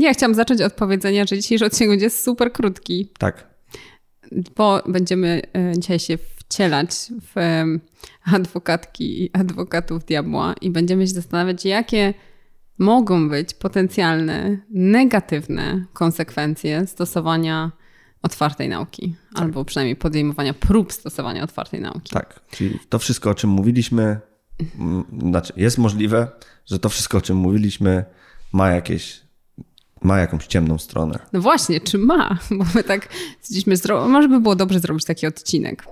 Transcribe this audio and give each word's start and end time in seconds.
Ja 0.00 0.14
chciałam 0.14 0.34
zacząć 0.34 0.60
od 0.60 0.72
powiedzenia, 0.72 1.24
że 1.26 1.36
dzisiejszy 1.36 1.64
odcinek 1.64 1.90
będzie 1.90 2.10
super 2.10 2.52
krótki. 2.52 3.08
Tak. 3.18 3.48
Bo 4.56 4.82
będziemy 4.86 5.42
e, 5.52 5.78
dzisiaj 5.78 5.98
się 5.98 6.18
wcielać 6.18 6.90
w 7.34 7.62
adwokatki 8.32 9.22
i 9.22 9.30
adwokatów 9.32 10.04
diabła 10.04 10.54
i 10.60 10.70
będziemy 10.70 11.06
się 11.06 11.12
zastanawiać, 11.12 11.64
jakie 11.64 12.14
mogą 12.78 13.28
być 13.28 13.54
potencjalne 13.54 14.58
negatywne 14.70 15.84
konsekwencje 15.92 16.86
stosowania 16.86 17.72
otwartej 18.22 18.68
nauki, 18.68 19.16
tak. 19.34 19.42
albo 19.42 19.64
przynajmniej 19.64 19.96
podejmowania 19.96 20.54
prób 20.54 20.92
stosowania 20.92 21.42
otwartej 21.42 21.80
nauki. 21.80 22.14
Tak, 22.14 22.40
czyli 22.50 22.78
to 22.88 22.98
wszystko, 22.98 23.30
o 23.30 23.34
czym 23.34 23.50
mówiliśmy, 23.50 24.20
znaczy 25.22 25.52
jest 25.56 25.78
możliwe, 25.78 26.28
że 26.66 26.78
to 26.78 26.88
wszystko, 26.88 27.18
o 27.18 27.20
czym 27.20 27.36
mówiliśmy, 27.36 28.04
ma 28.52 28.70
jakieś 28.70 29.27
ma 30.02 30.18
jakąś 30.18 30.46
ciemną 30.46 30.78
stronę. 30.78 31.18
No 31.32 31.40
właśnie, 31.40 31.80
czy 31.80 31.98
ma? 31.98 32.38
Bo 32.58 32.64
my 32.74 32.84
tak 32.84 33.08
stwierdziliśmy, 33.40 33.94
może 34.08 34.28
by 34.28 34.40
było 34.40 34.56
dobrze 34.56 34.80
zrobić 34.80 35.04
taki 35.04 35.26
odcinek. 35.26 35.84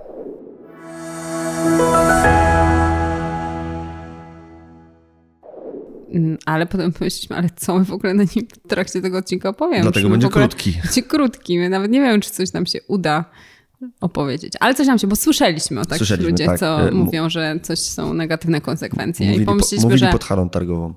Mm, 6.13 6.37
ale 6.45 6.65
potem 6.65 6.91
pomyśleliśmy, 6.91 7.35
ale 7.35 7.49
co 7.55 7.79
my 7.79 7.85
w 7.85 7.91
ogóle 7.91 8.13
na 8.13 8.23
nim 8.23 8.47
w 8.65 8.67
trakcie 8.67 9.01
tego 9.01 9.17
odcinka 9.17 9.49
opowiemy? 9.49 9.81
Dlatego 9.81 10.09
będzie 10.09 10.29
krótki. 10.29 10.73
Będzie 10.83 11.03
krótki. 11.03 11.59
My 11.59 11.69
nawet 11.69 11.91
nie 11.91 12.01
wiemy, 12.01 12.19
czy 12.19 12.29
coś 12.29 12.53
nam 12.53 12.65
się 12.65 12.79
uda 12.87 13.25
opowiedzieć. 14.01 14.53
Ale 14.59 14.75
coś 14.75 14.87
nam 14.87 14.99
się, 14.99 15.07
bo 15.07 15.15
słyszeliśmy 15.15 15.81
o 15.81 15.85
takich 15.85 16.19
ludziach, 16.19 16.47
tak. 16.47 16.59
co 16.59 16.87
e, 16.87 16.91
mówią, 16.91 17.29
że 17.29 17.59
coś 17.63 17.79
są 17.79 18.13
negatywne 18.13 18.61
konsekwencje. 18.61 19.25
Mówili, 19.25 19.43
I 19.43 19.45
pomyśleliśmy, 19.45 19.81
po, 19.81 19.87
mówili 19.87 19.99
że... 19.99 20.11
pod 20.11 20.23
harą 20.23 20.49
targową. 20.49 20.93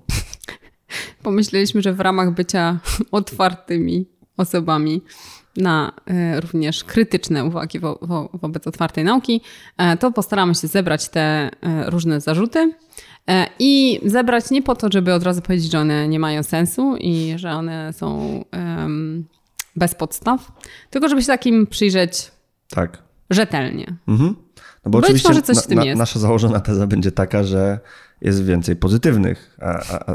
Pomyśleliśmy, 1.23 1.83
że 1.83 1.93
w 1.93 2.01
ramach 2.01 2.35
bycia 2.35 2.79
otwartymi 3.11 4.07
osobami 4.37 5.03
na 5.57 5.93
e, 6.07 6.41
również 6.41 6.85
krytyczne 6.85 7.45
uwagi 7.45 7.79
wo, 7.79 7.99
wo, 8.03 8.31
wobec 8.33 8.67
otwartej 8.67 9.05
nauki, 9.05 9.41
e, 9.77 9.97
to 9.97 10.13
postaramy 10.13 10.55
się 10.55 10.67
zebrać 10.69 11.09
te 11.09 11.51
różne 11.87 12.21
zarzuty 12.21 12.73
E, 13.31 13.47
I 13.59 14.01
zebrać 14.05 14.51
nie 14.51 14.63
po 14.63 14.77
to, 14.77 14.89
żeby 14.93 15.15
od 15.15 15.23
razu 15.23 15.43
powiedzieć, 15.43 15.71
że 15.71 15.79
one 15.79 16.09
nie 16.09 16.19
mają 16.19 16.43
sensu 16.43 16.97
i 16.97 17.33
że 17.37 17.51
one 17.51 17.93
są 17.93 18.41
um, 18.53 19.25
bez 19.77 19.95
podstaw, 19.95 20.53
tylko 20.91 21.09
żeby 21.09 21.21
się 21.23 21.27
takim 21.27 21.67
przyjrzeć 21.67 22.33
tak. 22.71 23.03
rzetelnie. 23.31 23.97
Mhm. 24.09 24.37
No 24.85 24.91
bo 24.91 24.99
Być 24.99 25.05
oczywiście 25.05 25.29
może 25.29 25.43
coś 25.43 25.59
w 25.59 25.67
tym 25.67 25.79
na, 25.79 25.85
jest. 25.85 25.99
Nasza 25.99 26.19
założona 26.19 26.61
teza 26.61 26.87
będzie 26.87 27.13
taka, 27.13 27.43
że 27.43 27.81
jest 28.23 28.45
więcej 28.45 28.77
pozytywnych 28.77 29.59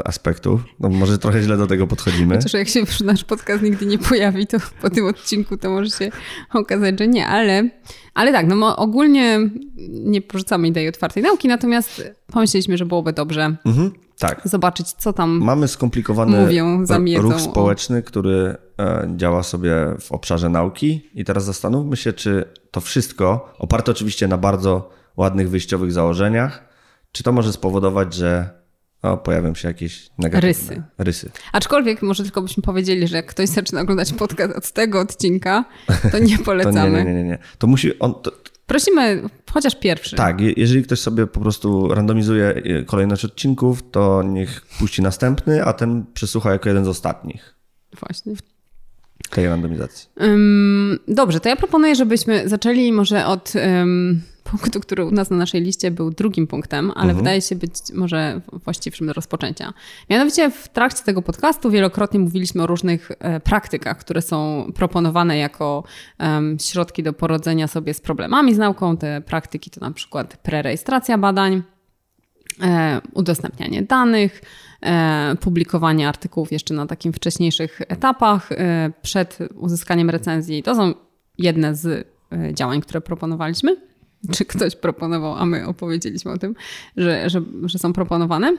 aspektów. 0.04 0.60
No 0.80 0.88
może 0.88 1.18
trochę 1.18 1.42
źle 1.42 1.56
do 1.56 1.66
tego 1.66 1.86
podchodzimy. 1.86 2.34
Chociaż 2.34 2.52
jak 2.52 2.68
się 2.68 2.82
nasz 3.04 3.24
podcast 3.24 3.62
nigdy 3.62 3.86
nie 3.86 3.98
pojawi, 3.98 4.46
to 4.46 4.58
po 4.82 4.90
tym 4.90 5.06
odcinku 5.06 5.56
to 5.56 5.70
może 5.70 5.90
się 5.90 6.10
okazać, 6.54 6.98
że 6.98 7.08
nie, 7.08 7.26
ale, 7.26 7.70
ale 8.14 8.32
tak, 8.32 8.46
no 8.46 8.76
ogólnie 8.76 9.38
nie 9.88 10.22
porzucamy 10.22 10.68
idei 10.68 10.88
otwartej 10.88 11.22
nauki, 11.22 11.48
natomiast 11.48 12.02
pomyśleliśmy, 12.32 12.76
że 12.76 12.86
byłoby 12.86 13.12
dobrze 13.12 13.56
mhm, 13.64 13.92
tak. 14.18 14.40
zobaczyć, 14.44 14.92
co 14.92 15.12
tam 15.12 15.38
Mamy 15.38 15.68
skomplikowany 15.68 16.40
mówią, 16.40 16.86
zamiedzą. 16.86 17.22
ruch 17.22 17.40
społeczny, 17.40 18.02
który 18.02 18.56
e, 18.78 19.08
działa 19.16 19.42
sobie 19.42 19.74
w 20.00 20.12
obszarze 20.12 20.48
nauki 20.48 21.10
i 21.14 21.24
teraz 21.24 21.44
zastanówmy 21.44 21.96
się, 21.96 22.12
czy 22.12 22.44
to 22.70 22.80
wszystko, 22.80 23.54
oparte 23.58 23.92
oczywiście 23.92 24.28
na 24.28 24.36
bardzo 24.36 24.90
ładnych 25.16 25.50
wyjściowych 25.50 25.92
założeniach, 25.92 26.65
czy 27.16 27.22
to 27.22 27.32
może 27.32 27.52
spowodować, 27.52 28.14
że 28.14 28.50
o, 29.02 29.16
pojawią 29.16 29.54
się 29.54 29.68
jakieś 29.68 30.10
negatywne 30.18 30.48
rysy. 30.48 30.82
rysy. 30.98 31.30
Aczkolwiek 31.52 32.02
może 32.02 32.22
tylko 32.22 32.42
byśmy 32.42 32.62
powiedzieli, 32.62 33.08
że 33.08 33.16
jak 33.16 33.26
ktoś 33.26 33.48
zaczyna 33.48 33.80
oglądać 33.80 34.12
podcast 34.12 34.56
od 34.56 34.72
tego 34.72 35.00
odcinka, 35.00 35.64
to 36.12 36.18
nie 36.18 36.38
polecamy. 36.38 36.98
to 36.98 37.04
nie, 37.04 37.04
nie, 37.04 37.14
nie, 37.14 37.24
nie. 37.24 37.38
To 37.58 37.66
musi 37.66 37.98
on. 37.98 38.14
To... 38.14 38.32
Prosimy 38.66 39.22
chociaż 39.52 39.76
pierwszy. 39.76 40.16
Tak, 40.16 40.40
jeżeli 40.40 40.82
ktoś 40.82 41.00
sobie 41.00 41.26
po 41.26 41.40
prostu 41.40 41.94
randomizuje 41.94 42.62
y, 42.80 42.84
kolejność 42.84 43.24
odcinków, 43.24 43.90
to 43.90 44.22
niech 44.22 44.66
puści 44.78 45.02
następny, 45.02 45.64
a 45.64 45.72
ten 45.72 46.04
przesłucha 46.14 46.52
jako 46.52 46.68
jeden 46.68 46.84
z 46.84 46.88
ostatnich. 46.88 47.54
Właśnie. 48.00 48.32
Tej 49.30 49.48
randomizacji. 49.48 50.08
Um, 50.16 50.98
dobrze, 51.08 51.40
to 51.40 51.48
ja 51.48 51.56
proponuję, 51.56 51.94
żebyśmy 51.94 52.48
zaczęli 52.48 52.92
może 52.92 53.26
od. 53.26 53.52
Um, 53.54 54.22
punktu, 54.50 54.80
który 54.80 55.04
u 55.04 55.10
nas 55.10 55.30
na 55.30 55.36
naszej 55.36 55.62
liście 55.62 55.90
był 55.90 56.10
drugim 56.10 56.46
punktem, 56.46 56.90
ale 56.90 57.02
mhm. 57.02 57.18
wydaje 57.18 57.40
się 57.40 57.56
być 57.56 57.72
może 57.94 58.40
właściwszym 58.52 59.06
do 59.06 59.12
rozpoczęcia. 59.12 59.72
Mianowicie 60.10 60.50
w 60.50 60.68
trakcie 60.68 61.04
tego 61.04 61.22
podcastu 61.22 61.70
wielokrotnie 61.70 62.20
mówiliśmy 62.20 62.62
o 62.62 62.66
różnych 62.66 63.10
e, 63.18 63.40
praktykach, 63.40 63.98
które 63.98 64.22
są 64.22 64.70
proponowane 64.74 65.38
jako 65.38 65.84
um, 66.20 66.56
środki 66.60 67.02
do 67.02 67.12
porodzenia 67.12 67.68
sobie 67.68 67.94
z 67.94 68.00
problemami 68.00 68.54
z 68.54 68.58
nauką. 68.58 68.96
Te 68.96 69.20
praktyki 69.20 69.70
to 69.70 69.80
na 69.80 69.90
przykład 69.90 70.36
prerejestracja 70.36 71.18
badań, 71.18 71.62
e, 72.62 73.00
udostępnianie 73.12 73.82
danych, 73.82 74.40
e, 74.82 75.36
publikowanie 75.40 76.08
artykułów 76.08 76.52
jeszcze 76.52 76.74
na 76.74 76.86
takim 76.86 77.12
wcześniejszych 77.12 77.80
etapach 77.88 78.52
e, 78.52 78.90
przed 79.02 79.38
uzyskaniem 79.54 80.10
recenzji. 80.10 80.62
To 80.62 80.74
są 80.74 80.94
jedne 81.38 81.74
z 81.74 82.16
działań, 82.52 82.80
które 82.80 83.00
proponowaliśmy 83.00 83.76
czy 84.34 84.44
ktoś 84.44 84.76
proponował, 84.76 85.34
a 85.34 85.46
my 85.46 85.66
opowiedzieliśmy 85.66 86.32
o 86.32 86.38
tym, 86.38 86.54
że, 86.96 87.30
że, 87.30 87.42
że 87.64 87.78
są 87.78 87.92
proponowane. 87.92 88.56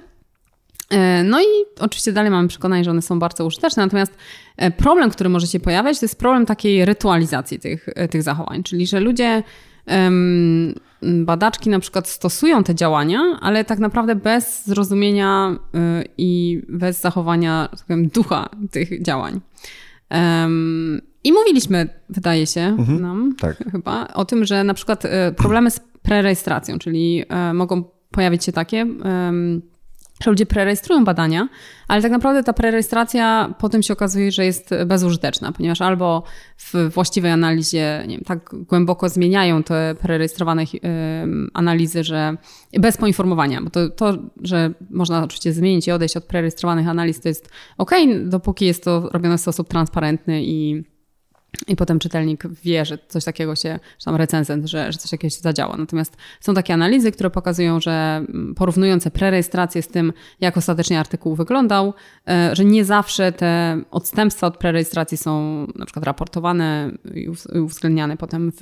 E, 0.90 1.24
no 1.24 1.42
i 1.42 1.46
oczywiście 1.80 2.12
dalej 2.12 2.32
mamy 2.32 2.48
przekonanie, 2.48 2.84
że 2.84 2.92
one 2.92 3.02
są 3.02 3.20
bardzo 3.20 3.46
użyteczne, 3.46 3.84
natomiast 3.84 4.14
e, 4.58 4.72
problem, 4.72 5.10
który 5.10 5.30
może 5.30 5.48
się 5.48 5.60
pojawiać, 5.60 6.00
to 6.00 6.06
jest 6.06 6.20
problem 6.20 6.46
takiej 6.46 6.86
rytualizacji 6.86 7.60
tych, 7.60 7.90
e, 7.96 8.08
tych 8.08 8.24
zachowań, 8.24 8.64
czyli 8.64 8.88
że 8.88 9.00
ludzie, 9.00 9.44
badaczki 11.02 11.70
na 11.70 11.80
przykład 11.80 12.08
stosują 12.08 12.64
te 12.64 12.76
działania, 12.76 13.20
ale 13.42 13.66
tak 13.66 13.80
naprawdę 13.80 14.16
bez 14.16 14.66
zrozumienia 14.66 15.60
i 16.18 16.62
bez 16.70 17.02
zachowania 17.02 17.68
tak 17.72 17.86
powiem, 17.86 18.08
ducha 18.08 18.50
tych 18.72 19.02
działań. 19.02 19.42
I 21.28 21.32
mówiliśmy, 21.32 21.90
wydaje 22.10 22.48
się 22.48 22.62
mhm, 22.62 23.02
nam 23.02 23.36
tak. 23.40 23.58
chyba, 23.72 24.08
o 24.08 24.26
tym, 24.26 24.46
że 24.46 24.64
na 24.64 24.74
przykład 24.74 25.06
e, 25.06 25.32
problemy 25.32 25.72
z 25.72 25.80
prerejestracją, 26.02 26.80
czyli 26.80 27.24
e, 27.30 27.54
mogą 27.54 27.84
pojawić 28.12 28.46
się 28.46 28.52
takie, 28.52 28.86
że 30.24 30.32
ludzie 30.32 30.46
prerejestrują 30.46 31.06
badania, 31.06 31.50
ale 31.88 32.02
tak 32.02 32.12
naprawdę 32.12 32.44
ta 32.44 32.54
prerejestracja 32.54 33.54
potem 33.60 33.84
się 33.84 33.94
okazuje, 33.94 34.32
że 34.32 34.46
jest 34.46 34.70
bezużyteczna, 34.86 35.52
ponieważ 35.52 35.82
albo 35.82 36.24
w 36.58 36.74
właściwej 36.94 37.32
analizie 37.32 38.04
nie 38.08 38.16
wiem, 38.16 38.24
tak 38.26 38.56
głęboko 38.70 39.10
zmieniają 39.10 39.64
te 39.64 39.96
prerejestrowane 40.02 40.64
analizy, 41.54 42.04
że 42.04 42.38
bez 42.80 42.98
poinformowania, 42.98 43.62
bo 43.62 43.70
to, 43.70 43.90
to, 43.90 44.14
że 44.42 44.72
można 44.90 45.24
oczywiście 45.24 45.54
zmienić 45.54 45.88
i 45.88 45.92
odejść 45.92 46.18
od 46.18 46.24
prerejestrowanych 46.24 46.88
analiz, 46.88 47.20
to 47.22 47.28
jest 47.28 47.50
ok, 47.78 47.92
dopóki 48.26 48.66
jest 48.66 48.84
to 48.84 49.10
robione 49.12 49.38
w 49.38 49.42
sposób 49.42 49.70
transparentny 49.70 50.44
i 50.44 50.84
i 51.68 51.76
potem 51.76 52.00
czytelnik 52.00 52.48
wie, 52.48 52.86
że 52.86 52.98
coś 53.08 53.24
takiego 53.24 53.56
się, 53.56 53.80
czy 53.98 54.06
tam 54.06 54.16
recenzent, 54.16 54.66
że, 54.66 54.92
że 54.92 54.98
coś 54.98 55.12
takiego 55.12 55.30
się 55.30 55.42
zadziała. 55.42 55.78
Natomiast 55.78 56.18
są 56.42 56.54
takie 56.54 56.74
analizy, 56.74 57.12
które 57.12 57.30
pokazują, 57.30 57.80
że 57.80 57.92
mm, 58.30 58.56
porównujące 58.56 59.12
prerejestrację 59.12 59.82
z 59.82 59.88
tym, 59.88 60.14
jak 60.40 60.58
ostatecznie 60.58 61.00
artykuł 61.00 61.36
wyglądał, 61.36 61.94
e, 62.28 62.56
że 62.56 62.66
nie 62.66 62.86
zawsze 62.86 63.32
te 63.32 63.82
odstępstwa 63.92 64.48
od 64.48 64.58
prerejestracji 64.58 65.18
są 65.18 65.68
na 65.76 65.86
przykład 65.86 66.06
raportowane 66.06 66.92
i 67.14 67.30
uwzględniane 67.60 68.18
potem 68.18 68.52
w 68.52 68.62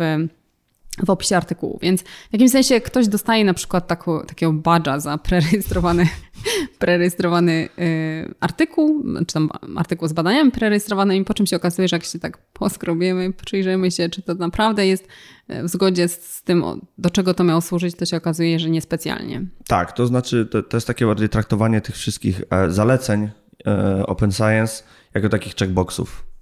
w 1.04 1.10
opisie 1.10 1.38
artykułu. 1.38 1.80
Więc 1.82 2.02
w 2.02 2.34
jakimś 2.34 2.52
sensie 2.52 2.82
ktoś 2.82 3.08
dostaje 3.08 3.46
na 3.46 3.54
przykład 3.54 3.88
taką, 3.88 4.22
takiego 4.22 4.54
badża 4.54 5.00
za 5.00 5.18
prerejestrowany, 5.18 6.08
prerejestrowany 6.80 7.70
y, 7.80 8.34
artykuł, 8.40 9.04
czy 9.28 9.34
tam 9.34 9.50
artykuł 9.76 10.08
z 10.08 10.14
badaniami 10.14 10.52
prerejestrowanymi, 10.52 11.26
po 11.26 11.34
czym 11.34 11.46
się 11.46 11.56
okazuje, 11.56 11.88
że 11.88 11.96
jak 11.96 12.03
się 12.03 12.20
tak 12.20 12.38
poskrobiemy, 12.38 13.34
przyjrzymy 13.34 13.92
się, 13.92 14.09
czy 14.09 14.22
to 14.22 14.34
naprawdę 14.34 14.88
jest 14.88 15.08
y, 15.50 15.64
w 15.64 15.70
zgodzie 15.70 16.08
z, 16.08 16.36
z, 16.36 16.44
tym, 16.44 16.64
do 16.98 17.09
czego 17.09 17.34
to 17.34 17.44
miało 17.44 17.62
służyć, 17.62 17.96
to 17.96 18.06
się 18.06 18.18
okazuje, 18.18 18.59
że 18.59 18.70
niespecjalnie. 18.70 19.46
Tak, 19.68 19.91
to 19.91 20.08
znaczy 20.08 20.46
to, 20.46 20.64
to 20.64 20.78
jest 20.78 20.88
takie 20.88 21.06
bardziej 21.06 21.30
traktowanie 21.30 21.82
tych 21.82 21.96
wszystkich 21.96 22.41
e, 22.50 22.72
zaleceń 22.72 23.30
e, 23.68 24.06
Open 24.06 24.32
Science 24.32 24.84
jako 25.14 25.30
takich 25.30 25.56
checkboxów. 25.56 26.34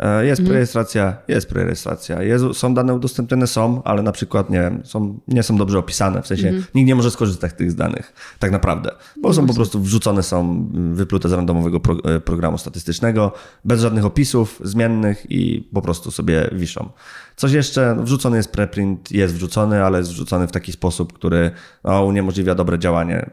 E, 0.00 0.26
jest 0.26 0.40
mhm. 0.40 0.46
prerejestracja, 0.46 1.16
jest 1.28 1.48
prerejestracja. 1.48 2.22
Jest, 2.22 2.44
są 2.52 2.74
dane 2.74 2.94
udostępnione, 2.94 3.46
są, 3.46 3.82
ale 3.84 4.02
na 4.02 4.12
przykład 4.12 4.50
nie, 4.50 4.70
są, 4.84 5.20
nie 5.28 5.42
są 5.42 5.56
dobrze 5.56 5.78
opisane. 5.78 6.22
W 6.22 6.26
sensie 6.26 6.48
mhm. 6.48 6.64
nikt 6.74 6.88
nie 6.88 6.94
może 6.94 7.10
skorzystać 7.10 7.52
z 7.52 7.54
tych 7.54 7.74
danych, 7.74 8.12
tak 8.38 8.50
naprawdę. 8.50 8.90
Bo 9.22 9.34
są 9.34 9.46
po 9.46 9.54
prostu 9.54 9.80
wrzucone, 9.80 10.22
są 10.22 10.68
wyplute 10.92 11.28
z 11.28 11.32
randomowego 11.32 11.80
pro, 11.80 11.96
e, 12.04 12.20
programu 12.20 12.58
statystycznego, 12.58 13.32
bez 13.64 13.80
żadnych 13.80 14.04
opisów 14.04 14.60
zmiennych 14.64 15.26
i 15.30 15.68
po 15.74 15.82
prostu 15.82 16.10
sobie 16.10 16.50
wiszą. 16.52 16.90
Coś 17.36 17.52
jeszcze, 17.52 17.96
wrzucony 18.02 18.36
jest 18.36 18.52
preprint, 18.52 19.12
jest 19.12 19.34
wrzucony, 19.34 19.84
ale 19.84 19.98
jest 19.98 20.10
wrzucony 20.10 20.46
w 20.46 20.52
taki 20.52 20.72
sposób, 20.72 21.12
który 21.12 21.50
no, 21.84 22.04
uniemożliwia 22.04 22.54
dobre 22.54 22.78
działanie 22.78 23.30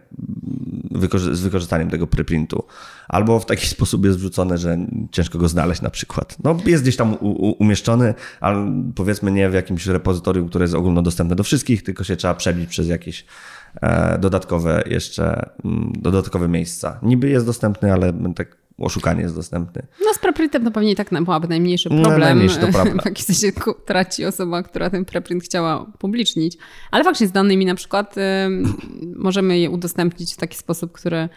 z 1.31 1.41
wykorzystaniem 1.41 1.89
tego 1.89 2.07
preprintu. 2.07 2.63
Albo 3.07 3.39
w 3.39 3.45
taki 3.45 3.67
sposób 3.67 4.05
jest 4.05 4.17
wrzucone, 4.17 4.57
że 4.57 4.77
ciężko 5.11 5.37
go 5.37 5.47
znaleźć 5.47 5.81
na 5.81 5.89
przykład. 5.89 6.37
No 6.43 6.57
jest 6.65 6.83
gdzieś 6.83 6.95
tam 6.95 7.17
umieszczony, 7.59 8.13
ale 8.39 8.73
powiedzmy 8.95 9.31
nie 9.31 9.49
w 9.49 9.53
jakimś 9.53 9.87
repozytorium, 9.87 10.49
które 10.49 10.63
jest 10.63 10.75
ogólnodostępne 10.75 11.35
do 11.35 11.43
wszystkich, 11.43 11.83
tylko 11.83 12.03
się 12.03 12.15
trzeba 12.15 12.33
przebić 12.33 12.69
przez 12.69 12.87
jakieś 12.87 13.25
e, 13.81 14.19
dodatkowe 14.19 14.83
jeszcze, 14.85 15.49
mm, 15.65 15.93
dodatkowe 15.99 16.47
miejsca. 16.47 16.99
Niby 17.03 17.29
jest 17.29 17.45
dostępny, 17.45 17.93
ale 17.93 18.13
tak 18.35 18.62
oszukanie 18.77 19.21
jest 19.21 19.35
dostępny. 19.35 19.81
No 20.05 20.13
z 20.13 20.19
preprintem 20.19 20.65
to 20.65 20.71
pewnie 20.71 20.91
i 20.91 20.95
tak 20.95 21.09
byłaby 21.23 21.47
najmniejszy 21.47 21.89
problem. 21.89 22.11
No, 22.11 22.17
najmniejszy 22.17 22.59
to 22.59 22.67
problem. 22.73 22.99
W 22.99 23.05
jakiś 23.05 23.25
sensie 23.25 23.51
traci 23.85 24.25
osoba, 24.25 24.63
która 24.63 24.89
ten 24.89 25.05
preprint 25.05 25.43
chciała 25.43 25.85
publicznić. 25.99 26.57
Ale 26.91 27.03
faktycznie 27.03 27.27
z 27.27 27.31
danymi 27.31 27.65
na 27.65 27.75
przykład 27.75 28.17
y, 28.17 28.21
możemy 29.15 29.59
je 29.59 29.69
udostępnić 29.69 30.33
w 30.33 30.37
taki 30.37 30.57
sposób, 30.57 30.91
który, 30.91 31.29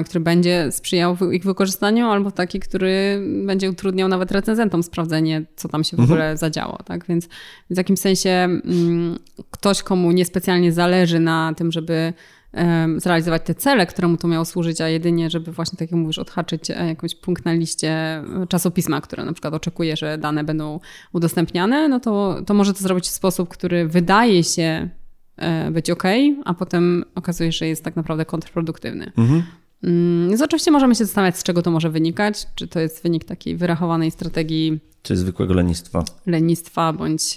y, 0.00 0.04
który 0.04 0.20
będzie 0.20 0.72
sprzyjał 0.72 1.16
ich 1.32 1.44
wykorzystaniu 1.44 2.06
albo 2.06 2.30
taki, 2.30 2.60
który 2.60 3.22
będzie 3.46 3.70
utrudniał 3.70 4.08
nawet 4.08 4.32
recenzentom 4.32 4.82
sprawdzenie, 4.82 5.44
co 5.56 5.68
tam 5.68 5.84
się 5.84 5.96
w 5.96 6.00
mhm. 6.00 6.10
ogóle 6.10 6.36
zadziało. 6.36 6.78
Tak? 6.84 7.06
Więc, 7.06 7.24
więc 7.70 7.76
w 7.76 7.78
jakimś 7.78 7.98
sensie 7.98 8.48
y, 9.36 9.42
ktoś, 9.50 9.82
komu 9.82 10.12
niespecjalnie 10.12 10.72
zależy 10.72 11.20
na 11.20 11.54
tym, 11.56 11.72
żeby 11.72 12.12
zrealizować 12.96 13.42
te 13.44 13.54
cele, 13.54 13.86
któremu 13.86 14.16
to 14.16 14.28
miało 14.28 14.44
służyć, 14.44 14.80
a 14.80 14.88
jedynie, 14.88 15.30
żeby 15.30 15.52
właśnie, 15.52 15.78
tak 15.78 15.90
jak 15.90 16.00
mówisz, 16.00 16.18
odhaczyć 16.18 16.70
e, 16.70 16.86
jakiś 16.86 17.14
punkt 17.14 17.44
na 17.44 17.52
liście 17.52 17.90
e, 17.90 18.46
czasopisma, 18.48 19.00
które 19.00 19.24
na 19.24 19.32
przykład 19.32 19.54
oczekuje, 19.54 19.96
że 19.96 20.18
dane 20.18 20.44
będą 20.44 20.80
udostępniane, 21.12 21.88
no 21.88 22.00
to, 22.00 22.36
to 22.46 22.54
może 22.54 22.74
to 22.74 22.78
zrobić 22.80 23.04
w 23.04 23.10
sposób, 23.10 23.48
który 23.48 23.88
wydaje 23.88 24.44
się 24.44 24.88
e, 25.36 25.70
być 25.70 25.90
ok, 25.90 26.02
a 26.44 26.54
potem 26.54 27.04
okazuje 27.14 27.52
się, 27.52 27.58
że 27.58 27.66
jest 27.66 27.84
tak 27.84 27.96
naprawdę 27.96 28.24
kontrproduktywny. 28.24 29.12
Mhm. 29.16 29.42
Mm, 29.82 30.28
więc 30.28 30.42
oczywiście 30.42 30.70
możemy 30.70 30.94
się 30.94 31.04
zastanawiać, 31.04 31.38
z 31.38 31.42
czego 31.42 31.62
to 31.62 31.70
może 31.70 31.90
wynikać. 31.90 32.46
Czy 32.54 32.68
to 32.68 32.80
jest 32.80 33.02
wynik 33.02 33.24
takiej 33.24 33.56
wyrachowanej 33.56 34.10
strategii. 34.10 34.80
Czy 35.02 35.16
zwykłego 35.16 35.54
lenistwa. 35.54 36.04
Lenistwa, 36.26 36.92
bądź 36.92 37.36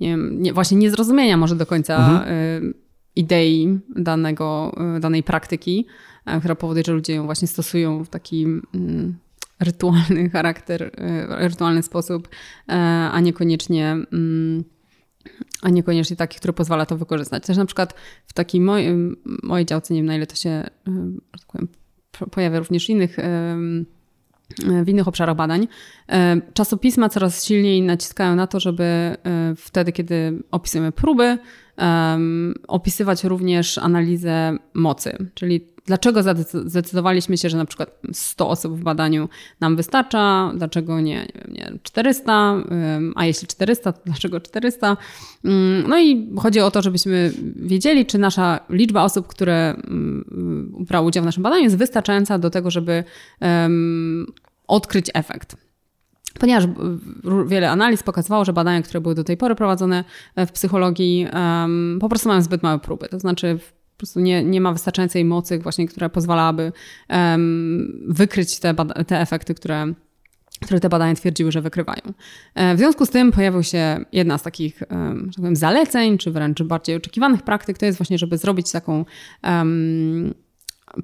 nie 0.00 0.08
wiem, 0.08 0.42
nie, 0.42 0.52
właśnie 0.52 0.76
niezrozumienia 0.76 1.36
może 1.36 1.56
do 1.56 1.66
końca 1.66 1.96
mhm 1.96 2.74
idei 3.18 3.78
danego, 3.96 4.72
e, 4.96 5.00
danej 5.00 5.22
praktyki, 5.22 5.86
e, 6.26 6.38
która 6.38 6.54
powoduje, 6.54 6.84
że 6.86 6.92
ludzie 6.92 7.14
ją 7.14 7.24
właśnie 7.24 7.48
stosują 7.48 8.04
w 8.04 8.08
taki 8.08 8.44
mm, 8.44 9.18
rytualny 9.60 10.30
charakter, 10.34 10.82
e, 10.96 11.48
rytualny 11.48 11.82
sposób, 11.82 12.28
a 13.12 13.20
niekoniecznie 13.20 13.96
mm, 14.12 14.64
a 15.62 15.68
niekoniecznie 15.70 16.16
taki, 16.16 16.38
który 16.38 16.52
pozwala 16.52 16.86
to 16.86 16.96
wykorzystać. 16.96 17.46
Też 17.46 17.56
na 17.56 17.66
przykład 17.66 17.94
w 18.26 18.32
takiej 18.32 18.60
mojej, 18.60 18.94
mojej 19.42 19.66
działce, 19.66 19.94
nie 19.94 20.00
wiem 20.00 20.06
na 20.06 20.16
ile 20.16 20.26
to 20.26 20.36
się 20.36 20.64
tak 21.30 21.46
powiem, 21.52 21.68
pojawia 22.30 22.58
również 22.58 22.90
innych, 22.90 23.16
w 24.84 24.88
innych 24.88 25.08
obszarach 25.08 25.36
badań, 25.36 25.68
czasopisma 26.54 27.08
coraz 27.08 27.44
silniej 27.44 27.82
naciskają 27.82 28.36
na 28.36 28.46
to, 28.46 28.60
żeby 28.60 29.16
wtedy, 29.56 29.92
kiedy 29.92 30.42
opisujemy 30.50 30.92
próby, 30.92 31.38
um, 31.78 32.54
opisywać 32.68 33.24
również 33.24 33.78
analizę 33.78 34.58
mocy, 34.74 35.16
czyli 35.34 35.66
dlaczego 35.86 36.22
zdecydowaliśmy 36.64 37.38
się, 37.38 37.48
że 37.48 37.56
na 37.56 37.64
przykład 37.64 38.00
100 38.12 38.48
osób 38.48 38.78
w 38.78 38.82
badaniu 38.82 39.28
nam 39.60 39.76
wystarcza, 39.76 40.52
dlaczego 40.56 41.00
nie, 41.00 41.14
nie, 41.14 41.32
wiem, 41.34 41.54
nie 41.54 41.78
400, 41.82 42.52
um, 42.52 43.12
a 43.16 43.26
jeśli 43.26 43.48
400, 43.48 43.92
to 43.92 44.00
dlaczego 44.04 44.40
400? 44.40 44.96
Um, 45.44 45.84
no 45.88 45.98
i 45.98 46.30
chodzi 46.38 46.60
o 46.60 46.70
to, 46.70 46.82
żebyśmy 46.82 47.32
wiedzieli, 47.56 48.06
czy 48.06 48.18
nasza 48.18 48.60
liczba 48.70 49.02
osób, 49.02 49.26
które 49.26 49.74
mm, 49.74 50.74
brały 50.80 51.06
udział 51.06 51.22
w 51.22 51.26
naszym 51.26 51.42
badaniu 51.42 51.64
jest 51.64 51.76
wystarczająca 51.76 52.38
do 52.38 52.50
tego, 52.50 52.70
żeby 52.70 53.04
odkryć 54.68 55.10
efekt. 55.14 55.67
Ponieważ 56.40 56.64
wiele 57.46 57.70
analiz 57.70 58.02
pokazywało, 58.02 58.44
że 58.44 58.52
badania, 58.52 58.82
które 58.82 59.00
były 59.00 59.14
do 59.14 59.24
tej 59.24 59.36
pory 59.36 59.54
prowadzone 59.54 60.04
e, 60.36 60.46
w 60.46 60.52
psychologii, 60.52 61.26
po 62.00 62.08
prostu 62.08 62.28
mają 62.28 62.42
zbyt 62.42 62.62
małe 62.62 62.78
próby. 62.78 63.08
To 63.08 63.18
znaczy, 63.18 63.58
po 63.98 63.98
prostu 63.98 64.20
nie, 64.20 64.44
nie 64.44 64.60
ma 64.60 64.72
wystarczającej 64.72 65.24
mocy, 65.24 65.58
właśnie, 65.58 65.88
która 65.88 66.08
pozwalałaby 66.08 66.72
wykryć 68.08 68.60
te, 68.60 68.74
te 69.06 69.20
efekty, 69.20 69.54
które, 69.54 69.92
które 70.64 70.80
te 70.80 70.88
badania 70.88 71.14
twierdziły, 71.14 71.52
że 71.52 71.62
wykrywają. 71.62 72.02
E, 72.54 72.74
w 72.74 72.78
związku 72.78 73.06
z 73.06 73.10
tym 73.10 73.32
pojawił 73.32 73.62
się 73.62 74.04
jedna 74.12 74.38
z 74.38 74.42
takich 74.42 74.82
um, 74.90 75.30
powiem, 75.36 75.56
zaleceń, 75.56 76.18
czy 76.18 76.30
wręcz 76.30 76.62
bardziej 76.62 76.96
oczekiwanych 76.96 77.42
praktyk, 77.42 77.78
to 77.78 77.86
jest 77.86 77.98
właśnie, 77.98 78.18
żeby 78.18 78.38
zrobić 78.38 78.72
taką 78.72 79.04
um, 79.44 80.34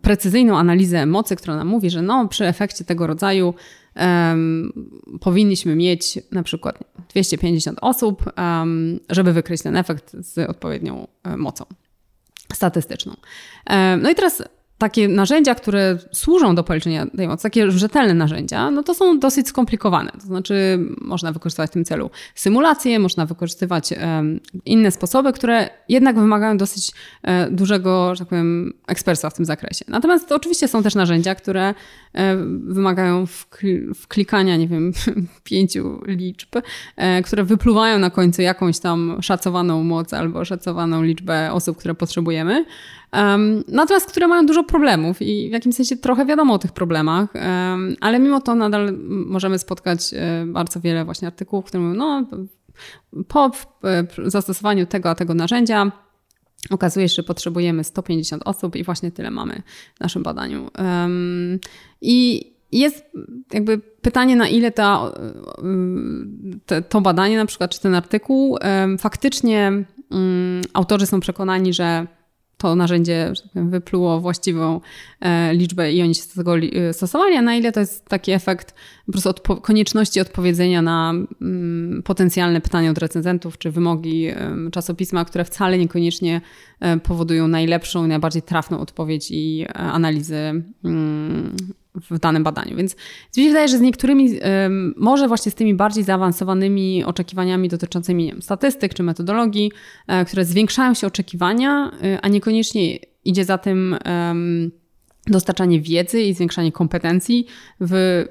precyzyjną 0.03 0.59
analizę 0.59 1.07
mocy, 1.07 1.37
która 1.37 1.57
nam 1.57 1.69
mówi, 1.69 1.91
że 1.91 2.03
no, 2.03 2.29
przy 2.29 2.47
efekcie 2.47 2.85
tego 2.85 3.07
rodzaju 3.07 3.55
um, 3.97 4.73
powinniśmy 5.21 5.77
mieć 5.77 6.19
na 6.33 6.43
przykład 6.43 6.79
250 7.09 7.79
osób, 7.83 8.25
um, 8.39 9.01
żeby 9.11 9.33
wykryć 9.33 9.63
ten 9.63 9.77
efekt 9.77 10.17
z 10.19 10.51
odpowiednią 10.51 11.07
e, 11.23 11.37
mocą 11.37 11.65
statystyczną. 12.53 13.17
No 14.03 14.11
i 14.11 14.15
teraz 14.15 14.43
takie 14.79 15.09
narzędzia, 15.09 15.55
które 15.55 15.99
służą 16.13 16.55
do 16.55 16.65
policzenia 16.65 17.07
tej 17.17 17.29
mocy, 17.29 17.43
takie 17.43 17.71
rzetelne 17.71 18.15
narzędzia, 18.15 18.71
no 18.71 18.83
to 18.83 18.95
są 18.95 19.19
dosyć 19.19 19.49
skomplikowane. 19.49 20.13
To 20.13 20.27
znaczy, 20.27 20.79
można 21.01 21.33
wykorzystywać 21.33 21.71
w 21.71 21.73
tym 21.73 21.85
celu 21.85 22.11
symulacje, 22.35 22.99
można 22.99 23.27
wykorzystywać 23.27 23.91
inne 24.65 24.91
sposoby, 24.91 25.33
które 25.33 25.71
jednak 25.89 26.17
wymagają 26.17 26.57
dosyć 26.57 26.93
um, 27.25 27.57
dużego, 27.57 28.15
że 28.15 28.19
tak 28.19 28.29
powiem, 28.29 28.73
ekspertstwa 28.87 29.31
w 29.31 29.35
tym 29.35 29.45
zakresie. 29.45 29.85
Natomiast 29.89 30.33
oczywiście 30.33 30.69
są 30.69 30.83
też 30.83 30.95
narzędzia, 30.95 31.35
które 31.35 31.75
um, 32.15 32.75
wymagają 32.75 33.27
wklikania, 33.95 34.57
nie 34.57 34.69
wiem, 34.69 34.93
pięciu 35.45 36.01
liczb, 36.07 36.57
e, 36.97 37.23
które 37.23 37.45
wypluwają 37.45 37.99
na 37.99 38.11
końcu 38.11 38.43
jakąś 38.43 38.79
tam 38.79 39.19
szacowaną 39.23 39.85
moc 39.85 40.15
albo 40.15 40.45
szacowaną 40.45 41.03
liczbę 41.03 41.53
osób, 41.53 41.79
które 41.79 41.95
potrzebujemy. 41.95 42.65
Um, 43.15 43.65
natomiast 43.69 44.07
które 44.07 44.29
mają 44.29 44.47
dużo 44.47 44.65
problemów 44.65 45.23
i 45.23 45.49
w 45.49 45.53
jakimś 45.53 45.75
sensie 45.75 45.97
trochę 45.97 46.27
wiadomo 46.27 46.55
o 46.55 46.59
tych 46.59 46.73
problemach, 46.73 47.35
um, 47.35 47.97
ale 48.01 48.19
mimo 48.19 48.41
to 48.41 48.55
nadal 48.55 48.99
możemy 49.09 49.59
spotkać 49.59 50.01
um, 50.13 50.53
bardzo 50.53 50.81
wiele 50.81 51.05
właśnie 51.05 51.29
artykułów, 51.29 51.65
które 51.65 51.83
mówią, 51.83 51.97
no 51.97 52.27
po 53.29 53.51
zastosowaniu 54.25 54.87
tego 54.87 55.11
a 55.11 55.15
tego 55.15 55.35
narzędzia 55.35 55.93
okazuje 56.71 57.09
się, 57.09 57.15
że 57.15 57.23
potrzebujemy 57.23 57.85
150 57.85 58.43
osób 58.47 58.77
i 58.77 58.85
właśnie 58.85 59.11
tyle 59.11 59.31
mamy 59.31 59.63
w 59.95 60.01
naszym 60.01 60.23
badaniu. 60.23 60.71
I 62.01 62.47
jest 62.73 63.05
jakby 63.53 63.79
pytanie, 63.79 64.37
na 64.37 64.49
ile 64.49 64.73
ta, 64.73 65.13
te, 66.67 66.83
to 66.83 67.01
badanie, 67.01 67.37
na 67.37 67.47
przykład, 67.47 67.71
czy 67.71 67.81
ten 67.81 67.95
artykuł, 67.95 68.59
faktycznie 68.99 69.85
um, 70.11 70.61
autorzy 70.73 71.07
są 71.07 71.21
przekonani, 71.21 71.73
że 71.73 72.07
to 72.65 72.75
narzędzie 72.75 73.33
tak 73.55 73.69
wypluło 73.69 74.21
właściwą 74.21 74.81
e, 75.21 75.55
liczbę 75.55 75.93
i 75.93 76.03
oni 76.03 76.15
się 76.15 76.23
do 76.37 76.45
tego 76.45 76.67
e, 76.67 76.93
stosowali, 76.93 77.37
a 77.37 77.43
na 77.43 77.55
ile 77.55 77.73
to 77.73 77.81
jest 77.81 78.05
taki 78.09 78.33
efekt 78.33 78.75
po 79.07 79.13
prostu 79.13 79.31
odpo 79.31 79.57
konieczności 79.57 80.21
odpowiedzenia 80.21 80.83
na 80.83 81.15
mm, 81.43 82.03
potencjalne 82.03 82.61
pytania 82.61 82.91
od 82.91 82.99
recenzentów, 82.99 83.59
czy 83.59 83.71
wymogi 83.71 84.29
czasopisma, 84.73 85.25
które 85.25 85.45
wcale 85.45 85.79
niekoniecznie 85.79 86.41
e, 86.81 86.97
powodują 86.97 87.49
najlepszą, 87.49 88.07
najbardziej 88.07 88.43
trafną 88.43 88.81
odpowiedź 88.81 89.31
i 89.31 89.67
analizy 89.75 90.63
mm, 90.85 91.57
w 91.95 92.19
danym 92.19 92.43
badaniu. 92.43 92.77
Więc 92.77 92.97
mi 93.37 93.43
się 93.43 93.49
wydaje, 93.49 93.69
że 93.69 93.79
z 93.79 93.81
niektórymi, 93.81 94.31
może 94.97 95.29
właśnie 95.29 95.53
z 95.53 95.55
tymi 95.55 95.75
bardziej 95.75 96.05
zaawansowanymi 96.05 97.05
oczekiwaniami 97.05 97.69
dotyczącymi 97.69 98.27
wiem, 98.27 98.43
statystyk 98.43 98.95
czy 98.95 99.03
metodologii, 99.03 99.73
e, 100.07 100.25
które 100.25 100.45
zwiększają 100.45 100.95
się 100.95 101.07
oczekiwania, 101.07 101.91
e, 102.03 102.21
a 102.21 102.29
niekoniecznie 102.29 102.99
idzie 103.25 103.45
za 103.45 103.59
tym 103.59 103.97
dostarczanie 105.27 105.81
wiedzy 105.81 106.23
i 106.23 106.35
zwiększanie 106.35 106.73
kompetencji 106.73 107.47
w, 107.81 108.25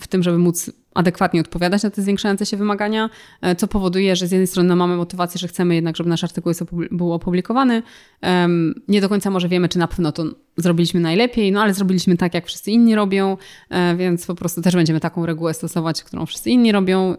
w 0.00 0.08
tym, 0.08 0.22
żeby 0.22 0.38
móc 0.38 0.70
adekwatnie 0.94 1.40
odpowiadać 1.40 1.82
na 1.82 1.90
te 1.90 2.02
zwiększające 2.02 2.46
się 2.46 2.56
wymagania, 2.56 3.10
e, 3.40 3.56
co 3.56 3.68
powoduje, 3.68 4.16
że 4.16 4.26
z 4.26 4.30
jednej 4.30 4.46
strony 4.46 4.68
no, 4.68 4.76
mamy 4.76 4.96
motywację, 4.96 5.38
że 5.38 5.48
chcemy 5.48 5.74
jednak, 5.74 5.96
żeby 5.96 6.10
nasz 6.10 6.24
artykuł 6.24 6.52
był 6.90 7.12
opublikowany. 7.12 7.82
Nie 8.88 9.00
do 9.00 9.08
końca 9.08 9.30
może 9.30 9.48
wiemy, 9.48 9.68
czy 9.68 9.78
na 9.78 9.88
pewno 9.88 10.12
to 10.12 10.24
zrobiliśmy 10.56 11.00
najlepiej, 11.00 11.52
no 11.52 11.62
ale 11.62 11.74
zrobiliśmy 11.74 12.16
tak, 12.16 12.34
jak 12.34 12.46
wszyscy 12.46 12.70
inni 12.70 12.94
robią, 12.94 13.36
e, 13.70 13.96
więc 13.96 14.26
po 14.26 14.34
prostu 14.34 14.62
też 14.62 14.74
będziemy 14.74 15.00
taką 15.00 15.26
regułę 15.26 15.54
stosować, 15.54 16.02
którą 16.02 16.26
wszyscy 16.26 16.50
inni 16.50 16.72
robią, 16.72 17.16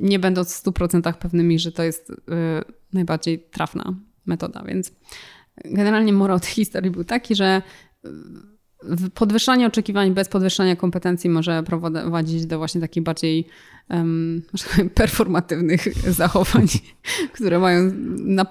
nie 0.00 0.18
będąc 0.18 0.54
w 0.54 0.56
100% 0.56 1.12
pewnymi, 1.12 1.58
że 1.58 1.72
to 1.72 1.82
jest 1.82 2.10
e, 2.10 2.14
najbardziej 2.92 3.38
trafna 3.50 3.94
metoda. 4.26 4.62
Więc 4.66 4.92
generalnie 5.64 6.12
morał 6.12 6.40
tej 6.40 6.50
historii 6.50 6.90
był 6.90 7.04
taki, 7.04 7.34
że 7.34 7.62
podwyższanie 9.14 9.66
oczekiwań 9.66 10.14
bez 10.14 10.28
podwyższania 10.28 10.76
kompetencji 10.76 11.30
może 11.30 11.62
prowadzić 11.62 12.46
do 12.46 12.58
właśnie 12.58 12.80
takich 12.80 13.02
bardziej 13.02 13.46
um, 13.90 14.42
performatywnych 14.94 15.84
zachowań, 16.12 16.66
które 17.32 17.58
mają 17.58 17.92
na, 18.18 18.46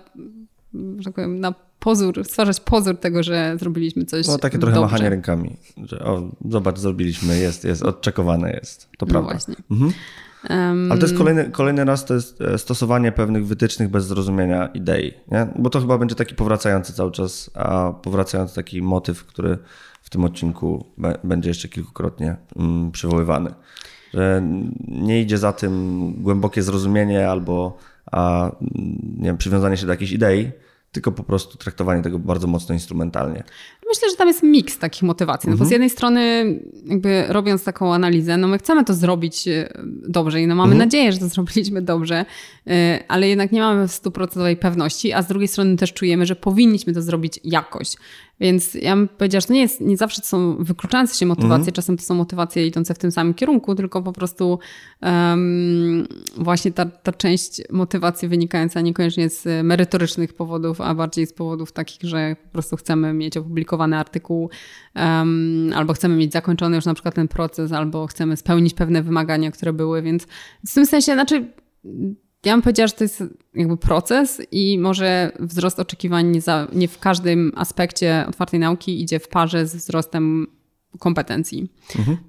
że 0.74 1.04
tak 1.04 1.14
powiem, 1.14 1.40
na 1.40 1.54
pozór, 1.80 2.26
stwarzać 2.26 2.60
pozór 2.60 2.98
tego, 2.98 3.24
że 3.24 3.56
zrobiliśmy 3.60 4.06
coś 4.06 4.28
No 4.28 4.38
takie 4.38 4.58
trochę 4.60 4.76
dobrze. 4.76 4.92
machanie 4.92 5.10
rękami, 5.10 5.58
że 5.78 6.00
o, 6.00 6.32
zobacz, 6.50 6.80
zrobiliśmy, 6.80 7.38
jest, 7.38 7.64
jest, 7.66 7.84
odczekowane 7.84 8.52
jest. 8.54 8.90
To 8.98 9.06
No 9.06 9.12
prawda. 9.12 9.32
właśnie. 9.32 9.56
Mhm. 9.72 9.92
Um, 10.50 10.92
Ale 10.92 11.00
to 11.00 11.06
jest 11.06 11.18
kolejny, 11.18 11.52
kolejny 11.52 11.86
raz 11.86 12.06
to 12.06 12.14
jest 12.14 12.42
e, 12.42 12.58
stosowanie 12.58 13.12
pewnych 13.12 13.48
wytycznych 13.48 13.90
bez 13.90 14.06
zrozumienia 14.06 14.68
idei, 14.68 15.14
nie? 15.32 15.48
Bo 15.56 15.70
to 15.70 15.80
chyba 15.82 15.98
będzie 15.98 16.16
taki 16.16 16.36
powracający 16.36 16.94
cały 16.94 17.12
czas, 17.12 17.50
a 17.54 17.94
powracający 17.94 18.56
taki 18.56 18.82
motyw, 18.82 19.26
który 19.26 19.58
w 20.10 20.12
tym 20.12 20.26
odcinku 20.26 20.86
będzie 21.24 21.50
jeszcze 21.50 21.70
kilkukrotnie 21.70 22.36
mm, 22.56 22.92
przywoływany. 22.92 23.54
Że 24.14 24.42
nie 24.88 25.22
idzie 25.22 25.38
za 25.38 25.54
tym 25.54 26.14
głębokie 26.18 26.64
zrozumienie 26.64 27.30
albo 27.30 27.78
a, 28.12 28.52
nie 29.18 29.26
wiem, 29.26 29.38
przywiązanie 29.38 29.78
się 29.78 29.86
do 29.86 29.92
jakiejś 29.92 30.12
idei, 30.12 30.52
tylko 30.92 31.12
po 31.12 31.24
prostu 31.24 31.58
traktowanie 31.58 32.02
tego 32.02 32.20
bardzo 32.20 32.48
mocno 32.48 32.74
instrumentalnie. 32.74 33.44
Myślę, 33.90 34.10
że 34.10 34.16
tam 34.16 34.28
jest 34.28 34.44
miks 34.44 34.78
takich 34.78 35.04
motywacji. 35.04 35.50
No 35.50 35.58
bo 35.58 35.66
z 35.66 35.72
jednej 35.72 35.90
strony, 35.90 36.46
jakby 36.86 37.26
robiąc 37.28 37.64
taką 37.64 37.94
analizę, 37.94 38.38
no 38.38 38.48
my 38.48 38.58
chcemy 38.58 38.86
to 38.86 38.94
zrobić 38.94 39.48
e, 39.48 39.70
dobrze 40.08 40.42
i 40.42 40.48
no 40.48 40.56
mamy 40.56 40.76
nadzieję, 40.76 41.12
że 41.12 41.20
to 41.20 41.28
zrobiliśmy 41.36 41.82
dobrze, 41.82 42.26
e, 42.68 43.04
ale 43.08 43.28
jednak 43.28 43.52
nie 43.52 43.62
mamy 43.62 43.88
stuprocentowej 43.88 44.58
pewności, 44.58 45.14
a 45.14 45.22
z 45.22 45.28
drugiej 45.28 45.48
strony 45.48 45.78
też 45.78 45.94
czujemy, 45.94 46.26
że 46.26 46.36
powinniśmy 46.36 46.94
to 46.94 47.02
zrobić 47.02 47.40
jakoś. 47.44 47.96
Więc 48.40 48.74
ja 48.74 48.96
bym 48.96 49.08
powiedziała, 49.08 49.42
że 49.42 49.48
to 49.48 49.54
nie 49.54 49.62
jest, 49.62 49.82
nie 49.82 49.98
zawsze 49.98 50.22
to 50.22 50.28
są 50.28 50.56
wykluczające 50.60 51.16
się 51.18 51.26
motywacje, 51.26 51.72
czasem 51.72 51.98
to 51.98 52.04
są 52.04 52.16
motywacje 52.16 52.68
idące 52.68 52.94
w 52.94 52.98
tym 52.98 53.12
samym 53.12 53.34
kierunku, 53.34 53.76
tylko 53.76 54.02
po 54.02 54.14
prostu 54.14 54.60
um, 55.02 56.08
właśnie 56.38 56.72
ta, 56.72 56.86
ta 56.86 57.12
część 57.12 57.62
motywacji 57.72 58.28
wynikająca 58.28 58.82
niekoniecznie 58.82 59.30
z 59.30 59.66
merytorycznych 59.66 60.34
powodów, 60.34 60.82
a 60.82 60.96
bardziej 60.96 61.28
z 61.28 61.34
powodów 61.34 61.72
takich, 61.72 62.10
że 62.10 62.36
po 62.44 62.50
prostu 62.50 62.76
chcemy 62.78 63.14
mieć 63.14 63.38
opublikowany 63.80 63.98
artykuł, 63.98 64.50
um, 64.96 65.72
albo 65.76 65.94
chcemy 65.94 66.16
mieć 66.16 66.34
zakończony 66.34 66.76
już 66.76 66.86
na 66.86 66.94
przykład 66.94 67.16
ten 67.16 67.28
proces, 67.28 67.72
albo 67.72 68.08
chcemy 68.08 68.38
spełnić 68.38 68.74
pewne 68.74 69.04
wymagania, 69.04 69.52
które 69.52 69.74
były, 69.74 70.02
więc 70.02 70.28
w 70.68 70.74
tym 70.74 70.86
sensie, 70.86 71.14
znaczy 71.14 71.46
ja 72.46 72.54
bym 72.54 72.62
powiedziała, 72.62 72.88
że 72.88 72.94
to 72.94 73.04
jest 73.04 73.24
jakby 73.54 73.78
proces 73.78 74.42
i 74.52 74.80
może 74.80 75.32
wzrost 75.40 75.80
oczekiwań 75.80 76.28
nie, 76.28 76.42
za, 76.42 76.68
nie 76.74 76.88
w 76.88 77.00
każdym 77.00 77.52
aspekcie 77.56 78.26
otwartej 78.28 78.60
nauki 78.60 79.02
idzie 79.02 79.20
w 79.20 79.28
parze 79.28 79.68
z 79.68 79.76
wzrostem 79.76 80.48
kompetencji. 81.00 81.72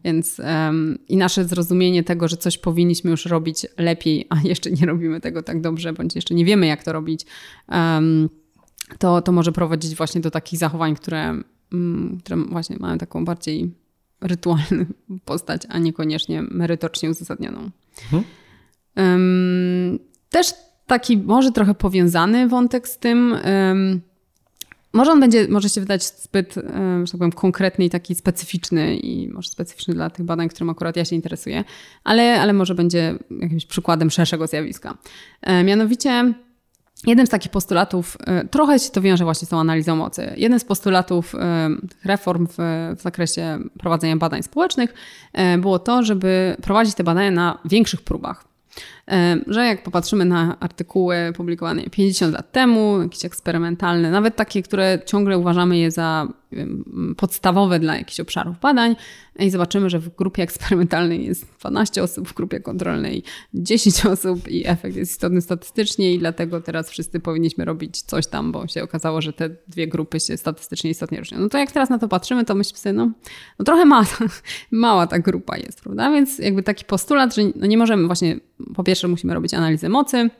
Więc 0.04 0.38
um, 0.38 0.98
i 1.08 1.16
nasze 1.16 1.44
zrozumienie 1.44 2.04
tego, 2.04 2.28
że 2.28 2.36
coś 2.36 2.58
powinniśmy 2.58 3.10
już 3.10 3.26
robić 3.26 3.66
lepiej, 3.78 4.26
a 4.28 4.36
jeszcze 4.44 4.70
nie 4.70 4.86
robimy 4.86 5.20
tego 5.20 5.42
tak 5.42 5.60
dobrze, 5.60 5.92
bądź 5.92 6.14
jeszcze 6.14 6.34
nie 6.34 6.44
wiemy, 6.44 6.66
jak 6.66 6.84
to 6.84 6.92
robić, 6.92 7.26
um, 7.68 8.28
to, 8.98 9.22
to 9.22 9.32
może 9.32 9.52
prowadzić 9.52 9.94
właśnie 9.94 10.20
do 10.20 10.30
takich 10.30 10.58
zachowań, 10.58 10.94
które, 10.94 11.42
um, 11.72 12.18
które 12.24 12.36
właśnie 12.36 12.76
mają 12.80 12.98
taką 12.98 13.24
bardziej 13.24 13.70
rytualną 14.20 14.84
postać, 15.24 15.62
a 15.68 15.78
niekoniecznie 15.78 16.42
merytorycznie 16.42 17.10
uzasadnioną. 17.10 17.70
Um, 18.96 19.98
też 20.30 20.54
taki 20.86 21.18
może 21.18 21.52
trochę 21.52 21.74
powiązany 21.74 22.48
wątek 22.48 22.88
z 22.88 22.98
tym. 22.98 23.36
Um, 23.44 24.00
może 24.92 25.12
on 25.12 25.20
będzie, 25.20 25.48
może 25.48 25.68
się 25.68 25.80
wydać 25.80 26.04
zbyt, 26.04 26.56
um, 26.56 27.06
że 27.06 27.12
tak 27.12 27.18
powiem, 27.18 27.32
konkretny 27.32 27.84
i 27.84 27.90
taki 27.90 28.14
specyficzny 28.14 28.96
i 28.96 29.28
może 29.28 29.50
specyficzny 29.50 29.94
dla 29.94 30.10
tych 30.10 30.24
badań, 30.26 30.48
którym 30.48 30.70
akurat 30.70 30.96
ja 30.96 31.04
się 31.04 31.16
interesuję, 31.16 31.64
ale, 32.04 32.40
ale 32.40 32.52
może 32.52 32.74
będzie 32.74 33.14
jakimś 33.40 33.66
przykładem 33.66 34.10
szerszego 34.10 34.46
zjawiska. 34.46 34.98
E, 35.42 35.64
mianowicie 35.64 36.34
Jednym 37.06 37.26
z 37.26 37.30
takich 37.30 37.50
postulatów, 37.50 38.16
e, 38.26 38.44
trochę 38.44 38.78
się 38.78 38.90
to 38.90 39.00
wiąże 39.00 39.24
właśnie 39.24 39.46
z 39.46 39.48
tą 39.48 39.60
analizą 39.60 39.96
mocy. 39.96 40.32
Jeden 40.36 40.60
z 40.60 40.64
postulatów 40.64 41.34
e, 41.34 41.68
reform 42.04 42.46
w, 42.46 42.56
w 42.96 43.02
zakresie 43.02 43.58
prowadzenia 43.78 44.16
badań 44.16 44.42
społecznych 44.42 44.94
e, 45.32 45.58
było 45.58 45.78
to, 45.78 46.02
żeby 46.02 46.56
prowadzić 46.62 46.94
te 46.94 47.04
badania 47.04 47.30
na 47.30 47.58
większych 47.64 48.02
próbach. 48.02 48.44
Że 49.46 49.66
jak 49.66 49.82
popatrzymy 49.82 50.24
na 50.24 50.56
artykuły 50.60 51.32
publikowane 51.36 51.82
50 51.82 52.34
lat 52.34 52.52
temu, 52.52 53.02
jakieś 53.02 53.24
eksperymentalne, 53.24 54.10
nawet 54.10 54.36
takie, 54.36 54.62
które 54.62 54.98
ciągle 55.06 55.38
uważamy 55.38 55.78
je 55.78 55.90
za 55.90 56.28
podstawowe 57.16 57.78
dla 57.78 57.96
jakichś 57.96 58.20
obszarów 58.20 58.60
badań, 58.60 58.96
i 59.38 59.50
zobaczymy, 59.50 59.90
że 59.90 59.98
w 59.98 60.16
grupie 60.16 60.42
eksperymentalnej 60.42 61.26
jest 61.26 61.46
12 61.60 62.02
osób, 62.02 62.28
w 62.28 62.34
grupie 62.34 62.60
kontrolnej 62.60 63.22
10 63.54 64.06
osób 64.06 64.48
i 64.48 64.68
efekt 64.68 64.96
jest 64.96 65.12
istotny 65.12 65.40
statystycznie 65.40 66.14
i 66.14 66.18
dlatego 66.18 66.60
teraz 66.60 66.90
wszyscy 66.90 67.20
powinniśmy 67.20 67.64
robić 67.64 68.02
coś 68.02 68.26
tam, 68.26 68.52
bo 68.52 68.66
się 68.66 68.82
okazało, 68.82 69.20
że 69.20 69.32
te 69.32 69.50
dwie 69.68 69.88
grupy 69.88 70.20
się 70.20 70.36
statystycznie 70.36 70.90
istotnie 70.90 71.18
różnią. 71.18 71.38
No 71.38 71.48
to 71.48 71.58
jak 71.58 71.72
teraz 71.72 71.90
na 71.90 71.98
to 71.98 72.08
patrzymy, 72.08 72.44
to 72.44 72.54
myślimy 72.54 72.78
sobie, 72.78 72.92
no, 72.92 73.10
no 73.58 73.64
trochę 73.64 73.84
mała, 73.84 74.06
mała 74.70 75.06
ta 75.06 75.18
grupa 75.18 75.56
jest, 75.56 75.80
prawda? 75.80 76.10
Więc 76.10 76.38
jakby 76.38 76.62
taki 76.62 76.84
postulat, 76.84 77.34
że 77.34 77.42
no 77.56 77.66
nie 77.66 77.78
możemy 77.78 78.06
właśnie, 78.06 78.40
po 78.74 78.84
pierwsze 78.84 79.08
musimy 79.08 79.34
robić 79.34 79.54
analizę 79.54 79.88
mocy, 79.88 80.30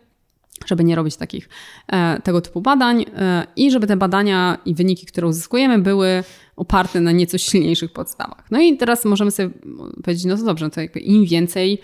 żeby 0.66 0.84
nie 0.84 0.96
robić 0.96 1.16
takich 1.16 1.48
e, 1.88 2.20
tego 2.20 2.40
typu 2.40 2.60
badań 2.60 3.04
e, 3.16 3.46
i 3.56 3.70
żeby 3.70 3.86
te 3.86 3.96
badania 3.96 4.58
i 4.64 4.74
wyniki, 4.74 5.06
które 5.06 5.26
uzyskujemy, 5.26 5.78
były 5.78 6.24
oparte 6.56 7.00
na 7.00 7.12
nieco 7.12 7.38
silniejszych 7.38 7.92
podstawach. 7.92 8.44
No 8.50 8.60
i 8.60 8.76
teraz 8.76 9.04
możemy 9.04 9.30
sobie 9.30 9.50
powiedzieć, 10.02 10.24
no 10.24 10.36
to 10.36 10.44
dobrze, 10.44 10.64
no 10.64 10.70
to 10.70 10.80
jakby 10.80 11.00
im 11.00 11.26
więcej, 11.26 11.80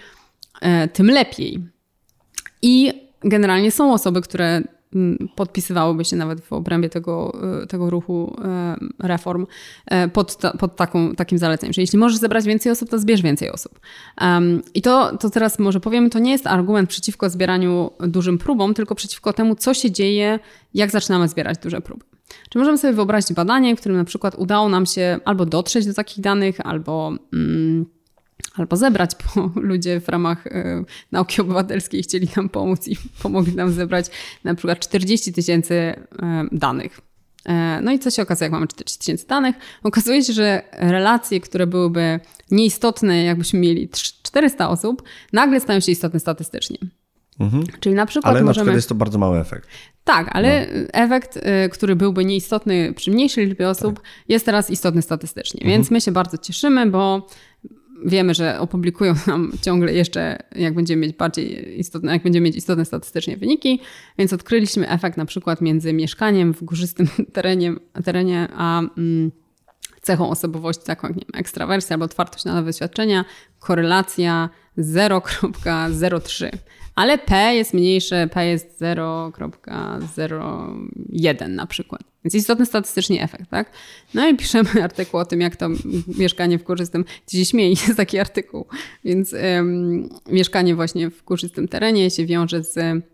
e, 0.60 0.88
tym 0.88 1.06
lepiej. 1.06 1.58
I 2.62 2.92
generalnie 3.20 3.70
są 3.70 3.92
osoby, 3.92 4.20
które 4.20 4.62
podpisywałyby 5.34 6.04
się 6.04 6.16
nawet 6.16 6.40
w 6.40 6.52
obrębie 6.52 6.88
tego, 6.88 7.38
tego 7.68 7.90
ruchu 7.90 8.36
reform 8.98 9.46
pod, 10.12 10.36
ta, 10.36 10.50
pod 10.50 10.76
taką, 10.76 11.14
takim 11.14 11.38
zaleceniem, 11.38 11.72
że 11.72 11.80
jeśli 11.80 11.98
możesz 11.98 12.18
zebrać 12.18 12.44
więcej 12.44 12.72
osób, 12.72 12.90
to 12.90 12.98
zbierz 12.98 13.22
więcej 13.22 13.50
osób. 13.50 13.80
Um, 14.20 14.62
I 14.74 14.82
to, 14.82 15.16
to 15.16 15.30
teraz 15.30 15.58
może 15.58 15.80
powiem, 15.80 16.10
to 16.10 16.18
nie 16.18 16.30
jest 16.30 16.46
argument 16.46 16.88
przeciwko 16.88 17.30
zbieraniu 17.30 17.90
dużym 18.00 18.38
próbom, 18.38 18.74
tylko 18.74 18.94
przeciwko 18.94 19.32
temu, 19.32 19.54
co 19.54 19.74
się 19.74 19.90
dzieje, 19.90 20.38
jak 20.74 20.90
zaczynamy 20.90 21.28
zbierać 21.28 21.58
duże 21.58 21.80
próby. 21.80 22.04
Czy 22.50 22.58
możemy 22.58 22.78
sobie 22.78 22.92
wyobrazić 22.92 23.32
badanie, 23.32 23.76
w 23.76 23.80
którym 23.80 23.98
na 23.98 24.04
przykład 24.04 24.34
udało 24.38 24.68
nam 24.68 24.86
się 24.86 25.18
albo 25.24 25.46
dotrzeć 25.46 25.86
do 25.86 25.94
takich 25.94 26.20
danych, 26.20 26.60
albo... 26.66 27.12
Mm, 27.32 27.95
albo 28.56 28.76
zebrać, 28.76 29.10
bo 29.36 29.50
ludzie 29.60 30.00
w 30.00 30.08
ramach 30.08 30.46
y, 30.46 30.84
nauki 31.12 31.40
obywatelskiej 31.40 32.02
chcieli 32.02 32.28
nam 32.36 32.48
pomóc 32.48 32.88
i 32.88 32.96
pomogli 33.22 33.54
nam 33.54 33.72
zebrać 33.72 34.06
na 34.44 34.54
przykład 34.54 34.78
40 34.78 35.32
tysięcy 35.32 35.74
y, 35.74 35.96
danych. 36.52 37.00
Y, 37.48 37.52
no 37.82 37.92
i 37.92 37.98
co 37.98 38.10
się 38.10 38.22
okazuje, 38.22 38.46
jak 38.46 38.52
mamy 38.52 38.66
40 38.66 38.98
tysięcy 38.98 39.26
danych? 39.26 39.56
Okazuje 39.82 40.24
się, 40.24 40.32
że 40.32 40.62
relacje, 40.72 41.40
które 41.40 41.66
byłyby 41.66 42.20
nieistotne, 42.50 43.24
jakbyśmy 43.24 43.58
mieli 43.58 43.88
400 44.22 44.68
osób, 44.68 45.02
nagle 45.32 45.60
stają 45.60 45.80
się 45.80 45.92
istotne 45.92 46.20
statystycznie. 46.20 46.78
Mhm. 47.40 47.64
Czyli 47.80 47.94
na 47.94 48.06
przykład 48.06 48.30
ale 48.30 48.34
możemy... 48.34 48.46
na 48.46 48.52
przykład 48.52 48.76
jest 48.76 48.88
to 48.88 48.94
bardzo 48.94 49.18
mały 49.18 49.38
efekt. 49.38 49.68
Tak, 50.04 50.28
ale 50.32 50.66
no. 50.66 50.88
efekt, 50.92 51.38
który 51.72 51.96
byłby 51.96 52.24
nieistotny 52.24 52.92
przy 52.96 53.10
mniejszej 53.10 53.46
liczbie 53.46 53.68
osób, 53.68 53.94
tak. 53.94 54.04
jest 54.28 54.46
teraz 54.46 54.70
istotny 54.70 55.02
statystycznie. 55.02 55.60
Mhm. 55.60 55.72
Więc 55.72 55.90
my 55.90 56.00
się 56.00 56.12
bardzo 56.12 56.38
cieszymy, 56.38 56.86
bo 56.86 57.26
wiemy, 58.04 58.34
że 58.34 58.60
opublikują 58.60 59.14
nam 59.26 59.52
ciągle 59.62 59.92
jeszcze, 59.92 60.38
jak 60.54 60.74
będziemy 60.74 61.06
mieć 61.06 61.16
bardziej 61.16 61.78
istotne, 61.80 62.12
jak 62.12 62.22
będziemy 62.22 62.44
mieć 62.44 62.56
istotne 62.56 62.84
statystycznie 62.84 63.36
wyniki, 63.36 63.80
więc 64.18 64.32
odkryliśmy 64.32 64.88
efekt 64.88 65.16
na 65.16 65.24
przykład 65.24 65.60
między 65.60 65.92
mieszkaniem 65.92 66.54
w 66.54 66.64
górzystym 66.64 67.08
terenie, 67.32 67.74
terenie 68.04 68.48
a 68.56 68.78
mm, 68.78 69.30
cechą 70.02 70.30
osobowości, 70.30 70.84
taką 70.84 71.06
jak 71.08 71.16
nie 71.16 71.22
wiem, 71.32 71.40
ekstrawersja 71.40 71.94
albo 71.94 72.04
otwartość 72.04 72.44
na 72.44 72.54
nowe 72.54 72.66
doświadczenia, 72.66 73.24
korelacja 73.58 74.48
0,03. 74.78 76.48
Ale 76.96 77.18
P 77.18 77.54
jest 77.54 77.74
mniejsze, 77.74 78.28
P 78.32 78.46
jest 78.46 78.80
0,01 78.80 81.48
na 81.48 81.66
przykład. 81.66 82.00
Więc 82.24 82.34
istotny 82.34 82.66
statystycznie 82.66 83.22
efekt, 83.22 83.50
tak? 83.50 83.70
No 84.14 84.28
i 84.28 84.36
piszemy 84.36 84.68
artykuł 84.84 85.20
o 85.20 85.24
tym, 85.24 85.40
jak 85.40 85.56
to 85.56 85.68
mieszkanie 86.18 86.58
w 86.58 86.64
korzystym, 86.64 87.04
gdzie 87.26 87.38
się 87.38 87.44
śmieje, 87.44 87.70
jest 87.86 87.96
taki 87.96 88.18
artykuł. 88.18 88.66
Więc 89.04 89.32
um, 89.32 90.08
mieszkanie 90.26 90.74
właśnie 90.74 91.10
w 91.10 91.24
korzystym 91.24 91.68
terenie 91.68 92.10
się 92.10 92.26
wiąże 92.26 92.64
z 92.64 93.04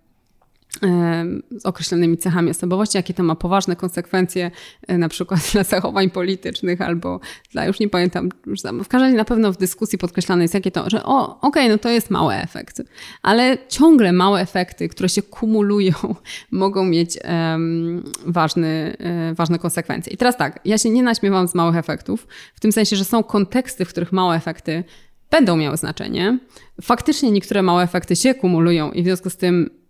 z 1.51 1.67
określonymi 1.67 2.19
cechami 2.19 2.51
osobowości, 2.51 2.97
jakie 2.97 3.15
to 3.15 3.23
ma 3.23 3.35
poważne 3.35 3.77
konsekwencje 3.77 4.51
na 4.89 5.09
przykład 5.09 5.41
dla 5.53 5.65
zachowań 5.65 6.11
politycznych 6.11 6.81
albo 6.81 7.21
dla, 7.51 7.67
już 7.67 7.81
nie 7.81 7.89
pamiętam, 7.89 8.29
już 8.47 8.61
w 8.61 8.89
każdym 8.89 9.01
razie 9.01 9.17
na 9.17 9.25
pewno 9.25 9.53
w 9.53 9.57
dyskusji 9.57 9.99
podkreślane 9.99 10.43
jest 10.43 10.55
jakie 10.55 10.71
to, 10.71 10.91
że 10.91 11.05
o, 11.05 11.25
okej, 11.25 11.39
okay, 11.41 11.69
no 11.69 11.79
to 11.79 11.89
jest 11.89 12.11
mały 12.11 12.35
efekt, 12.35 12.83
ale 13.23 13.59
ciągle 13.69 14.13
małe 14.13 14.41
efekty, 14.41 14.89
które 14.89 15.09
się 15.09 15.23
kumulują, 15.23 15.95
mogą 16.51 16.85
mieć 16.85 17.19
um, 17.25 18.03
ważny, 18.27 18.97
um, 19.01 19.35
ważne 19.35 19.59
konsekwencje. 19.59 20.13
I 20.13 20.17
teraz 20.17 20.37
tak, 20.37 20.61
ja 20.65 20.79
się 20.79 20.91
nie 20.91 21.03
naśmiewam 21.03 21.49
z 21.49 21.55
małych 21.55 21.77
efektów, 21.77 22.27
w 22.55 22.61
tym 22.61 22.73
sensie, 22.73 22.97
że 22.97 23.05
są 23.05 23.23
konteksty, 23.23 23.85
w 23.85 23.89
których 23.89 24.13
małe 24.13 24.37
efekty 24.37 24.85
będą 25.31 25.57
miały 25.57 25.77
znaczenie. 25.77 26.39
Faktycznie 26.83 27.31
niektóre 27.31 27.63
małe 27.63 27.83
efekty 27.83 28.17
się 28.17 28.35
kumulują 28.35 28.91
i 28.91 29.03
w 29.03 29.05
związku 29.05 29.31
z 29.31 29.37
tym 29.37 29.82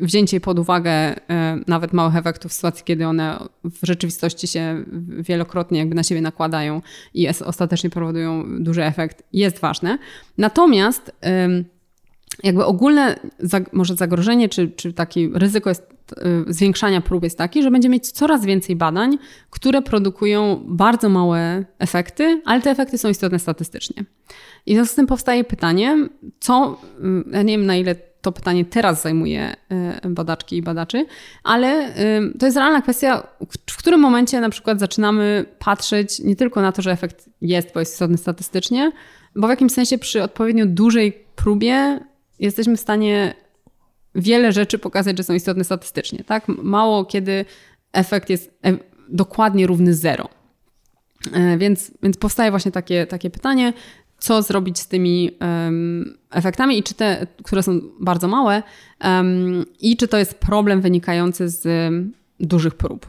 wzięcie 0.00 0.40
pod 0.40 0.58
uwagę 0.58 0.90
e, 0.90 1.16
nawet 1.66 1.92
małych 1.92 2.16
efektów 2.16 2.52
w 2.52 2.54
sytuacji, 2.54 2.84
kiedy 2.84 3.06
one 3.06 3.38
w 3.64 3.86
rzeczywistości 3.86 4.46
się 4.46 4.84
wielokrotnie 5.18 5.78
jakby 5.78 5.94
na 5.94 6.02
siebie 6.02 6.20
nakładają 6.20 6.82
i 7.14 7.28
ostatecznie 7.28 7.90
powodują 7.90 8.44
duży 8.62 8.84
efekt, 8.84 9.22
jest 9.32 9.58
ważne. 9.58 9.98
Natomiast 10.38 11.12
jakby 12.42 12.64
ogólne 12.64 13.18
może 13.72 13.96
zagrożenie, 13.96 14.48
czy, 14.48 14.68
czy 14.68 14.92
takie 14.92 15.28
ryzyko 15.34 15.70
jest, 15.70 15.82
e, 16.16 16.52
zwiększania 16.52 17.00
prób 17.00 17.24
jest 17.24 17.38
taki, 17.38 17.62
że 17.62 17.70
będziemy 17.70 17.92
mieć 17.92 18.10
coraz 18.10 18.44
więcej 18.44 18.76
badań, 18.76 19.18
które 19.50 19.82
produkują 19.82 20.64
bardzo 20.66 21.08
małe 21.08 21.64
efekty, 21.78 22.42
ale 22.44 22.62
te 22.62 22.70
efekty 22.70 22.98
są 22.98 23.08
istotne 23.08 23.38
statystycznie. 23.38 24.04
I 24.66 24.72
w 24.72 24.74
związku 24.74 24.92
z 24.92 24.96
tym 24.96 25.06
powstaje 25.06 25.44
pytanie, 25.44 26.08
co, 26.40 26.80
ja 27.32 27.42
nie 27.42 27.58
wiem 27.58 27.66
na 27.66 27.76
ile 27.76 27.94
to 28.22 28.32
pytanie 28.32 28.64
teraz 28.64 29.02
zajmuje 29.02 29.56
y, 30.04 30.08
badaczki 30.08 30.56
i 30.56 30.62
badaczy, 30.62 31.06
ale 31.44 31.96
y, 31.98 32.38
to 32.38 32.46
jest 32.46 32.58
realna 32.58 32.82
kwestia, 32.82 33.26
w 33.70 33.76
którym 33.76 34.00
momencie 34.00 34.40
na 34.40 34.50
przykład 34.50 34.80
zaczynamy 34.80 35.44
patrzeć 35.58 36.18
nie 36.18 36.36
tylko 36.36 36.62
na 36.62 36.72
to, 36.72 36.82
że 36.82 36.90
efekt 36.90 37.28
jest, 37.40 37.72
bo 37.74 37.80
jest 37.80 37.92
istotny 37.92 38.18
statystycznie, 38.18 38.92
bo 39.36 39.46
w 39.46 39.50
jakimś 39.50 39.72
sensie 39.72 39.98
przy 39.98 40.22
odpowiednio 40.22 40.66
dużej 40.66 41.24
próbie 41.36 42.00
jesteśmy 42.38 42.76
w 42.76 42.80
stanie 42.80 43.34
wiele 44.14 44.52
rzeczy 44.52 44.78
pokazać, 44.78 45.16
że 45.16 45.22
są 45.24 45.34
istotne 45.34 45.64
statystycznie. 45.64 46.24
Tak? 46.24 46.48
Mało 46.48 47.04
kiedy 47.04 47.44
efekt 47.92 48.30
jest 48.30 48.58
e, 48.64 48.76
dokładnie 49.08 49.66
równy 49.66 49.94
zero. 49.94 50.28
E, 51.32 51.58
więc, 51.58 51.90
więc 52.02 52.16
powstaje 52.16 52.50
właśnie 52.50 52.72
takie, 52.72 53.06
takie 53.06 53.30
pytanie, 53.30 53.72
co 54.22 54.42
zrobić 54.42 54.78
z 54.78 54.88
tymi 54.88 55.30
um, 55.40 56.18
efektami 56.30 56.78
i 56.78 56.82
czy 56.82 56.94
te, 56.94 57.26
które 57.44 57.62
są 57.62 57.80
bardzo 58.00 58.28
małe, 58.28 58.62
um, 59.04 59.64
i 59.80 59.96
czy 59.96 60.08
to 60.08 60.18
jest 60.18 60.34
problem 60.34 60.80
wynikający 60.80 61.48
z 61.48 61.66
um, 61.66 62.12
dużych 62.40 62.74
prób. 62.74 63.06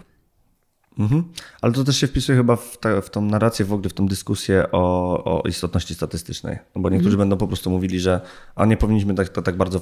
Mhm. 0.99 1.23
Ale 1.61 1.73
to 1.73 1.83
też 1.83 1.97
się 1.97 2.07
wpisuje 2.07 2.37
chyba 2.37 2.55
w, 2.55 2.77
w 3.03 3.09
tą 3.09 3.21
narrację, 3.21 3.65
w 3.65 3.73
ogóle 3.73 3.89
w 3.89 3.93
tą 3.93 4.07
dyskusję 4.07 4.71
o, 4.71 5.23
o 5.23 5.47
istotności 5.47 5.95
statystycznej. 5.95 6.57
No 6.75 6.81
bo 6.81 6.89
niektórzy 6.89 7.15
mhm. 7.15 7.29
będą 7.29 7.37
po 7.37 7.47
prostu 7.47 7.69
mówili, 7.69 7.99
że 7.99 8.21
a 8.55 8.65
nie 8.65 8.77
powinniśmy 8.77 9.15
tak, 9.15 9.29
to 9.29 9.41
tak 9.41 9.57
bardzo 9.57 9.79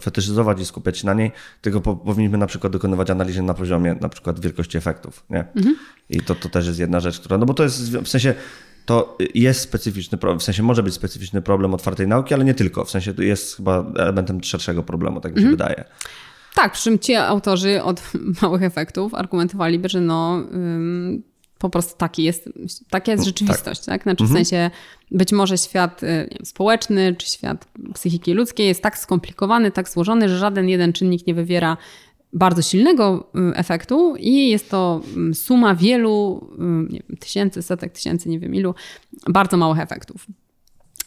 fetyszyzować 0.00 0.60
i 0.60 0.66
skupiać 0.66 0.98
się 0.98 1.06
na 1.06 1.14
niej, 1.14 1.32
tylko 1.60 1.80
po, 1.80 1.96
powinniśmy 1.96 2.38
na 2.38 2.46
przykład 2.46 2.72
dokonywać 2.72 3.10
analizy 3.10 3.42
na 3.42 3.54
poziomie 3.54 3.96
na 4.00 4.08
przykład 4.08 4.40
wielkości 4.40 4.78
efektów. 4.78 5.24
Nie? 5.30 5.44
Mhm. 5.56 5.76
I 6.10 6.20
to, 6.20 6.34
to 6.34 6.48
też 6.48 6.66
jest 6.66 6.78
jedna 6.78 7.00
rzecz, 7.00 7.20
która, 7.20 7.38
no 7.38 7.46
bo 7.46 7.54
to 7.54 7.62
jest 7.62 7.96
w 7.96 8.08
sensie 8.08 8.34
to 8.86 9.16
jest 9.34 9.60
specyficzny 9.60 10.18
problem, 10.18 10.40
w 10.40 10.42
sensie 10.42 10.62
może 10.62 10.82
być 10.82 10.94
specyficzny 10.94 11.42
problem 11.42 11.74
otwartej 11.74 12.08
nauki, 12.08 12.34
ale 12.34 12.44
nie 12.44 12.54
tylko. 12.54 12.84
W 12.84 12.90
sensie 12.90 13.14
to 13.14 13.22
jest 13.22 13.56
chyba 13.56 13.92
elementem 13.96 14.42
szerszego 14.42 14.82
problemu, 14.82 15.20
tak 15.20 15.32
mi 15.32 15.42
się 15.42 15.48
mhm. 15.48 15.56
wydaje. 15.56 15.84
Tak, 16.54 16.72
przy 16.72 16.82
czym 16.82 16.98
ci 16.98 17.14
autorzy 17.14 17.82
od 17.82 18.02
małych 18.42 18.62
efektów 18.62 19.14
argumentowaliby, 19.14 19.88
że 19.88 20.00
no 20.00 20.38
ym, 20.54 21.22
po 21.58 21.70
prostu 21.70 21.98
taki 21.98 22.22
jest, 22.22 22.48
taka 22.90 23.12
jest 23.12 23.20
no, 23.20 23.26
rzeczywistość, 23.26 23.80
tak? 23.80 23.86
tak? 23.86 24.02
Znaczy 24.02 24.24
mhm. 24.24 24.30
w 24.30 24.48
sensie 24.48 24.70
być 25.10 25.32
może 25.32 25.58
świat 25.58 26.02
y, 26.02 26.06
wiem, 26.06 26.46
społeczny 26.46 27.14
czy 27.18 27.30
świat 27.30 27.68
psychiki 27.94 28.32
ludzkiej 28.32 28.66
jest 28.66 28.82
tak 28.82 28.98
skomplikowany, 28.98 29.70
tak 29.70 29.88
złożony, 29.88 30.28
że 30.28 30.38
żaden 30.38 30.68
jeden 30.68 30.92
czynnik 30.92 31.26
nie 31.26 31.34
wywiera 31.34 31.76
bardzo 32.32 32.62
silnego 32.62 33.30
y, 33.52 33.56
efektu 33.56 34.16
i 34.18 34.48
jest 34.48 34.70
to 34.70 35.00
mm, 35.16 35.34
suma 35.34 35.74
wielu 35.74 36.46
y, 36.88 36.92
nie 36.92 37.00
wiem, 37.08 37.16
tysięcy, 37.16 37.62
setek 37.62 37.92
tysięcy, 37.92 38.28
nie 38.28 38.38
wiem 38.38 38.54
ilu, 38.54 38.74
bardzo 39.28 39.56
małych 39.56 39.78
efektów. 39.78 40.26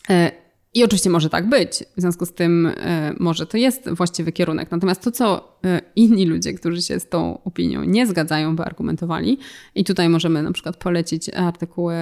E, 0.10 0.32
I 0.74 0.84
oczywiście 0.84 1.10
może 1.10 1.30
tak 1.30 1.50
być, 1.50 1.84
w 1.98 2.02
związku 2.02 2.26
z 2.26 2.34
tym 2.34 2.68
e, 2.78 3.14
może 3.20 3.46
to 3.46 3.58
jest 3.58 3.90
właściwy 3.90 4.32
kierunek. 4.32 4.72
Natomiast 4.72 5.04
to, 5.04 5.12
co 5.12 5.58
e, 5.66 5.82
inni 5.96 6.26
ludzie, 6.26 6.54
którzy 6.54 6.82
się 6.82 7.00
z 7.00 7.10
tą 7.10 7.44
opinią 7.44 7.84
nie 7.84 8.08
zgadzają, 8.08 8.56
by 8.56 8.64
argumentowali, 8.64 9.38
i 9.76 9.84
tutaj 9.84 10.10
możemy 10.10 10.44
na 10.44 10.52
przykład 10.52 10.78
polecić 10.78 11.30
artykuły 11.30 11.96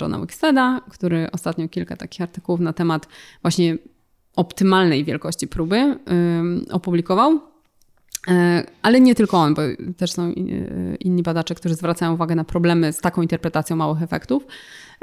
Johna 0.00 0.20
Wicksteada, 0.20 0.80
który 0.90 1.30
ostatnio 1.30 1.68
kilka 1.68 1.96
takich 1.96 2.20
artykułów 2.20 2.60
na 2.60 2.72
temat 2.72 3.08
właśnie 3.42 3.78
optymalnej 4.36 5.04
wielkości 5.04 5.48
próby 5.48 5.96
opublikował. 6.70 7.49
E, 8.28 8.64
ale 8.82 9.00
nie 9.00 9.14
tylko 9.14 9.36
on, 9.36 9.54
bo 9.54 9.62
też 9.96 10.12
są 10.12 10.32
inni 11.00 11.22
badacze, 11.22 11.54
którzy 11.54 11.74
zwracają 11.74 12.14
uwagę 12.14 12.34
na 12.34 12.44
problemy 12.44 12.92
z 12.92 13.00
taką 13.00 13.22
interpretacją 13.22 13.76
małych 13.76 14.02
efektów. 14.02 14.46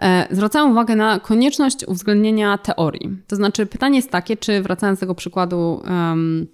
E, 0.02 0.28
zwracają 0.32 0.72
uwagę 0.72 0.96
na 0.96 1.20
konieczność 1.20 1.88
uwzględnienia 1.88 2.58
teorii. 2.58 3.18
To 3.28 3.36
znaczy, 3.36 3.66
pytanie 3.66 3.96
jest 3.96 4.12
takie, 4.12 4.38
czy 4.38 4.62
wracając 4.62 5.00
do 5.00 5.00
tego 5.00 5.16
przykładu 5.16 5.82
um, 5.88 6.48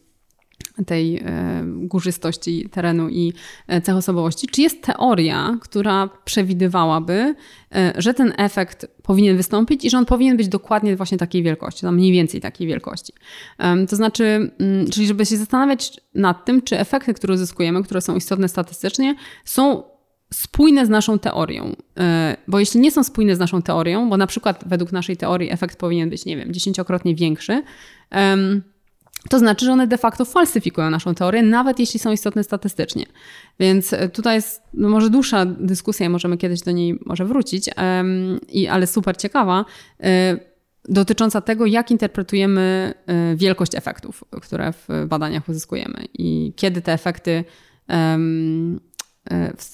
tej 0.86 1.17
e, 1.17 1.63
górzystości 1.65 2.69
terenu 2.69 3.09
i 3.09 3.33
e, 3.67 3.81
cech 3.81 3.95
osobowości, 3.95 4.47
czy 4.47 4.62
jest 4.62 4.83
teoria, 4.83 5.57
która 5.62 6.09
przewidywałaby, 6.25 7.36
e, 7.75 7.93
że 7.97 8.13
ten 8.13 8.33
efekt 8.38 8.88
powinien 9.03 9.38
wystąpić 9.38 9.86
i 9.86 9.89
że 9.89 9.97
on 9.97 10.05
powinien 10.05 10.38
być 10.38 10.47
dokładnie 10.47 10.95
właśnie 10.95 11.17
takiej 11.17 11.43
wielkości, 11.43 11.81
tam 11.81 11.95
mniej 11.95 12.12
więcej 12.12 12.41
takiej 12.41 12.67
wielkości. 12.67 13.13
To 13.89 13.95
znaczy, 13.95 14.51
mm, 14.59 14.89
czyli 14.89 15.07
żeby 15.07 15.25
się 15.25 15.38
zastanawiać 15.38 16.01
nad 16.15 16.45
tym, 16.45 16.62
czy 16.62 16.79
efekty, 16.79 17.13
które 17.13 17.33
uzyskujemy, 17.33 17.83
które 17.83 18.01
są 18.01 18.15
istotne 18.15 18.47
statystycznie, 18.47 19.15
są 19.45 19.83
spójne 20.33 20.86
z 20.86 20.89
naszą 20.89 21.19
teorią. 21.19 21.75
Bo 22.47 22.59
jeśli 22.59 22.79
nie 22.79 22.91
są 22.91 23.03
spójne 23.03 23.36
z 23.36 23.39
naszą 23.39 23.62
teorią, 23.62 24.09
bo 24.09 24.17
na 24.17 24.27
przykład 24.27 24.63
według 24.67 24.91
naszej 24.91 25.17
teorii 25.17 25.51
efekt 25.51 25.79
powinien 25.79 26.09
być, 26.09 26.25
nie 26.25 26.38
wiem, 26.38 26.53
dziesięciokrotnie 26.53 27.15
większy, 27.15 27.63
to 29.29 29.39
znaczy, 29.39 29.65
że 29.65 29.71
one 29.71 29.88
de 29.88 29.97
facto 29.97 30.25
falsyfikują 30.25 30.89
naszą 30.89 31.15
teorię, 31.15 31.43
nawet 31.43 31.79
jeśli 31.79 31.99
są 31.99 32.12
istotne 32.12 32.43
statystycznie. 32.43 33.05
Więc 33.59 33.93
e, 33.93 34.09
tutaj 34.09 34.36
jest 34.36 34.62
no 34.73 34.89
może 34.89 35.09
dłuższa 35.09 35.45
dyskusja, 35.45 36.09
możemy 36.09 36.38
kiedyś 36.38 36.62
do 36.62 36.71
niej 36.71 36.99
może 37.05 37.25
wrócić, 37.25 37.69
um, 37.77 38.39
i, 38.49 38.67
ale 38.67 38.88
super 38.88 39.17
ciekawa, 39.17 39.65
y, 39.99 40.05
dotycząca 40.89 41.41
tego, 41.41 41.65
jak 41.65 41.91
interpretujemy 41.91 42.93
y, 43.33 43.36
wielkość 43.38 43.75
efektów, 43.75 44.23
które 44.41 44.73
w 44.73 45.05
badaniach 45.07 45.49
uzyskujemy 45.49 46.05
i 46.13 46.53
kiedy 46.55 46.81
te 46.81 46.93
efekty 46.93 47.43
um, 47.89 48.79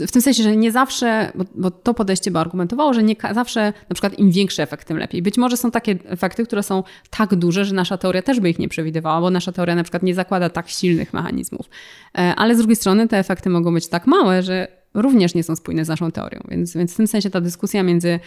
w 0.07 0.11
tym 0.11 0.21
sensie, 0.21 0.43
że 0.43 0.57
nie 0.57 0.71
zawsze, 0.71 1.31
bo, 1.35 1.43
bo, 1.55 1.71
to 1.71 1.93
podejście 1.93 2.31
by 2.31 2.39
argumentowało, 2.39 2.93
że 2.93 3.03
nie 3.03 3.15
zawsze 3.33 3.73
na 3.89 3.93
przykład 3.93 4.19
im 4.19 4.31
większy 4.31 4.61
efekt, 4.61 4.87
tym 4.87 4.97
lepiej. 4.97 5.21
Być 5.21 5.37
może 5.37 5.57
są 5.57 5.71
takie 5.71 5.97
efekty, 6.05 6.45
które 6.45 6.63
są 6.63 6.83
tak 7.09 7.35
duże, 7.35 7.65
że 7.65 7.75
nasza 7.75 7.97
teoria 7.97 8.21
też 8.21 8.39
by 8.39 8.49
ich 8.49 8.59
nie 8.59 8.69
przewidywała, 8.69 9.21
bo 9.21 9.29
nasza 9.29 9.51
teoria 9.51 9.75
na 9.75 9.83
przykład 9.83 10.03
nie 10.03 10.15
zakłada 10.15 10.49
tak 10.49 10.69
silnych 10.69 11.13
mechanizmów. 11.13 11.69
E, 12.17 12.35
ale 12.35 12.55
z 12.55 12.57
drugiej 12.57 12.75
strony 12.75 13.07
te 13.07 13.17
efekty 13.17 13.49
mogą 13.49 13.73
być 13.73 13.87
tak 13.87 14.07
małe, 14.07 14.43
że 14.43 14.67
również 14.93 15.35
nie 15.35 15.43
są 15.43 15.55
spójne 15.55 15.85
z 15.85 15.87
naszą 15.87 16.11
teorią. 16.11 16.39
Więc, 16.47 16.73
więc 16.73 16.93
w 16.93 16.97
tym 16.97 17.07
sensie 17.07 17.29
ta 17.29 17.41
dyskusja 17.41 17.83
między 17.83 18.19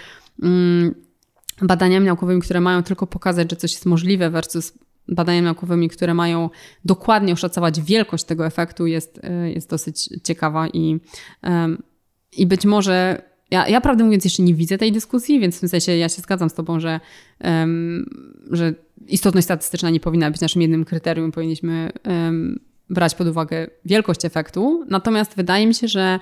mm, 0.43 0.95
badaniami 1.63 2.07
naukowymi, 2.07 2.41
które 2.41 2.61
mają 2.61 2.83
tylko 2.83 3.07
pokazać, 3.07 3.51
że 3.51 3.57
coś 3.57 3.73
jest 3.73 3.87
możliwe 3.87 4.31
versus 4.31 4.73
badaniami 5.09 5.45
naukowymi, 5.45 5.89
które 5.89 6.15
mają 6.15 6.51
dokładnie 6.85 7.33
oszacować 7.33 7.81
wielkość 7.81 8.25
tego 8.25 8.47
efektu, 8.47 8.87
jest, 8.87 9.21
e, 9.23 9.51
jest 9.51 9.71
dosyć 9.71 10.09
ciekawa 10.23 10.69
i, 10.69 11.01
i 12.37 12.47
być 12.47 12.65
może. 12.65 13.23
Ja, 13.51 13.69
ja 13.69 13.81
prawdę 13.81 14.05
mówiąc 14.05 14.25
jeszcze 14.25 14.43
nie 14.43 14.55
widzę 14.55 14.79
tej 14.79 14.93
dyskusji, 14.93 15.41
więc 15.41 15.57
w 15.57 15.61
tym 15.61 15.69
sensie 15.69 15.97
ja 15.97 16.09
się 16.09 16.23
zgadzam 16.23 16.51
z 16.51 16.55
Tobą, 16.55 16.81
że, 16.81 17.01
że 18.51 18.75
istotność 19.09 19.45
statystyczna 19.45 19.91
nie 19.91 20.01
powinna 20.01 20.31
być 20.31 20.41
naszym 20.41 20.63
jednym 20.63 20.85
kryterium, 20.85 21.33
powinniśmy 21.33 21.93
brać 22.91 23.15
pod 23.15 23.29
uwagę 23.29 23.67
wielkość 23.85 24.25
efektu. 24.25 24.85
Natomiast 24.89 25.37
wydaje 25.37 25.67
mi 25.67 25.75
się, 25.75 25.89
że 25.89 26.21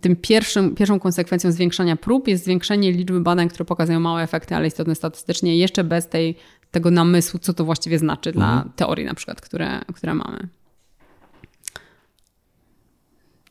tym 0.00 0.16
pierwszym, 0.16 0.74
pierwszą 0.74 1.00
konsekwencją 1.00 1.52
zwiększania 1.52 1.96
prób 1.96 2.28
jest 2.28 2.44
zwiększenie 2.44 2.92
liczby 2.92 3.20
badań, 3.20 3.48
które 3.48 3.64
pokazują 3.64 4.00
małe 4.00 4.22
efekty, 4.22 4.54
ale 4.54 4.66
istotne 4.66 4.94
statystycznie, 4.94 5.58
jeszcze 5.58 5.84
bez 5.84 6.08
tej 6.08 6.36
tego 6.76 6.90
namysłu, 6.90 7.40
co 7.40 7.54
to 7.54 7.64
właściwie 7.64 7.98
znaczy 7.98 8.30
mhm. 8.30 8.46
dla 8.46 8.72
teorii 8.76 9.06
na 9.06 9.14
przykład, 9.14 9.40
które, 9.40 9.80
które 9.94 10.14
mamy. 10.14 10.48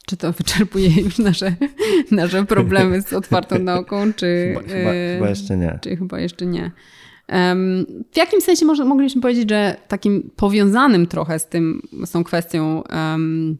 Czy 0.06 0.18
to 0.18 0.32
wyczerpuje 0.32 0.90
już 1.06 1.18
nasze, 1.18 1.56
nasze 2.12 2.46
problemy 2.46 3.02
z 3.02 3.14
otwartą 3.14 3.60
nauką, 3.60 4.14
czy 4.14 4.54
chyba, 4.54 4.74
chyba, 4.74 4.92
chyba 4.92 5.30
jeszcze 5.30 5.58
nie. 5.58 5.80
Czy 5.82 5.96
chyba 5.96 6.20
jeszcze 6.20 6.46
nie. 6.46 6.72
W 8.12 8.18
jakim 8.18 8.42
sensie 8.42 8.66
może, 8.66 8.86
moglibyśmy 8.86 9.22
powiedzieć, 9.22 9.50
że 9.50 9.78
takim 9.88 10.32
powiązanym 10.36 11.08
trochę 11.08 11.40
z 11.40 11.48
tym, 11.48 11.82
z 12.06 12.12
tą 12.12 12.24
kwestią 12.24 12.84
um, 12.94 13.58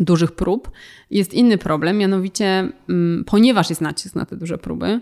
dużych 0.00 0.32
prób 0.32 0.70
jest 1.10 1.34
inny 1.34 1.58
problem, 1.58 1.98
mianowicie 1.98 2.72
um, 2.88 3.24
ponieważ 3.26 3.70
jest 3.70 3.80
nacisk 3.80 4.14
na 4.14 4.26
te 4.26 4.36
duże 4.36 4.58
próby, 4.58 5.00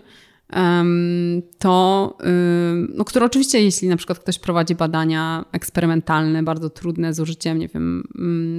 to, 1.59 2.17
no, 2.95 3.05
które 3.05 3.25
oczywiście, 3.25 3.61
jeśli 3.61 3.87
na 3.87 3.97
przykład 3.97 4.19
ktoś 4.19 4.39
prowadzi 4.39 4.75
badania 4.75 5.45
eksperymentalne, 5.51 6.43
bardzo 6.43 6.69
trudne, 6.69 7.13
z 7.13 7.19
użyciem, 7.19 7.59
nie 7.59 7.67
wiem, 7.67 8.03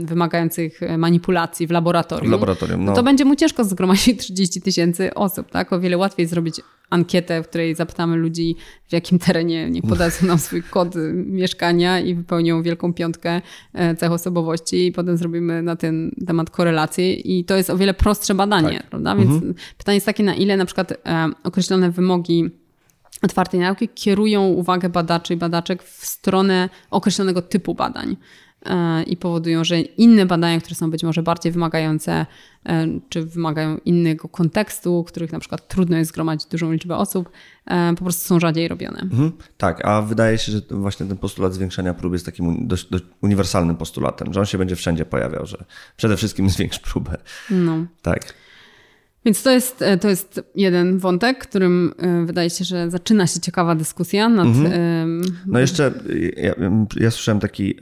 wymagających 0.04 0.80
manipulacji 0.98 1.66
w 1.66 1.70
laboratorium, 1.70 2.28
w 2.28 2.32
laboratorium 2.32 2.84
no. 2.84 2.92
to 2.92 3.02
będzie 3.02 3.24
mu 3.24 3.36
ciężko 3.36 3.64
zgromadzić 3.64 4.20
30 4.24 4.60
tysięcy 4.60 5.14
osób, 5.14 5.50
tak? 5.50 5.72
O 5.72 5.80
wiele 5.80 5.96
łatwiej 5.96 6.26
zrobić 6.26 6.60
ankietę, 6.90 7.42
w 7.42 7.48
której 7.48 7.74
zapytamy 7.74 8.16
ludzi, 8.16 8.56
w 8.90 8.92
jakim 8.92 9.18
terenie 9.18 9.70
nie 9.70 9.82
podadzą 9.82 10.26
nam 10.26 10.38
swój 10.38 10.62
kod 10.62 10.94
mieszkania 11.14 12.00
i 12.00 12.14
wypełnią 12.14 12.62
wielką 12.62 12.94
piątkę 12.94 13.40
e, 13.72 13.96
cech 13.96 14.12
osobowości 14.12 14.86
i 14.86 14.92
potem 14.92 15.16
zrobimy 15.16 15.62
na 15.62 15.76
ten 15.76 16.10
temat 16.26 16.50
korelację 16.50 17.14
i 17.14 17.44
to 17.44 17.56
jest 17.56 17.70
o 17.70 17.76
wiele 17.76 17.94
prostsze 17.94 18.34
badanie, 18.34 18.78
tak. 18.78 18.90
prawda? 18.90 19.16
Więc 19.16 19.30
mhm. 19.30 19.54
pytanie 19.78 19.96
jest 19.96 20.06
takie, 20.06 20.22
na 20.22 20.34
ile 20.34 20.56
na 20.56 20.64
przykład 20.64 20.92
e, 20.92 20.96
określone 21.44 21.90
wymogi 21.90 22.50
otwartej 23.22 23.60
nauki 23.60 23.88
kierują 23.88 24.46
uwagę 24.46 24.88
badaczy 24.88 25.34
i 25.34 25.36
badaczek 25.36 25.82
w 25.82 26.06
stronę 26.06 26.68
określonego 26.90 27.42
typu 27.42 27.74
badań. 27.74 28.16
E, 28.66 29.02
i 29.02 29.16
powodują, 29.16 29.64
że 29.64 29.80
inne 29.80 30.26
badania, 30.26 30.60
które 30.60 30.74
są 30.74 30.90
być 30.90 31.02
może 31.02 31.22
bardziej 31.22 31.52
wymagające, 31.52 32.26
czy 33.08 33.24
wymagają 33.26 33.78
innego 33.84 34.28
kontekstu, 34.28 35.04
których 35.04 35.32
na 35.32 35.38
przykład 35.38 35.68
trudno 35.68 35.96
jest 35.96 36.08
zgromadzić 36.08 36.48
dużą 36.48 36.72
liczbę 36.72 36.96
osób, 36.96 37.30
e, 37.66 37.94
po 37.98 38.04
prostu 38.04 38.24
są 38.24 38.40
rzadziej 38.40 38.68
robione. 38.68 39.00
Mhm, 39.00 39.32
tak, 39.58 39.84
a 39.84 40.02
wydaje 40.02 40.38
się, 40.38 40.52
że 40.52 40.60
właśnie 40.70 41.06
ten 41.06 41.16
postulat 41.16 41.54
zwiększenia 41.54 41.94
prób 41.94 42.12
jest 42.12 42.26
takim 42.26 42.68
dość, 42.68 42.90
dość, 42.90 43.04
uniwersalnym 43.22 43.76
postulatem, 43.76 44.32
że 44.32 44.40
on 44.40 44.46
się 44.46 44.58
będzie 44.58 44.76
wszędzie 44.76 45.04
pojawiał, 45.04 45.46
że 45.46 45.64
przede 45.96 46.16
wszystkim 46.16 46.50
zwiększ 46.50 46.78
próbę. 46.78 47.16
No. 47.50 47.86
Tak. 48.02 48.34
Więc 49.24 49.42
to 49.42 49.50
jest, 49.50 49.82
e, 49.82 49.98
to 49.98 50.08
jest 50.08 50.42
jeden 50.54 50.98
wątek, 50.98 51.38
którym 51.38 51.94
e, 51.98 52.26
wydaje 52.26 52.50
się, 52.50 52.64
że 52.64 52.90
zaczyna 52.90 53.26
się 53.26 53.40
ciekawa 53.40 53.74
dyskusja 53.74 54.28
nad. 54.28 54.46
Mhm. 54.46 55.22
No 55.46 55.58
jeszcze 55.58 55.92
ja, 56.36 56.54
ja, 56.96 57.10
słyszałem 57.10 57.40
taki, 57.40 57.74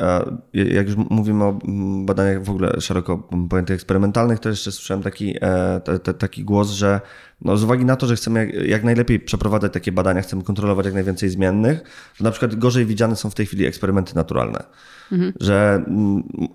jak 0.53 0.87
już 0.87 0.96
mówimy 1.11 1.44
o 1.44 1.59
badaniach 2.05 2.44
w 2.44 2.51
ogóle 2.51 2.81
szeroko 2.81 3.29
pojętych 3.51 3.74
eksperymentalnych, 3.74 4.38
to 4.38 4.48
jeszcze 4.48 4.72
słyszałem 4.72 5.03
taki, 5.03 5.35
e, 5.40 5.81
te, 5.85 5.98
te, 5.98 6.14
taki 6.14 6.44
głos, 6.44 6.70
że 6.70 7.01
no 7.40 7.57
z 7.57 7.64
uwagi 7.64 7.85
na 7.85 7.96
to, 7.96 8.07
że 8.07 8.16
chcemy 8.16 8.46
jak, 8.46 8.68
jak, 8.68 8.85
najlepiej 8.85 9.20
przeprowadzać 9.20 9.72
takie 9.72 9.92
badania, 9.92 10.22
chcemy 10.22 10.42
kontrolować 10.42 10.87
jak 10.87 10.94
najwięcej 10.94 11.29
zmiennych, 11.29 11.83
to 12.18 12.24
na 12.24 12.31
przykład 12.31 12.55
gorzej 12.55 12.87
widziane 12.87 13.16
są 13.16 13.31
w 13.31 13.35
tej 13.35 13.46
chwili 13.46 13.66
eksperymenty 13.66 14.14
naturalne. 14.14 14.64
Mhm. 15.12 15.33
Że 15.40 15.85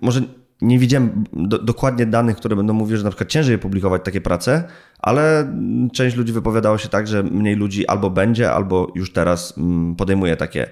może 0.01 0.21
nie 0.63 0.79
widziałem 0.79 1.23
do, 1.33 1.59
dokładnie 1.59 2.05
danych, 2.05 2.37
które 2.37 2.55
będą 2.55 2.73
mówiły, 2.73 2.97
że 2.97 3.03
na 3.03 3.09
przykład 3.09 3.29
ciężej 3.29 3.57
publikować 3.57 4.01
takie 4.05 4.21
prace, 4.21 4.63
ale 4.99 5.53
część 5.93 6.15
ludzi 6.15 6.33
wypowiadało 6.33 6.77
się 6.77 6.89
tak, 6.89 7.07
że 7.07 7.23
mniej 7.23 7.55
ludzi 7.55 7.87
albo 7.87 8.09
będzie, 8.09 8.51
albo 8.51 8.91
już 8.95 9.13
teraz 9.13 9.57
mm, 9.57 9.95
podejmuje 9.95 10.35
takie 10.35 10.67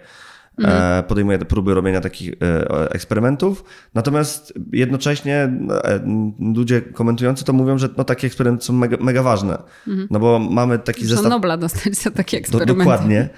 mhm. 0.59 1.03
podejmuje 1.03 1.39
próby 1.39 1.73
robienia 1.73 2.01
takich 2.01 2.33
e, 2.41 2.91
eksperymentów. 2.91 3.63
Natomiast 3.93 4.53
jednocześnie 4.73 5.53
e, 5.83 5.99
ludzie 6.55 6.81
komentujący 6.81 7.45
to 7.45 7.53
mówią, 7.53 7.77
że 7.77 7.89
no, 7.97 8.03
takie 8.03 8.27
eksperymenty 8.27 8.65
są 8.65 8.73
mega, 8.73 8.97
mega 8.99 9.23
ważne. 9.23 9.57
Mhm. 9.87 10.07
No 10.11 10.19
bo 10.19 10.39
mamy 10.39 10.79
taki 10.79 11.01
Muszą 11.01 11.15
zestaw... 11.15 11.29
Nobla 11.29 11.57
dostać 11.57 11.95
za 11.95 12.11
takie 12.11 12.37
eksperymenty. 12.37 12.73
Do, 12.73 12.79
dokładnie. 12.79 13.29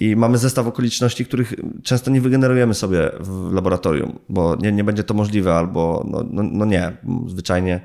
I 0.00 0.16
mamy 0.16 0.38
zestaw 0.38 0.66
okoliczności, 0.66 1.26
których 1.26 1.54
często 1.82 2.10
nie 2.10 2.20
wygenerujemy 2.20 2.74
sobie 2.74 3.10
w 3.20 3.52
laboratorium, 3.52 4.18
bo 4.28 4.56
nie, 4.56 4.72
nie 4.72 4.84
będzie 4.84 5.04
to 5.04 5.14
możliwe, 5.14 5.54
albo 5.54 6.06
no, 6.10 6.24
no, 6.30 6.42
no 6.42 6.64
nie, 6.64 6.96
zwyczajnie 7.26 7.80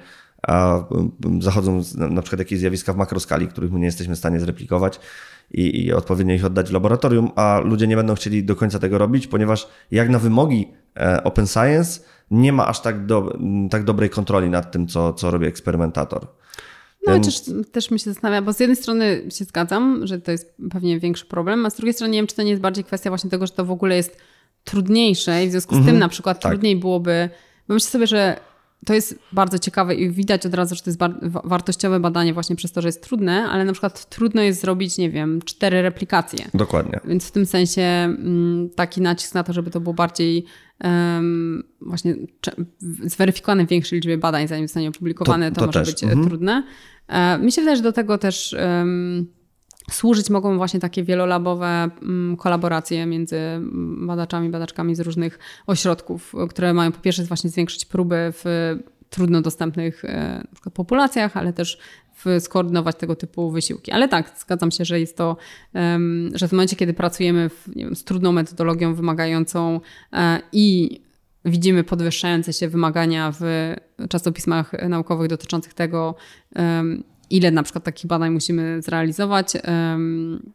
a 0.48 0.84
zachodzą 1.40 1.82
na 1.96 2.22
przykład 2.22 2.40
jakieś 2.40 2.60
zjawiska 2.60 2.94
w 2.94 2.98
makroskali, 2.98 3.48
których 3.48 3.72
my 3.72 3.80
nie 3.80 3.86
jesteśmy 3.86 4.16
w 4.16 4.20
stanie 4.20 4.40
zreplikować 4.40 5.00
i, 5.52 5.86
i 5.86 5.94
odpowiednio 5.94 6.34
ich 6.34 6.46
oddać 6.46 6.70
w 6.70 6.74
laboratorium, 6.74 7.32
a 7.36 7.62
ludzie 7.64 7.88
nie 7.88 7.96
będą 7.96 8.16
chcieli 8.16 8.44
do 8.44 8.56
końca 8.56 8.80
tego 8.80 8.98
robić, 8.98 9.28
ponieważ 9.28 9.68
jak 9.92 10.10
na 10.10 10.20
wymogi 10.20 10.72
e, 10.98 11.24
open 11.24 11.48
science 11.48 12.02
nie 12.32 12.54
ma 12.54 12.68
aż 12.68 12.82
tak, 12.82 13.06
do, 13.06 13.38
tak 13.72 13.84
dobrej 13.84 14.10
kontroli 14.10 14.50
nad 14.50 14.72
tym, 14.72 14.88
co, 14.88 15.14
co 15.14 15.32
robi 15.32 15.46
eksperymentator. 15.46 16.28
No 17.08 17.14
chociaż 17.14 17.42
też 17.72 17.92
mi 17.92 18.00
się 18.00 18.12
zastanawia, 18.12 18.42
bo 18.42 18.54
z 18.54 18.60
jednej 18.60 18.76
strony 18.76 19.22
się 19.30 19.46
zgadzam, 19.46 20.08
że 20.08 20.20
to 20.20 20.32
jest 20.32 20.56
pewnie 20.72 21.00
większy 21.00 21.26
problem, 21.26 21.66
a 21.66 21.70
z 21.70 21.76
drugiej 21.76 21.94
strony 21.94 22.14
nie 22.14 22.20
wiem, 22.20 22.28
czy 22.28 22.36
to 22.36 22.44
nie 22.44 22.50
jest 22.50 22.62
bardziej 22.62 22.84
kwestia 22.84 23.10
właśnie 23.10 23.30
tego, 23.30 23.48
że 23.48 23.54
to 23.54 23.66
w 23.66 23.72
ogóle 23.72 23.96
jest 23.96 24.18
trudniejsze 24.64 25.44
i 25.44 25.48
w 25.48 25.52
związku 25.52 25.76
z 25.76 25.78
tym 25.78 25.80
mhm, 25.80 26.00
na 26.00 26.10
przykład 26.10 26.40
tak. 26.40 26.52
trudniej 26.52 26.76
byłoby, 26.76 27.30
bo 27.68 27.74
myślę 27.74 27.90
sobie, 27.90 28.08
że 28.08 28.40
to 28.86 28.94
jest 28.94 29.20
bardzo 29.32 29.60
ciekawe 29.60 29.96
i 29.96 30.10
widać 30.10 30.46
od 30.46 30.54
razu, 30.54 30.76
że 30.76 30.82
to 30.82 30.90
jest 30.90 31.00
wartościowe 31.44 32.00
badanie 32.00 32.34
właśnie 32.34 32.56
przez 32.56 32.72
to, 32.72 32.82
że 32.82 32.88
jest 32.88 33.04
trudne, 33.04 33.44
ale 33.50 33.66
na 33.66 33.72
przykład 33.72 34.10
trudno 34.10 34.42
jest 34.42 34.62
zrobić, 34.62 34.98
nie 34.98 35.10
wiem, 35.10 35.42
cztery 35.42 35.82
replikacje. 35.82 36.46
Dokładnie. 36.54 37.00
Więc 37.06 37.28
w 37.28 37.32
tym 37.32 37.46
sensie 37.46 37.82
mm, 37.82 38.70
taki 38.76 39.02
nacisk 39.02 39.34
na 39.34 39.44
to, 39.44 39.54
żeby 39.54 39.72
to 39.72 39.80
było 39.80 39.94
bardziej 39.94 40.46
um, 40.84 41.64
właśnie 41.82 42.16
zweryfikowane 43.04 43.66
w 43.66 43.70
większej 43.70 43.98
liczbie 43.98 44.18
badań, 44.18 44.48
zanim 44.48 44.68
zostanie 44.68 44.90
opublikowane, 44.90 45.52
to, 45.52 45.56
to, 45.56 45.62
to 45.62 45.66
może 45.66 45.80
też. 45.80 45.90
być 45.90 46.04
e, 46.04 46.08
mhm. 46.08 46.28
trudne. 46.28 46.64
E, 47.08 47.38
mi 47.38 47.52
się 47.52 47.62
wydaje, 47.62 47.78
że 47.78 47.84
do 47.84 47.94
tego 47.94 48.18
też 48.18 48.56
um, 48.60 49.28
służyć 49.92 50.30
mogą 50.30 50.58
właśnie 50.58 50.80
takie 50.80 51.04
wielolabowe 51.04 51.90
um, 52.02 52.38
kolaboracje 52.38 53.06
między 53.06 53.40
badaczami, 53.98 54.50
badaczkami 54.50 54.96
z 54.96 55.00
różnych 55.00 55.40
ośrodków, 55.68 56.34
które 56.50 56.74
mają 56.74 56.92
po 56.92 57.02
pierwsze 57.02 57.24
właśnie 57.24 57.50
zwiększyć 57.50 57.86
próby 57.86 58.34
w 58.34 58.44
trudno 59.10 59.42
dostępnych 59.42 60.06
e, 60.06 60.44
populacjach, 60.74 61.38
ale 61.38 61.54
też 61.54 61.78
skoordynować 62.40 62.96
tego 62.96 63.16
typu 63.16 63.52
wysiłki. 63.52 63.92
Ale 63.92 64.08
tak, 64.08 64.34
zgadzam 64.40 64.72
się, 64.72 64.86
że 64.86 65.00
jest 65.00 65.18
to, 65.18 65.38
że 66.34 66.48
w 66.48 66.52
momencie, 66.52 66.76
kiedy 66.76 66.94
pracujemy 66.94 67.50
w, 67.50 67.70
wiem, 67.76 67.96
z 67.96 68.04
trudną 68.04 68.32
metodologią 68.32 68.96
wymagającą 68.96 69.80
e, 70.14 70.42
i 70.52 71.00
widzimy 71.46 71.84
podwyższające 71.84 72.54
się 72.54 72.68
wymagania 72.68 73.34
w 73.40 73.74
czasopismach 74.10 74.74
naukowych 74.90 75.28
dotyczących 75.28 75.74
tego, 75.74 76.16
ile 77.30 77.52
na 77.52 77.64
przykład 77.64 77.84
takich 77.84 78.08
badań 78.08 78.32
musimy 78.32 78.82
zrealizować, 78.82 79.54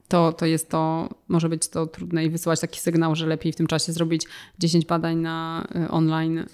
to, 0.08 0.32
to 0.32 0.46
jest 0.46 0.70
to, 0.70 1.08
może 1.28 1.48
być 1.48 1.68
to 1.68 1.86
trudne 1.86 2.24
i 2.24 2.30
wysyłać 2.30 2.60
taki 2.60 2.80
sygnał, 2.80 3.16
że 3.16 3.26
lepiej 3.26 3.52
w 3.52 3.56
tym 3.56 3.66
czasie 3.66 3.92
zrobić 3.92 4.26
10 4.58 4.86
badań 4.86 5.16
na 5.16 5.66
y, 5.76 5.90
online, 5.90 6.44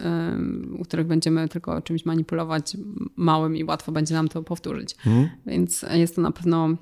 u 0.79 0.85
których 0.85 1.07
będziemy 1.07 1.49
tylko 1.49 1.83
czymś 1.83 2.05
manipulować 2.05 2.77
małym 3.17 3.57
i 3.57 3.65
łatwo 3.65 3.93
będzie 3.93 4.15
nam 4.15 4.29
to 4.29 4.43
powtórzyć. 4.43 4.97
Mhm. 5.07 5.29
Więc 5.47 5.85
jest 5.93 6.17
to 6.17 6.23
na 6.23 6.31
pewno 6.31 6.77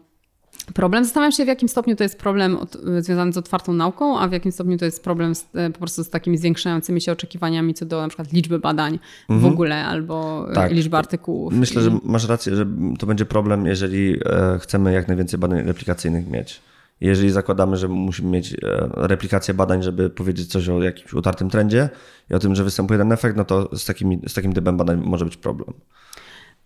problem. 0.73 1.05
Zastanawiam 1.05 1.33
się, 1.33 1.45
w 1.45 1.49
jakim 1.49 1.69
stopniu 1.69 1.97
to 1.97 2.03
jest 2.03 2.19
problem 2.19 2.57
od, 2.57 2.77
związany 2.99 3.33
z 3.33 3.37
otwartą 3.37 3.73
nauką, 3.73 4.19
a 4.19 4.29
w 4.29 4.33
jakim 4.33 4.53
stopniu 4.53 4.79
to 4.79 4.85
jest 4.85 5.05
problem 5.05 5.35
z, 5.35 5.47
e, 5.55 5.71
po 5.71 5.79
prostu 5.79 6.05
z 6.05 6.11
takimi 6.11 6.39
zwiększającymi 6.39 7.01
się 7.01 7.13
oczekiwaniami 7.13 7.75
co 7.75 7.87
do 7.87 8.03
na 8.03 8.09
przykład 8.09 8.33
liczby 8.33 8.59
badań 8.59 8.99
mhm. 9.29 9.41
w 9.41 9.55
ogóle 9.55 9.85
albo 9.85 10.47
e, 10.51 10.55
tak. 10.55 10.73
liczby 10.73 10.97
artykułów. 10.97 11.53
Myślę, 11.53 11.83
i... 11.83 11.85
że 11.85 11.99
masz 12.05 12.29
rację, 12.29 12.57
że 12.57 12.67
to 12.99 13.07
będzie 13.07 13.25
problem, 13.25 13.67
jeżeli 13.67 14.17
e, 14.25 14.59
chcemy 14.59 14.93
jak 14.93 15.09
najwięcej 15.09 15.39
badań 15.39 15.63
replikacyjnych 15.63 16.31
mieć. 16.31 16.61
Jeżeli 17.01 17.31
zakładamy, 17.31 17.77
że 17.77 17.89
musimy 17.89 18.31
mieć 18.31 18.57
replikację 18.93 19.55
badań, 19.55 19.83
żeby 19.83 20.11
powiedzieć 20.11 20.49
coś 20.53 20.69
o 20.69 20.83
jakimś 20.83 21.13
utartym 21.13 21.51
trendzie 21.51 21.89
i 22.31 22.35
o 22.35 22.39
tym, 22.39 22.55
że 22.55 22.65
występuje 22.65 22.99
ten 22.99 23.13
efekt, 23.13 23.37
no 23.37 23.45
to 23.45 23.77
z, 23.77 23.85
takimi, 23.85 24.21
z 24.29 24.35
takim 24.35 24.53
typem 24.53 24.77
badań 24.77 25.03
może 25.05 25.25
być 25.25 25.37
problem 25.37 25.75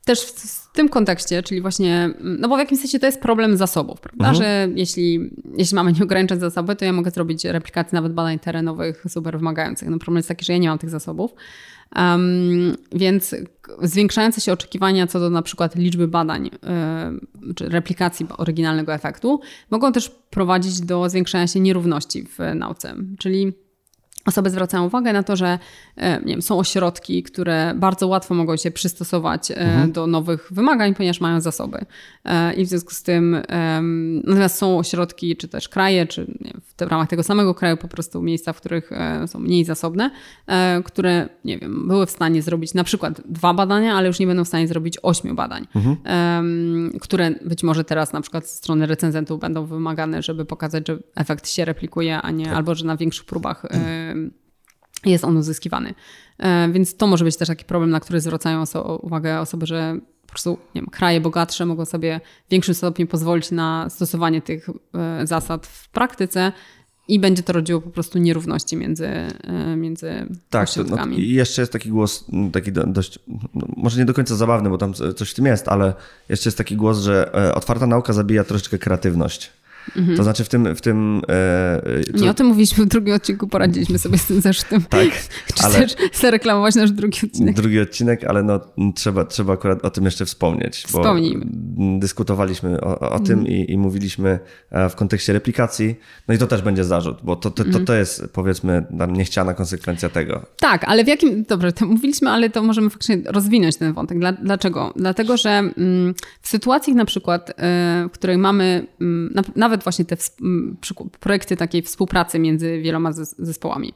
też 0.04 0.20
w 0.22 0.72
tym 0.72 0.88
kontekście, 0.88 1.42
czyli 1.42 1.60
właśnie, 1.60 2.10
no 2.20 2.48
bo 2.48 2.56
w 2.56 2.58
jakimś 2.58 2.80
sensie 2.80 2.98
to 2.98 3.06
jest 3.06 3.20
problem 3.20 3.56
zasobów, 3.56 4.00
prawda? 4.00 4.28
Mhm. 4.28 4.36
Że 4.36 4.68
jeśli, 4.74 5.30
jeśli 5.56 5.74
mamy 5.74 5.92
nieograniczone 5.92 6.40
zasoby, 6.40 6.76
to 6.76 6.84
ja 6.84 6.92
mogę 6.92 7.10
zrobić 7.10 7.44
replikację 7.44 7.96
nawet 7.96 8.12
badań 8.12 8.38
terenowych 8.38 9.04
super 9.08 9.38
wymagających. 9.38 9.88
No 9.88 9.98
problem 9.98 10.16
jest 10.16 10.28
taki, 10.28 10.44
że 10.44 10.52
ja 10.52 10.58
nie 10.58 10.68
mam 10.68 10.78
tych 10.78 10.90
zasobów. 10.90 11.34
Um, 11.96 12.76
więc 12.92 13.34
zwiększające 13.82 14.40
się 14.40 14.52
oczekiwania 14.52 15.06
co 15.06 15.20
do 15.20 15.30
na 15.30 15.42
przykład 15.42 15.74
liczby 15.76 16.08
badań 16.08 16.44
yy, 17.42 17.54
czy 17.54 17.68
replikacji 17.68 18.26
oryginalnego 18.38 18.94
efektu 18.94 19.40
mogą 19.70 19.92
też 19.92 20.08
prowadzić 20.08 20.80
do 20.80 21.08
zwiększania 21.08 21.46
się 21.46 21.60
nierówności 21.60 22.26
w 22.26 22.54
nauce. 22.54 22.94
Czyli 23.18 23.52
Osoby 24.26 24.50
zwracają 24.50 24.84
uwagę 24.84 25.12
na 25.12 25.22
to, 25.22 25.36
że 25.36 25.58
e, 25.96 26.20
nie 26.20 26.32
wiem, 26.32 26.42
są 26.42 26.58
ośrodki, 26.58 27.22
które 27.22 27.74
bardzo 27.76 28.06
łatwo 28.06 28.34
mogą 28.34 28.56
się 28.56 28.70
przystosować 28.70 29.50
e, 29.50 29.56
mhm. 29.56 29.92
do 29.92 30.06
nowych 30.06 30.48
wymagań, 30.50 30.94
ponieważ 30.94 31.20
mają 31.20 31.40
zasoby. 31.40 31.84
E, 32.24 32.52
I 32.54 32.64
w 32.64 32.68
związku 32.68 32.94
z 32.94 33.02
tym, 33.02 33.42
natomiast 34.24 34.58
są 34.58 34.78
ośrodki, 34.78 35.36
czy 35.36 35.48
też 35.48 35.68
kraje, 35.68 36.06
czy 36.06 36.26
w 36.78 36.82
ramach 36.82 37.08
tego 37.08 37.22
samego 37.22 37.54
kraju 37.54 37.76
po 37.76 37.88
prostu 37.88 38.22
miejsca, 38.22 38.52
w 38.52 38.60
których 38.60 38.90
są 39.26 39.38
mniej 39.38 39.64
zasobne, 39.64 40.10
które, 40.84 41.28
nie 41.44 41.58
wiem, 41.58 41.88
były 41.88 42.06
w 42.06 42.10
stanie 42.10 42.42
zrobić 42.42 42.74
na 42.74 42.84
przykład 42.84 43.20
dwa 43.24 43.54
badania, 43.54 43.94
ale 43.94 44.06
już 44.06 44.18
nie 44.18 44.26
będą 44.26 44.44
w 44.44 44.48
stanie 44.48 44.68
zrobić 44.68 44.98
ośmiu 45.02 45.34
badań, 45.34 45.66
mhm. 45.74 46.98
które 47.00 47.30
być 47.30 47.62
może 47.62 47.84
teraz 47.84 48.12
na 48.12 48.20
przykład 48.20 48.46
ze 48.46 48.54
strony 48.54 48.86
recenzentów 48.86 49.40
będą 49.40 49.66
wymagane, 49.66 50.22
żeby 50.22 50.44
pokazać, 50.44 50.88
że 50.88 50.98
efekt 51.14 51.48
się 51.48 51.64
replikuje, 51.64 52.22
a 52.22 52.30
nie, 52.30 52.44
tak. 52.44 52.54
albo 52.54 52.74
że 52.74 52.86
na 52.86 52.96
większych 52.96 53.24
próbach 53.24 53.66
jest 55.04 55.24
on 55.24 55.36
uzyskiwany. 55.36 55.94
E, 56.38 56.68
więc 56.72 56.96
to 56.96 57.06
może 57.06 57.24
być 57.24 57.36
też 57.36 57.48
taki 57.48 57.64
problem, 57.64 57.90
na 57.90 58.00
który 58.00 58.20
zwracają 58.20 58.64
uwagę 59.02 59.40
osoby, 59.40 59.66
że 59.66 59.98
po 60.22 60.32
prostu 60.32 60.58
nie 60.74 60.80
wiem, 60.80 60.90
kraje 60.90 61.20
bogatsze 61.20 61.66
mogą 61.66 61.84
sobie 61.84 62.20
w 62.48 62.50
większym 62.50 62.74
stopniu 62.74 63.06
pozwolić 63.06 63.50
na 63.50 63.90
stosowanie 63.90 64.42
tych 64.42 64.68
e, 64.94 65.26
zasad 65.26 65.66
w 65.66 65.88
praktyce 65.88 66.52
i 67.08 67.20
będzie 67.20 67.42
to 67.42 67.52
rodziło 67.52 67.80
po 67.80 67.90
prostu 67.90 68.18
nierówności 68.18 68.76
między, 68.76 69.06
e, 69.06 69.76
między 69.76 70.26
tak, 70.50 70.68
ośrodkami. 70.68 71.16
No, 71.16 71.22
I 71.22 71.28
jeszcze 71.28 71.62
jest 71.62 71.72
taki 71.72 71.88
głos, 71.88 72.24
taki 72.52 72.72
dość, 72.72 73.18
no, 73.54 73.66
może 73.76 73.98
nie 73.98 74.04
do 74.04 74.14
końca 74.14 74.36
zabawny, 74.36 74.70
bo 74.70 74.78
tam 74.78 74.94
coś 74.94 75.30
w 75.30 75.34
tym 75.34 75.46
jest, 75.46 75.68
ale 75.68 75.94
jeszcze 76.28 76.48
jest 76.48 76.58
taki 76.58 76.76
głos, 76.76 76.98
że 76.98 77.32
otwarta 77.54 77.86
nauka 77.86 78.12
zabija 78.12 78.44
troszeczkę 78.44 78.78
kreatywność. 78.78 79.52
Mhm. 79.96 80.16
To 80.16 80.22
znaczy 80.22 80.44
w 80.44 80.48
tym... 80.48 80.74
W 80.76 80.80
tym 80.80 81.22
e, 81.28 82.04
co... 82.18 82.24
Nie 82.24 82.30
o 82.30 82.34
tym 82.34 82.46
mówiliśmy 82.46 82.84
w 82.84 82.88
drugim 82.88 83.14
odcinku, 83.14 83.48
poradziliśmy 83.48 83.98
sobie 83.98 84.18
z 84.18 84.26
tym 84.26 84.40
zresztą. 84.40 84.80
Tak, 84.80 85.08
Czy 85.54 85.64
ale... 85.64 85.74
chcesz 85.74 85.96
zareklamować 86.20 86.74
nasz 86.74 86.90
drugi 86.90 87.18
odcinek? 87.24 87.56
Drugi 87.56 87.80
odcinek, 87.80 88.24
ale 88.24 88.42
no, 88.42 88.60
trzeba, 88.94 89.24
trzeba 89.24 89.52
akurat 89.52 89.84
o 89.84 89.90
tym 89.90 90.04
jeszcze 90.04 90.24
wspomnieć. 90.26 90.76
Wspomnijmy. 90.76 91.46
dyskutowaliśmy 91.98 92.80
o, 92.80 93.00
o 93.10 93.20
tym 93.20 93.38
mhm. 93.38 93.56
i, 93.56 93.72
i, 93.72 93.78
mówiliśmy 93.78 94.38
e, 94.70 94.88
w 94.88 94.96
kontekście 94.96 95.32
replikacji. 95.32 95.94
No 96.28 96.34
i 96.34 96.38
to 96.38 96.46
też 96.46 96.62
będzie 96.62 96.84
zarzut, 96.84 97.18
bo 97.22 97.36
to, 97.36 97.50
to, 97.50 97.62
to, 97.62 97.68
mhm. 97.68 97.84
to 97.84 97.94
jest 97.94 98.24
powiedzmy 98.32 98.84
tam 98.98 99.12
niechciana 99.12 99.54
konsekwencja 99.54 100.08
tego. 100.08 100.46
Tak, 100.60 100.84
ale 100.84 101.04
w 101.04 101.08
jakim... 101.08 101.44
Dobrze, 101.48 101.72
to 101.72 101.86
mówiliśmy, 101.86 102.30
ale 102.30 102.50
to 102.50 102.62
możemy 102.62 102.90
faktycznie 102.90 103.18
rozwinąć 103.26 103.76
ten 103.76 103.92
wątek. 103.92 104.18
Dlaczego? 104.42 104.92
Dlatego, 104.96 105.36
że 105.36 105.50
mm, 105.50 106.14
w 106.42 106.48
sytuacji 106.48 106.94
na 106.94 107.04
przykład, 107.04 107.50
e, 107.50 107.52
w 108.08 108.10
której 108.12 108.38
mamy 108.38 108.86
mm, 109.00 109.34
nawet 109.56 109.79
nawet 109.80 109.84
właśnie 109.84 110.04
te 110.04 110.16
projekty 111.20 111.56
takiej 111.56 111.82
współpracy 111.82 112.38
między 112.38 112.80
wieloma 112.80 113.12
zespołami. 113.38 113.94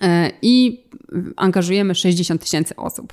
E, 0.00 0.30
I 0.42 0.84
angażujemy 1.36 1.94
60 1.94 2.42
tysięcy 2.42 2.76
osób 2.76 3.12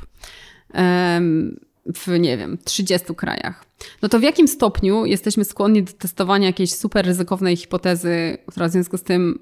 w, 1.95 2.19
nie 2.19 2.38
wiem, 2.38 2.57
30 2.63 3.15
krajach. 3.15 3.65
No 4.01 4.10
to 4.10 4.19
w 4.19 4.23
jakim 4.23 4.47
stopniu 4.47 5.05
jesteśmy 5.05 5.45
skłonni 5.45 5.84
do 5.84 5.93
testowania 5.93 6.47
jakiejś 6.47 6.73
super 6.73 7.05
ryzykownej 7.05 7.57
hipotezy, 7.57 8.38
która 8.47 8.67
w 8.67 8.71
związku 8.71 8.97
z 8.97 9.03
tym 9.03 9.39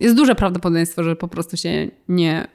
jest 0.00 0.16
duże 0.16 0.34
prawdopodobieństwo, 0.34 1.04
że 1.04 1.16
po 1.16 1.28
prostu 1.28 1.56
się 1.56 1.90
nie 2.08 2.48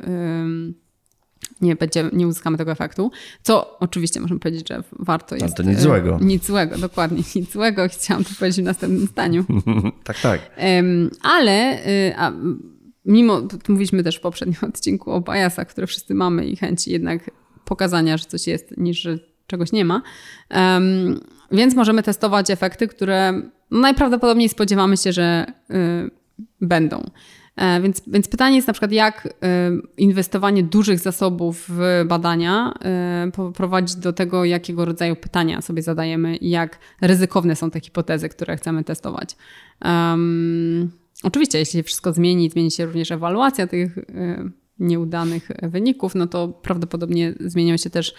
nie, 1.62 1.76
będzie, 1.76 2.10
nie 2.14 2.28
uzyskamy 2.28 2.58
tego 2.58 2.72
efektu. 2.72 3.12
Co 3.44 3.80
oczywiście 3.80 4.20
możemy 4.20 4.40
powiedzieć, 4.40 4.70
że 4.70 4.84
warto 5.00 5.36
jest. 5.36 5.46
Ale 5.46 5.54
to 5.54 5.64
nic 5.64 5.80
złego. 5.80 6.16
E, 6.22 6.26
nic 6.26 6.46
złego, 6.46 6.78
dokładnie, 6.78 7.24
nic 7.36 7.52
złego. 7.52 7.90
Chciałam 7.90 8.24
to 8.24 8.30
powiedzieć 8.40 8.62
w 8.62 8.66
następnym 8.66 9.08
zdaniu. 9.08 9.46
tak, 10.04 10.20
tak. 10.20 10.42
ale 11.22 11.86
y, 11.88 12.14
a, 12.18 12.32
mimo, 13.06 13.42
mówiliśmy 13.70 14.04
też 14.04 14.18
w 14.18 14.22
poprzednim 14.22 14.58
odcinku 14.70 15.12
o 15.12 15.22
biasach, 15.22 15.68
które 15.68 15.88
wszyscy 15.88 16.16
mamy 16.16 16.46
i 16.46 16.56
chęci 16.56 16.92
jednak 16.92 17.32
pokazania, 17.66 18.18
że 18.18 18.26
coś 18.26 18.48
jest, 18.48 18.78
niż 18.78 19.02
że 19.02 19.20
czegoś 19.48 19.72
nie 19.72 19.86
ma. 19.86 20.02
Więc 21.52 21.76
możemy 21.76 22.04
testować 22.04 22.52
efekty, 22.52 22.88
które 22.88 23.42
najprawdopodobniej 23.72 24.50
spodziewamy 24.50 24.98
się, 24.98 25.14
że 25.14 25.46
y, 25.72 26.12
będą. 26.62 27.10
E, 27.58 27.82
więc, 27.82 28.02
więc 28.08 28.28
pytanie 28.28 28.56
jest 28.56 28.68
na 28.68 28.74
przykład, 28.74 28.92
jak 28.92 29.28
e, 29.28 29.72
inwestowanie 29.98 30.64
dużych 30.64 31.00
zasobów 31.00 31.66
w 31.70 32.06
badania 32.08 32.74
e, 32.86 33.52
prowadzi 33.56 33.98
do 33.98 34.14
tego, 34.14 34.46
jakiego 34.46 34.86
rodzaju 34.86 35.16
pytania 35.16 35.62
sobie 35.62 35.82
zadajemy 35.82 36.36
i 36.36 36.50
jak 36.50 36.80
ryzykowne 37.02 37.56
są 37.56 37.72
te 37.72 37.80
hipotezy, 37.80 38.30
które 38.30 38.58
chcemy 38.58 38.84
testować. 38.84 39.36
Um, 39.86 40.92
oczywiście, 41.24 41.60
jeśli 41.60 41.84
wszystko 41.84 42.14
zmieni, 42.14 42.50
zmieni 42.50 42.72
się 42.72 42.86
również 42.86 43.12
ewaluacja 43.12 43.68
tych 43.68 43.98
nieudanych 44.80 45.50
wyników, 45.62 46.16
no 46.16 46.28
to 46.28 46.48
prawdopodobnie 46.48 47.34
zmienią 47.40 47.78
się 47.78 47.90
też 47.90 48.14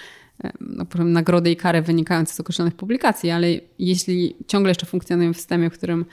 no, 0.60 0.86
nagrody 1.04 1.50
i 1.50 1.56
kary 1.56 1.82
wynikające 1.82 2.34
z 2.34 2.40
określonych 2.40 2.74
publikacji, 2.74 3.30
ale 3.30 3.48
jeśli 3.78 4.36
ciągle 4.46 4.70
jeszcze 4.70 4.86
funkcjonujemy 4.86 5.34
w 5.34 5.36
systemie, 5.36 5.70
w 5.70 5.72
którym 5.72 6.04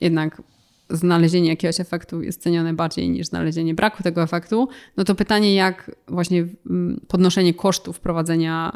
jednak 0.00 0.42
znalezienie 0.90 1.48
jakiegoś 1.48 1.80
efektu 1.80 2.22
jest 2.22 2.42
cenione 2.42 2.74
bardziej 2.74 3.10
niż 3.10 3.26
znalezienie 3.26 3.74
braku 3.74 4.02
tego 4.02 4.22
efektu, 4.22 4.68
no 4.96 5.04
to 5.04 5.14
pytanie, 5.14 5.54
jak 5.54 5.90
właśnie 6.08 6.46
mm, 6.70 7.00
podnoszenie 7.08 7.54
kosztów 7.54 8.00
prowadzenia 8.00 8.72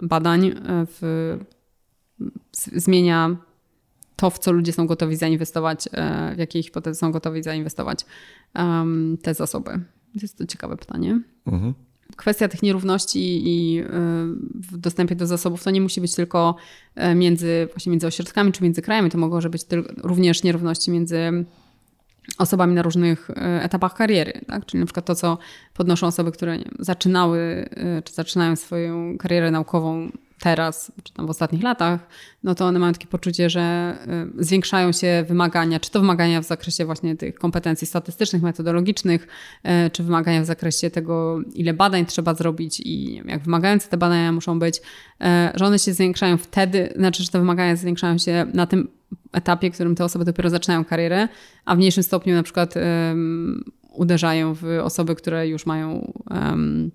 y, 0.00 0.06
badań 0.06 0.46
y, 0.46 0.54
w, 0.66 1.38
zmienia 2.52 3.36
to, 4.16 4.30
w 4.30 4.38
co 4.38 4.52
ludzie 4.52 4.72
są 4.72 4.86
gotowi 4.86 5.16
zainwestować, 5.16 5.86
y, 5.86 5.90
w 6.34 6.38
jakie 6.38 6.62
hipotezy 6.62 7.00
są 7.00 7.12
gotowi 7.12 7.42
zainwestować 7.42 8.06
te 9.22 9.34
zasoby. 9.34 9.80
Jest 10.22 10.38
to 10.38 10.46
ciekawe 10.46 10.76
pytanie. 10.76 11.20
Mhm 11.46 11.74
kwestia 12.16 12.48
tych 12.48 12.62
nierówności 12.62 13.42
i 13.44 13.84
w 14.54 14.76
dostępie 14.76 15.16
do 15.16 15.26
zasobów 15.26 15.64
to 15.64 15.70
nie 15.70 15.80
musi 15.80 16.00
być 16.00 16.14
tylko 16.14 16.56
e, 16.94 17.14
między, 17.14 17.68
właśnie 17.72 17.90
między 17.90 18.06
ośrodkami 18.06 18.52
czy 18.52 18.64
między 18.64 18.82
krajami, 18.82 19.10
to 19.10 19.18
mogą 19.18 19.40
być 19.40 19.62
również 20.02 20.42
nierówności 20.42 20.90
między 20.90 21.44
osobami 22.38 22.74
na 22.74 22.82
różnych 22.82 23.30
e, 23.30 23.62
etapach 23.62 23.94
kariery. 23.94 24.40
Tak? 24.46 24.66
Czyli 24.66 24.80
na 24.80 24.86
przykład 24.86 25.06
to, 25.06 25.14
co 25.14 25.38
podnoszą 25.74 26.06
osoby, 26.06 26.32
które 26.32 26.58
zaczynały 26.78 27.68
e, 27.70 28.02
czy 28.02 28.12
zaczynają 28.12 28.56
swoją 28.56 29.18
karierę 29.18 29.50
naukową 29.50 30.10
teraz, 30.40 30.92
czy 31.02 31.12
tam 31.12 31.26
w 31.26 31.30
ostatnich 31.30 31.62
latach, 31.62 32.00
no 32.42 32.54
to 32.54 32.66
one 32.66 32.78
mają 32.78 32.92
takie 32.92 33.06
poczucie, 33.06 33.50
że 33.50 33.96
y, 34.38 34.44
zwiększają 34.44 34.92
się 34.92 35.24
wymagania, 35.28 35.80
czy 35.80 35.90
to 35.90 36.00
wymagania 36.00 36.40
w 36.40 36.44
zakresie 36.44 36.84
właśnie 36.84 37.16
tych 37.16 37.34
kompetencji 37.34 37.86
statystycznych, 37.86 38.42
metodologicznych, 38.42 39.26
y, 39.86 39.90
czy 39.90 40.02
wymagania 40.02 40.42
w 40.42 40.46
zakresie 40.46 40.90
tego, 40.90 41.38
ile 41.54 41.74
badań 41.74 42.06
trzeba 42.06 42.34
zrobić 42.34 42.80
i 42.80 43.22
jak 43.24 43.42
wymagające 43.42 43.88
te 43.88 43.96
badania 43.96 44.32
muszą 44.32 44.58
być, 44.58 44.76
y, 44.76 45.24
że 45.54 45.64
one 45.64 45.78
się 45.78 45.94
zwiększają 45.94 46.38
wtedy, 46.38 46.92
znaczy, 46.96 47.22
że 47.22 47.28
te 47.28 47.38
wymagania 47.38 47.76
zwiększają 47.76 48.18
się 48.18 48.46
na 48.54 48.66
tym 48.66 48.88
etapie, 49.32 49.70
w 49.70 49.74
którym 49.74 49.94
te 49.94 50.04
osoby 50.04 50.24
dopiero 50.24 50.50
zaczynają 50.50 50.84
karierę, 50.84 51.28
a 51.64 51.74
w 51.74 51.78
mniejszym 51.78 52.02
stopniu 52.02 52.34
na 52.34 52.42
przykład 52.42 52.74
um, 52.76 53.64
uderzają 53.92 54.54
w 54.54 54.64
osoby, 54.82 55.14
które 55.14 55.48
już 55.48 55.66
mają 55.66 56.12
um, 56.30 56.90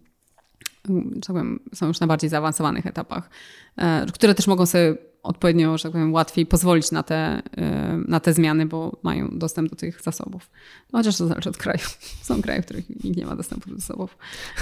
tak 1.13 1.27
powiem, 1.27 1.59
są 1.73 1.87
już 1.87 1.99
na 1.99 2.07
bardziej 2.07 2.29
zaawansowanych 2.29 2.85
etapach, 2.85 3.29
e, 3.77 4.05
które 4.13 4.35
też 4.35 4.47
mogą 4.47 4.65
sobie 4.65 4.95
odpowiednio, 5.23 5.77
że 5.77 5.83
tak 5.83 5.91
powiem, 5.91 6.13
łatwiej 6.13 6.45
pozwolić 6.45 6.91
na 6.91 7.03
te, 7.03 7.41
e, 7.57 7.97
na 8.07 8.19
te 8.19 8.33
zmiany, 8.33 8.65
bo 8.65 8.99
mają 9.03 9.29
dostęp 9.31 9.69
do 9.69 9.75
tych 9.75 10.01
zasobów. 10.01 10.49
No, 10.93 10.99
chociaż 10.99 11.17
to 11.17 11.27
zależy 11.27 11.49
od 11.49 11.57
kraju. 11.57 11.79
Są 12.21 12.41
kraje, 12.41 12.61
w 12.61 12.65
których 12.65 13.03
nikt 13.03 13.17
nie 13.17 13.25
ma 13.25 13.35
dostępu 13.35 13.69
do 13.69 13.75
zasobów. 13.75 14.17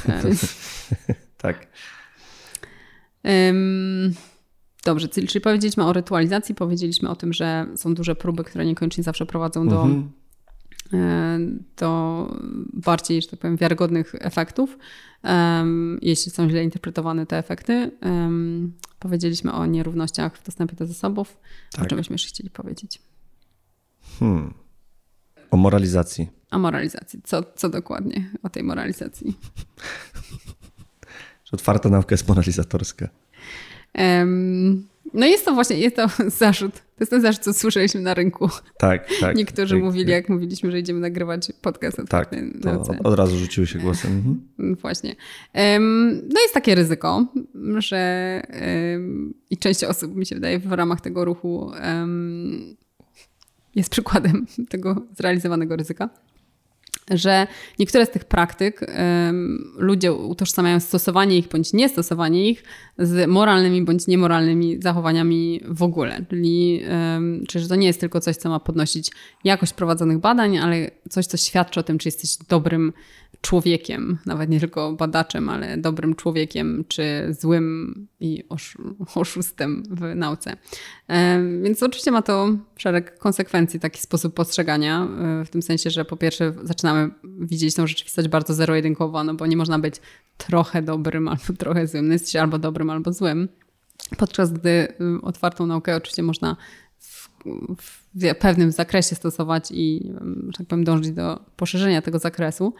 E, 0.09 0.21
tak. 1.37 1.67
Dobrze, 4.85 5.07
czyli 5.07 5.41
powiedzieliśmy 5.41 5.85
o 5.85 5.93
rytualizacji, 5.93 6.55
powiedzieliśmy 6.55 7.09
o 7.09 7.15
tym, 7.15 7.33
że 7.33 7.67
są 7.75 7.93
duże 7.93 8.15
próby, 8.15 8.43
które 8.43 8.65
niekoniecznie 8.65 9.03
zawsze 9.03 9.25
prowadzą 9.25 9.67
do 9.67 9.81
mhm 9.81 10.11
do 11.77 12.31
bardziej, 12.73 13.21
że 13.21 13.27
tak 13.27 13.39
powiem, 13.39 13.57
wiarygodnych 13.57 14.15
efektów, 14.19 14.77
jeśli 16.01 16.31
są 16.31 16.49
źle 16.49 16.63
interpretowane 16.63 17.25
te 17.25 17.37
efekty. 17.37 17.91
Powiedzieliśmy 18.99 19.53
o 19.53 19.65
nierównościach 19.65 20.37
w 20.37 20.45
dostępie 20.45 20.75
do 20.75 20.85
zasobów. 20.85 21.37
Tak. 21.71 21.85
O 21.85 21.87
czym 21.87 21.97
byśmy 21.97 22.13
jeszcze 22.13 22.29
chcieli 22.29 22.49
powiedzieć? 22.49 23.01
Hmm. 24.19 24.53
O 25.51 25.57
moralizacji. 25.57 26.29
O 26.51 26.59
moralizacji. 26.59 27.21
Co, 27.23 27.43
co 27.55 27.69
dokładnie 27.69 28.29
o 28.43 28.49
tej 28.49 28.63
moralizacji? 28.63 29.33
Że 31.45 31.51
otwarta 31.51 31.89
nauka 31.89 32.13
jest 32.13 32.27
moralizatorska. 32.27 33.09
No 35.13 35.25
jest 35.25 35.45
to 35.45 35.53
właśnie, 35.53 35.77
jest 35.77 35.95
to 35.95 36.07
zarzut. 36.39 36.86
To 36.97 37.03
jest 37.03 37.11
ten 37.11 37.21
zarzut, 37.21 37.43
co 37.43 37.53
słyszeliśmy 37.53 38.01
na 38.01 38.13
rynku. 38.13 38.49
Tak, 38.77 39.09
tak. 39.19 39.35
Niektórzy 39.35 39.75
tak, 39.75 39.83
mówili, 39.83 40.11
jak 40.11 40.29
mówiliśmy, 40.29 40.71
że 40.71 40.79
idziemy 40.79 40.99
nagrywać 40.99 41.51
podcast. 41.61 41.97
Tak, 42.09 42.31
to 42.63 42.93
od 43.03 43.15
razu 43.15 43.37
rzuciły 43.37 43.67
się 43.67 43.79
głosem. 43.79 44.11
Mhm. 44.11 44.41
Mm, 44.59 44.75
właśnie. 44.75 45.15
No 46.29 46.41
jest 46.41 46.53
takie 46.53 46.75
ryzyko, 46.75 47.25
że 47.77 48.41
i 49.49 49.57
część 49.57 49.83
osób, 49.83 50.15
mi 50.15 50.25
się 50.25 50.35
wydaje, 50.35 50.59
w 50.59 50.71
ramach 50.71 51.01
tego 51.01 51.25
ruchu 51.25 51.71
jest 53.75 53.89
przykładem 53.89 54.45
tego 54.69 55.01
zrealizowanego 55.17 55.75
ryzyka 55.75 56.09
że 57.11 57.47
niektóre 57.79 58.05
z 58.05 58.09
tych 58.09 58.25
praktyk 58.25 58.81
ludzie 59.77 60.13
utożsamiają 60.13 60.79
stosowanie 60.79 61.37
ich 61.37 61.47
bądź 61.47 61.73
niestosowanie 61.73 62.49
ich 62.49 62.63
z 62.97 63.29
moralnymi 63.29 63.81
bądź 63.81 64.07
niemoralnymi 64.07 64.81
zachowaniami 64.81 65.61
w 65.67 65.83
ogóle. 65.83 66.25
Czyli, 66.29 67.61
że 67.61 67.67
to 67.67 67.75
nie 67.75 67.87
jest 67.87 67.99
tylko 67.99 68.21
coś, 68.21 68.35
co 68.35 68.49
ma 68.49 68.59
podnosić 68.59 69.11
jakość 69.43 69.73
prowadzonych 69.73 70.17
badań, 70.17 70.57
ale 70.57 70.91
coś, 71.09 71.25
co 71.25 71.37
świadczy 71.37 71.79
o 71.79 71.83
tym, 71.83 71.97
czy 71.97 72.07
jesteś 72.07 72.37
dobrym 72.49 72.93
człowiekiem, 73.41 74.17
nawet 74.25 74.49
nie 74.49 74.59
tylko 74.59 74.93
badaczem, 74.93 75.49
ale 75.49 75.77
dobrym 75.77 76.15
człowiekiem, 76.15 76.83
czy 76.87 77.35
złym 77.39 78.07
i 78.19 78.43
oszustem 79.15 79.83
w 79.89 80.15
nauce. 80.15 80.57
Więc 81.63 81.83
oczywiście 81.83 82.11
ma 82.11 82.21
to 82.21 82.49
szereg 82.77 83.19
konsekwencji, 83.19 83.79
taki 83.79 84.01
sposób 84.01 84.33
postrzegania, 84.33 85.07
e, 85.41 85.45
w 85.45 85.49
tym 85.49 85.61
sensie, 85.61 85.89
że 85.89 86.05
po 86.05 86.17
pierwsze 86.17 86.53
zaczynamy 86.63 87.09
widzieć 87.23 87.75
tą 87.75 87.87
rzeczywistość 87.87 88.27
bardzo 88.27 88.53
zero-jedynkowo, 88.53 89.23
no 89.23 89.33
bo 89.33 89.45
nie 89.45 89.57
można 89.57 89.79
być 89.79 89.95
trochę 90.37 90.81
dobrym 90.81 91.27
albo 91.31 91.53
trochę 91.57 91.87
złym, 91.87 92.07
no 92.07 92.13
jesteś 92.13 92.35
albo 92.35 92.59
dobrym, 92.59 92.89
albo 92.89 93.13
złym. 93.13 93.49
Podczas 94.17 94.53
gdy 94.53 94.69
y, 94.69 95.21
otwartą 95.21 95.65
naukę 95.65 95.95
oczywiście 95.95 96.23
można 96.23 96.55
w, 96.99 97.29
w 98.15 98.35
pewnym 98.39 98.71
zakresie 98.71 99.15
stosować 99.15 99.71
i, 99.71 100.13
że 100.47 100.57
tak 100.57 100.67
powiem, 100.67 100.83
dążyć 100.83 101.11
do 101.11 101.39
poszerzenia 101.55 102.01
tego 102.01 102.19
zakresu. 102.19 102.73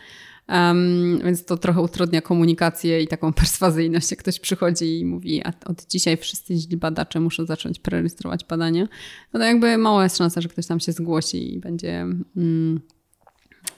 Um, 0.49 1.19
więc 1.23 1.45
to 1.45 1.57
trochę 1.57 1.81
utrudnia 1.81 2.21
komunikację 2.21 3.01
i 3.01 3.07
taką 3.07 3.33
perswazyjność, 3.43 4.11
jak 4.11 4.19
ktoś 4.19 4.39
przychodzi 4.39 4.99
i 4.99 5.05
mówi, 5.05 5.41
a 5.45 5.53
od 5.65 5.85
dzisiaj 5.85 6.17
wszyscy 6.17 6.55
źli 6.55 6.77
badacze 6.77 7.19
muszą 7.19 7.45
zacząć 7.45 7.79
prerejestrować 7.79 8.45
badania. 8.45 8.87
No 9.33 9.39
to 9.39 9.45
jakby 9.45 9.77
mała 9.77 10.03
jest 10.03 10.17
szansa, 10.17 10.41
że 10.41 10.49
ktoś 10.49 10.67
tam 10.67 10.79
się 10.79 10.91
zgłosi 10.91 11.53
i 11.53 11.59
będzie... 11.59 12.05
Mm, 12.37 12.79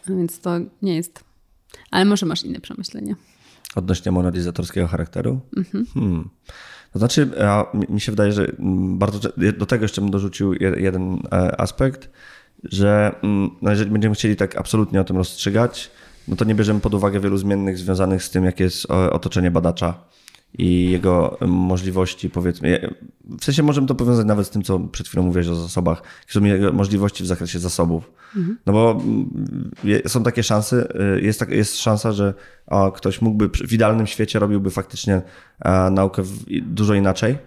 więc 0.08 0.40
to 0.40 0.60
nie 0.82 0.96
jest... 0.96 1.24
Ale 1.92 2.06
może 2.06 2.26
masz 2.26 2.44
inne 2.44 2.60
przemyślenia. 2.60 3.16
Odnośnie 3.76 4.12
monolizatorskiego 4.12 4.88
charakteru? 4.88 5.40
Mhm. 5.58 5.86
Hmm. 5.94 6.30
To 6.94 7.00
znaczy, 7.00 7.30
mi 7.90 8.02
się 8.02 8.12
wydaje, 8.12 8.32
że 8.32 8.52
bardzo 8.98 9.30
do 9.58 9.66
tego 9.66 9.84
jeszcze 9.84 10.02
bym 10.02 10.12
dorzucił 10.12 10.54
jeden 10.54 11.20
e, 11.32 11.62
aspekt, 11.62 12.10
że 12.64 13.16
mm, 13.24 13.50
no 13.62 13.70
jeżeli 13.70 13.92
będziemy 13.92 14.16
chcieli 14.16 14.36
tak 14.36 14.58
absolutnie 14.58 15.02
o 15.02 15.04
tym 15.04 15.18
rozstrzygać, 15.18 15.92
no 16.30 16.36
to 16.36 16.46
nie 16.46 16.56
bierzemy 16.56 16.80
pod 16.80 16.94
uwagę 16.94 17.20
wielu 17.20 17.38
zmiennych 17.38 17.78
związanych 17.78 18.24
z 18.24 18.30
tym, 18.30 18.44
jakie 18.44 18.64
jest 18.64 18.86
otoczenie 18.92 19.52
badacza 19.52 20.10
i 20.58 20.92
jego 20.92 21.38
możliwości, 21.48 22.30
powiedzmy. 22.30 22.96
W 23.40 23.46
sensie 23.46 23.64
możemy 23.64 23.88
to 23.88 23.96
powiązać 23.96 24.26
nawet 24.26 24.48
z 24.48 24.50
tym, 24.50 24.64
co 24.64 24.80
przed 24.80 25.08
chwilą 25.08 25.24
mówiłeś 25.24 25.48
o 25.48 25.56
zasobach, 25.56 26.02
jakie 26.20 26.34
są 26.34 26.44
jego 26.44 26.74
możliwości 26.74 27.24
w 27.24 27.28
zakresie 27.28 27.60
zasobów. 27.60 28.12
Mhm. 28.36 28.58
No 28.66 28.74
bo 28.74 28.92
mm, 28.92 29.72
są 30.08 30.24
takie 30.24 30.44
szanse, 30.44 30.88
y, 31.18 31.22
jest, 31.22 31.40
tak, 31.40 31.50
jest 31.50 31.78
szansa, 31.78 32.12
że 32.12 32.34
ktoś 32.94 33.22
mógłby 33.22 33.50
w 33.68 33.74
idealnym 33.74 34.08
świecie 34.08 34.40
robiłby 34.40 34.72
faktycznie 34.72 35.22
naukę 35.92 36.24
dużo 36.62 36.94
inaczej 36.94 37.38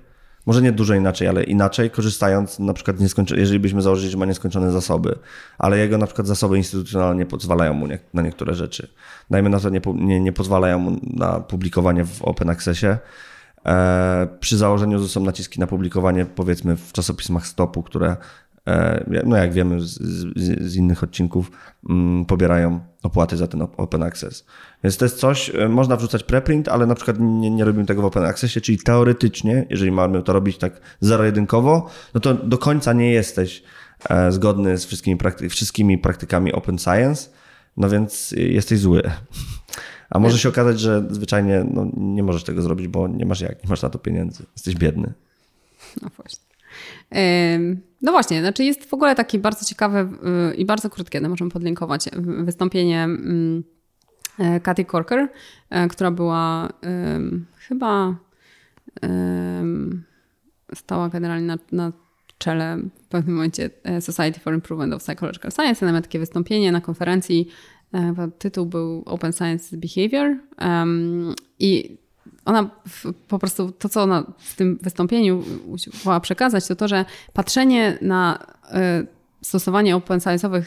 może 0.46 0.62
nie 0.62 0.72
dużo 0.72 0.94
inaczej, 0.94 1.28
ale 1.28 1.42
inaczej, 1.42 1.90
korzystając 1.90 2.58
na 2.58 2.72
przykład, 2.72 2.96
jeżeli 3.36 3.60
byśmy 3.60 3.82
założyli, 3.82 4.10
że 4.10 4.18
ma 4.18 4.26
nieskończone 4.26 4.72
zasoby, 4.72 5.18
ale 5.58 5.78
jego 5.78 5.98
na 5.98 6.06
przykład 6.06 6.26
zasoby 6.26 6.56
instytucjonalne 6.56 7.16
nie 7.16 7.26
pozwalają 7.26 7.74
mu 7.74 7.86
nie, 7.86 7.98
na 8.14 8.22
niektóre 8.22 8.54
rzeczy. 8.54 8.88
Dajmy 9.30 9.50
na 9.50 9.60
to, 9.60 9.70
nie, 9.70 9.80
nie, 9.94 10.20
nie 10.20 10.32
pozwalają 10.32 10.78
mu 10.78 10.96
na 11.02 11.40
publikowanie 11.40 12.04
w 12.04 12.22
open 12.22 12.50
accessie. 12.50 12.86
E, 13.66 14.28
przy 14.40 14.56
założeniu, 14.56 14.98
że 14.98 15.08
są 15.08 15.20
naciski 15.20 15.60
na 15.60 15.66
publikowanie, 15.66 16.26
powiedzmy, 16.26 16.76
w 16.76 16.92
czasopismach 16.92 17.46
stopu, 17.46 17.82
które 17.82 18.16
no 19.24 19.36
jak 19.36 19.52
wiemy 19.52 19.80
z, 19.80 19.94
z, 20.36 20.62
z 20.62 20.76
innych 20.76 21.02
odcinków, 21.02 21.50
mm, 21.88 22.24
pobierają 22.24 22.80
opłaty 23.02 23.36
za 23.36 23.46
ten 23.46 23.62
open 23.62 24.02
access. 24.02 24.46
Więc 24.84 24.96
to 24.96 25.04
jest 25.04 25.18
coś, 25.18 25.54
e, 25.54 25.68
można 25.68 25.96
wrzucać 25.96 26.22
preprint, 26.22 26.68
ale 26.68 26.86
na 26.86 26.94
przykład 26.94 27.16
nie, 27.20 27.50
nie 27.50 27.64
robimy 27.64 27.86
tego 27.86 28.02
w 28.02 28.04
open 28.04 28.24
accessie, 28.24 28.60
czyli 28.60 28.78
teoretycznie, 28.78 29.66
jeżeli 29.70 29.92
mamy 29.92 30.22
to 30.22 30.32
robić 30.32 30.58
tak 30.58 30.80
zero-jedynkowo, 31.00 31.90
no 32.14 32.20
to 32.20 32.34
do 32.34 32.58
końca 32.58 32.92
nie 32.92 33.12
jesteś 33.12 33.62
e, 34.08 34.32
zgodny 34.32 34.78
z 34.78 34.84
wszystkimi, 34.84 35.16
prakty 35.16 35.48
wszystkimi 35.48 35.98
praktykami 35.98 36.52
open 36.52 36.78
science, 36.78 37.30
no 37.76 37.88
więc 37.88 38.34
jesteś 38.36 38.78
zły. 38.78 39.02
A 40.10 40.18
może 40.18 40.38
się 40.38 40.48
okazać, 40.48 40.80
że 40.80 41.04
zwyczajnie 41.10 41.64
no, 41.74 41.86
nie 41.96 42.22
możesz 42.22 42.44
tego 42.44 42.62
zrobić, 42.62 42.88
bo 42.88 43.08
nie 43.08 43.26
masz 43.26 43.40
jak, 43.40 43.64
nie 43.64 43.70
masz 43.70 43.82
na 43.82 43.90
to 43.90 43.98
pieniędzy. 43.98 44.42
Jesteś 44.56 44.74
biedny. 44.74 45.12
No 46.02 46.08
właśnie. 46.16 46.51
No 48.02 48.12
właśnie, 48.12 48.40
znaczy 48.40 48.64
jest 48.64 48.84
w 48.84 48.94
ogóle 48.94 49.14
takie 49.14 49.38
bardzo 49.38 49.64
ciekawe 49.64 50.10
y, 50.52 50.54
i 50.54 50.64
bardzo 50.64 50.90
krótkie, 50.90 51.20
no 51.20 51.28
możemy 51.28 51.50
podlinkować, 51.50 52.08
wystąpienie 52.44 53.02
mm, 53.04 53.64
e, 54.38 54.60
Katy 54.60 54.84
Corker, 54.84 55.28
e, 55.70 55.88
która 55.88 56.10
była 56.10 56.68
chyba 57.58 58.16
stała 60.74 61.08
generalnie 61.08 61.46
na, 61.46 61.58
na 61.72 61.92
czele 62.38 62.78
w 63.04 63.08
pewnym 63.08 63.34
momencie 63.36 63.70
e, 63.84 64.00
Society 64.00 64.40
for 64.40 64.54
Improvement 64.54 64.94
of 64.94 65.02
Psychological 65.02 65.52
Science. 65.52 65.86
Ona 65.86 65.92
miała 65.92 66.02
takie 66.02 66.18
wystąpienie 66.18 66.72
na 66.72 66.80
konferencji. 66.80 67.48
Tytuł 68.38 68.66
był 68.66 69.02
Open 69.06 69.32
Science 69.32 69.76
Behavior. 69.76 70.36
I 71.58 71.98
ona 72.44 72.70
po 73.28 73.38
prostu 73.38 73.72
to, 73.72 73.88
co 73.88 74.02
ona 74.02 74.24
w 74.38 74.56
tym 74.56 74.78
wystąpieniu 74.82 75.44
usiłowała 75.66 76.20
przekazać, 76.20 76.66
to 76.66 76.76
to, 76.76 76.88
że 76.88 77.04
patrzenie 77.32 77.98
na 78.00 78.46
e, 78.70 79.06
stosowanie 79.42 79.96
open 79.96 80.18
science'owych 80.18 80.62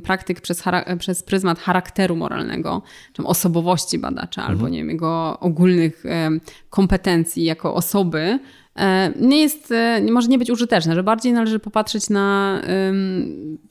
praktyk 0.00 0.40
przez, 0.40 0.62
przez 0.98 1.22
pryzmat 1.22 1.58
charakteru 1.58 2.16
moralnego, 2.16 2.82
czy 3.12 3.24
osobowości 3.24 3.98
badacza, 3.98 4.40
mhm. 4.40 4.58
albo 4.58 4.68
nie 4.68 4.78
wiem, 4.78 4.90
jego 4.90 5.40
ogólnych 5.40 6.04
kompetencji 6.70 7.44
jako 7.44 7.74
osoby, 7.74 8.38
e, 8.76 9.12
nie 9.20 9.40
jest, 9.40 9.72
e, 9.72 10.00
może 10.12 10.28
nie 10.28 10.38
być 10.38 10.50
użyteczne, 10.50 10.94
że 10.94 11.02
bardziej 11.02 11.32
należy 11.32 11.58
popatrzeć 11.58 12.10
na 12.10 12.60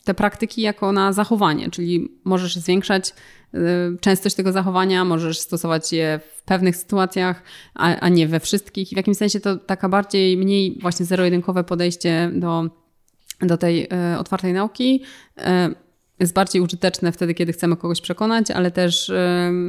te 0.04 0.14
praktyki 0.14 0.62
jako 0.62 0.92
na 0.92 1.14
zachowanie, 1.14 1.70
czyli 1.70 2.12
możesz 2.24 2.56
zwiększać 2.56 3.14
częstość 4.00 4.36
tego 4.36 4.52
zachowania, 4.52 5.06
możesz 5.06 5.40
stosować 5.40 5.94
je 5.94 6.20
w 6.38 6.44
pewnych 6.44 6.76
sytuacjach, 6.76 7.44
a, 7.74 7.96
a 7.96 8.10
nie 8.10 8.28
we 8.28 8.40
wszystkich. 8.40 8.92
I 8.92 8.96
w 8.96 8.98
jakimś 8.98 9.18
sensie 9.18 9.40
to 9.40 9.58
taka 9.58 9.90
bardziej, 9.90 10.38
mniej 10.38 10.78
właśnie 10.82 11.06
zero-jedynkowe 11.06 11.64
podejście 11.64 12.32
do, 12.34 12.70
do 13.42 13.58
tej 13.58 13.84
y, 14.14 14.20
otwartej 14.20 14.54
nauki 14.54 15.04
y, 15.40 15.44
jest 16.20 16.34
bardziej 16.34 16.62
użyteczne 16.62 17.12
wtedy, 17.12 17.34
kiedy 17.34 17.54
chcemy 17.54 17.78
kogoś 17.78 18.02
przekonać, 18.02 18.52
ale 18.52 18.72
też 18.72 19.12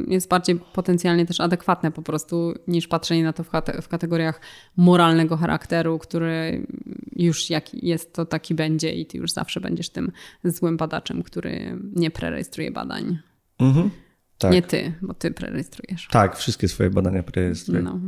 jest 0.07 0.29
bardziej 0.29 0.55
potencjalnie 0.73 1.25
też 1.25 1.39
adekwatne 1.39 1.91
po 1.91 2.01
prostu 2.01 2.53
niż 2.67 2.87
patrzenie 2.87 3.23
na 3.23 3.33
to 3.33 3.43
w, 3.43 3.49
w 3.81 3.87
kategoriach 3.87 4.41
moralnego 4.77 5.37
charakteru, 5.37 5.99
który 5.99 6.67
już 7.15 7.49
jaki 7.49 7.87
jest, 7.87 8.13
to 8.13 8.25
taki 8.25 8.55
będzie 8.55 8.95
i 8.95 9.05
ty 9.05 9.17
już 9.17 9.31
zawsze 9.31 9.61
będziesz 9.61 9.89
tym 9.89 10.11
złym 10.43 10.77
badaczem, 10.77 11.23
który 11.23 11.77
nie 11.95 12.11
prerejestruje 12.11 12.71
badań. 12.71 13.17
Mhm. 13.59 13.89
Tak. 14.37 14.51
Nie 14.51 14.61
ty, 14.61 14.93
bo 15.01 15.13
ty 15.13 15.31
prerejestrujesz. 15.31 16.07
Tak, 16.11 16.37
wszystkie 16.37 16.67
swoje 16.67 16.89
badania 16.89 17.23
prerejestruję. 17.23 17.81
No. 17.81 17.99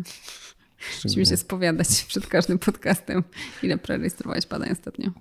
Musimy 1.03 1.25
się 1.25 1.38
spowiadać 1.38 1.88
przed 2.07 2.27
każdym 2.27 2.60
podcastem, 2.60 3.23
ile 3.63 3.77
prerejestrowałeś 3.77 4.45
badań 4.45 4.71
ostatnio. 4.71 5.12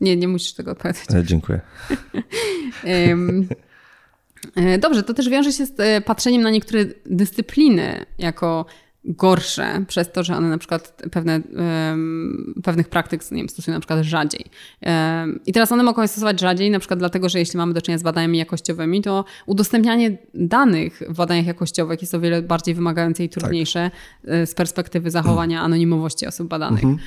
Nie, 0.00 0.16
nie 0.16 0.28
musisz 0.28 0.52
tego 0.52 0.70
odpowiadać. 0.70 1.04
E, 1.14 1.24
dziękuję. 1.24 1.60
E, 4.56 4.78
dobrze, 4.78 5.02
to 5.02 5.14
też 5.14 5.28
wiąże 5.28 5.52
się 5.52 5.66
z 5.66 5.80
e, 5.80 6.00
patrzeniem 6.00 6.42
na 6.42 6.50
niektóre 6.50 6.84
dyscypliny 7.06 8.06
jako 8.18 8.66
gorsze 9.06 9.84
przez 9.88 10.12
to, 10.12 10.24
że 10.24 10.36
one 10.36 10.48
na 10.48 10.58
przykład 10.58 11.02
pewne, 11.10 11.40
um, 11.90 12.54
pewnych 12.64 12.88
praktyk 12.88 13.30
nie 13.30 13.36
wiem, 13.36 13.48
stosują 13.48 13.74
na 13.74 13.80
przykład 13.80 14.04
rzadziej. 14.04 14.44
Um, 14.82 15.40
I 15.46 15.52
teraz 15.52 15.72
one 15.72 15.82
mogą 15.82 16.02
je 16.02 16.08
stosować 16.08 16.40
rzadziej, 16.40 16.70
na 16.70 16.78
przykład 16.78 16.98
dlatego, 16.98 17.28
że 17.28 17.38
jeśli 17.38 17.56
mamy 17.56 17.74
do 17.74 17.82
czynienia 17.82 17.98
z 17.98 18.02
badaniami 18.02 18.38
jakościowymi, 18.38 19.02
to 19.02 19.24
udostępnianie 19.46 20.18
danych 20.34 21.02
w 21.08 21.16
badaniach 21.16 21.46
jakościowych 21.46 22.00
jest 22.00 22.14
o 22.14 22.20
wiele 22.20 22.42
bardziej 22.42 22.74
wymagające 22.74 23.24
i 23.24 23.28
trudniejsze 23.28 23.90
tak. 24.24 24.48
z 24.48 24.54
perspektywy 24.54 25.10
zachowania 25.10 25.60
anonimowości 25.60 26.26
osób 26.26 26.48
badanych. 26.48 26.84
Mhm. 26.84 26.98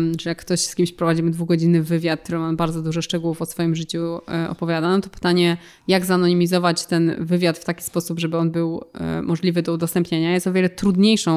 Um, 0.00 0.12
że 0.20 0.30
jak 0.30 0.38
ktoś 0.38 0.60
z 0.60 0.74
kimś 0.74 0.92
prowadzimy 0.92 1.30
dwugodzinny 1.30 1.82
wywiad, 1.82 2.20
który 2.20 2.38
ma 2.38 2.52
bardzo 2.52 2.82
dużo 2.82 3.02
szczegółów 3.02 3.42
o 3.42 3.46
swoim 3.46 3.74
życiu 3.74 4.20
e, 4.28 4.50
opowiada, 4.50 4.88
no 4.88 5.00
to 5.00 5.10
pytanie, 5.10 5.56
jak 5.88 6.04
zanonimizować 6.04 6.86
ten 6.86 7.16
wywiad 7.18 7.58
w 7.58 7.64
taki 7.64 7.82
sposób, 7.82 8.20
żeby 8.20 8.36
on 8.36 8.50
był 8.50 8.84
e, 8.94 9.22
możliwy 9.22 9.62
do 9.62 9.72
udostępnienia, 9.72 10.32
jest 10.32 10.46
o 10.46 10.52
wiele 10.52 10.68
trudniejszą 10.68 11.35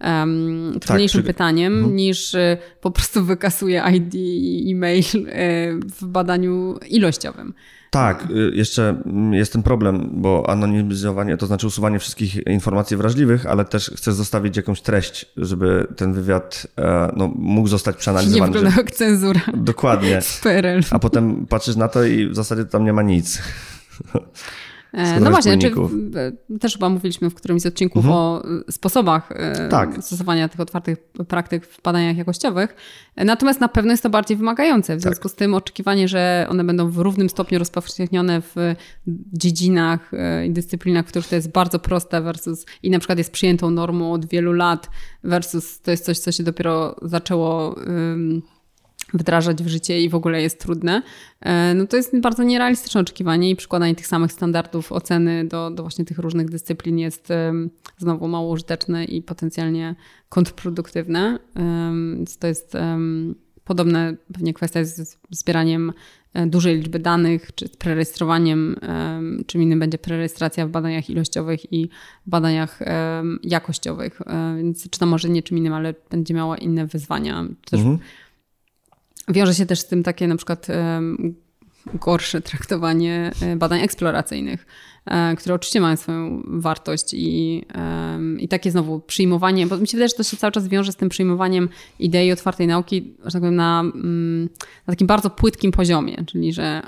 um, 0.00 0.78
trudniejszym 0.80 1.22
tak, 1.22 1.26
pytaniem 1.26 1.74
mhm. 1.74 1.96
niż 1.96 2.34
y, 2.34 2.56
po 2.80 2.90
prostu 2.90 3.24
wykasuje 3.32 3.82
ID 3.94 4.14
i 4.14 4.72
e-mail 4.72 5.04
y, 5.14 5.80
w 6.00 6.06
badaniu 6.06 6.78
ilościowym. 6.88 7.54
Tak, 7.90 8.28
y, 8.30 8.52
jeszcze 8.54 9.02
jest 9.32 9.52
ten 9.52 9.62
problem, 9.62 10.10
bo 10.12 10.50
anonimizowanie, 10.50 11.36
to 11.36 11.46
znaczy 11.46 11.66
usuwanie 11.66 11.98
wszystkich 11.98 12.46
informacji 12.46 12.96
wrażliwych, 12.96 13.46
ale 13.46 13.64
też 13.64 13.92
chcesz 13.96 14.14
zostawić 14.14 14.56
jakąś 14.56 14.80
treść, 14.80 15.26
żeby 15.36 15.86
ten 15.96 16.12
wywiad 16.12 16.66
e, 16.78 17.12
no, 17.16 17.32
mógł 17.36 17.68
zostać 17.68 17.96
przeanalizowany. 17.96 18.50
Nie 18.50 18.52
wygląda 18.52 18.76
jak 18.76 18.90
cenzura. 18.90 19.40
Dokładnie. 19.54 20.20
A 20.90 20.98
potem 20.98 21.46
patrzysz 21.46 21.76
na 21.76 21.88
to 21.88 22.04
i 22.04 22.28
w 22.28 22.34
zasadzie 22.34 22.64
tam 22.64 22.84
nie 22.84 22.92
ma 22.92 23.02
nic. 23.02 23.42
E, 24.92 25.20
no 25.20 25.30
właśnie, 25.30 25.52
znaczy, 25.52 25.72
też 26.60 26.72
chyba 26.72 26.88
mówiliśmy 26.88 27.30
w 27.30 27.34
którymś 27.34 27.62
z 27.62 27.66
odcinków 27.66 28.04
mhm. 28.04 28.16
o 28.16 28.42
e, 28.68 28.72
sposobach 28.72 29.32
e, 29.32 29.68
tak. 29.68 30.04
stosowania 30.04 30.48
tych 30.48 30.60
otwartych 30.60 30.98
praktyk 31.28 31.66
w 31.66 31.82
badaniach 31.82 32.16
jakościowych. 32.16 32.76
Natomiast 33.16 33.60
na 33.60 33.68
pewno 33.68 33.90
jest 33.90 34.02
to 34.02 34.10
bardziej 34.10 34.36
wymagające. 34.36 34.96
W 34.96 35.00
związku 35.00 35.22
tak. 35.22 35.32
z 35.32 35.34
tym 35.34 35.54
oczekiwanie, 35.54 36.08
że 36.08 36.46
one 36.50 36.64
będą 36.64 36.90
w 36.90 36.98
równym 36.98 37.28
stopniu 37.28 37.58
rozpowszechnione 37.58 38.40
w 38.40 38.74
dziedzinach 39.32 40.12
i 40.46 40.50
dyscyplinach, 40.50 41.06
w 41.06 41.08
których 41.08 41.28
to 41.28 41.34
jest 41.34 41.52
bardzo 41.52 41.78
proste 41.78 42.20
versus 42.20 42.66
i 42.82 42.90
na 42.90 42.98
przykład 42.98 43.18
jest 43.18 43.32
przyjętą 43.32 43.70
normą 43.70 44.12
od 44.12 44.26
wielu 44.26 44.52
lat 44.52 44.90
versus 45.24 45.80
to 45.80 45.90
jest 45.90 46.04
coś, 46.04 46.18
co 46.18 46.32
się 46.32 46.42
dopiero 46.42 46.96
zaczęło 47.02 47.76
wdrażać 49.14 49.62
w 49.62 49.68
życie 49.68 50.00
i 50.00 50.08
w 50.08 50.14
ogóle 50.14 50.42
jest 50.42 50.60
trudne, 50.60 51.02
e, 51.40 51.74
no 51.74 51.86
to 51.86 51.96
jest 51.96 52.20
bardzo 52.20 52.42
nierealistyczne 52.42 53.00
oczekiwanie 53.00 53.50
i 53.50 53.56
przykładanie 53.56 53.94
tych 53.94 54.06
samych 54.06 54.32
standardów 54.32 54.92
oceny 54.92 55.44
do, 55.44 55.70
do 55.70 55.82
właśnie 55.82 56.04
tych 56.04 56.18
różnych 56.18 56.50
dyscyplin 56.50 56.98
jest 56.98 57.28
znowu 57.98 58.28
mało 58.28 58.50
użyteczne 58.50 59.04
i 59.04 59.22
potencjalnie 59.22 59.94
kontrproduktywne. 60.28 61.38
To 62.40 62.46
jest 62.46 62.76
podobne 63.70 64.16
pewnie 64.32 64.54
kwestia 64.54 64.84
z 64.84 65.18
zbieraniem 65.30 65.92
e, 66.34 66.46
dużej 66.46 66.76
liczby 66.76 66.98
danych, 66.98 67.54
czy 67.54 67.68
prerejestrowaniem, 67.68 68.76
czym 69.46 69.62
innym 69.62 69.78
będzie 69.78 69.98
prerejestracja 69.98 70.66
w 70.66 70.70
badaniach 70.70 71.10
ilościowych 71.10 71.72
i 71.72 71.88
badaniach 72.26 72.80
jakościowych. 73.42 74.20
E, 74.26 74.56
więc 74.56 74.90
czy 74.90 74.98
to 74.98 75.06
może 75.06 75.28
nie 75.28 75.42
czym 75.42 75.58
innym, 75.58 75.72
ale 75.72 75.94
będzie 76.10 76.34
miała 76.34 76.56
inne 76.58 76.86
wyzwania. 76.86 77.44
Też 77.70 77.80
mhm. 77.80 77.98
Wiąże 79.30 79.54
się 79.54 79.66
też 79.66 79.80
z 79.80 79.86
tym 79.86 80.02
takie 80.02 80.28
na 80.28 80.36
przykład 80.36 80.66
gorsze 81.94 82.40
traktowanie 82.40 83.30
e, 83.42 83.56
badań 83.56 83.80
eksploracyjnych, 83.80 84.66
e, 85.06 85.36
które 85.36 85.54
oczywiście 85.54 85.80
mają 85.80 85.96
swoją 85.96 86.42
wartość 86.46 87.14
i, 87.14 87.64
i 88.38 88.48
takie 88.48 88.70
znowu 88.70 89.00
przyjmowanie, 89.00 89.66
bo 89.66 89.76
mi 89.76 89.88
się 89.88 89.96
wydaje, 89.96 90.08
że 90.08 90.14
to 90.14 90.22
się 90.22 90.36
cały 90.36 90.52
czas 90.52 90.68
wiąże 90.68 90.92
z 90.92 90.96
tym 90.96 91.08
przyjmowaniem 91.08 91.68
idei 91.98 92.32
otwartej 92.32 92.66
nauki, 92.66 93.14
że 93.24 93.32
tak 93.32 93.40
powiem, 93.40 93.56
na, 93.56 93.80
mm, 93.80 94.42
na 94.86 94.92
takim 94.92 95.06
bardzo 95.06 95.30
płytkim 95.30 95.72
poziomie, 95.72 96.24
czyli 96.26 96.52
że 96.52 96.82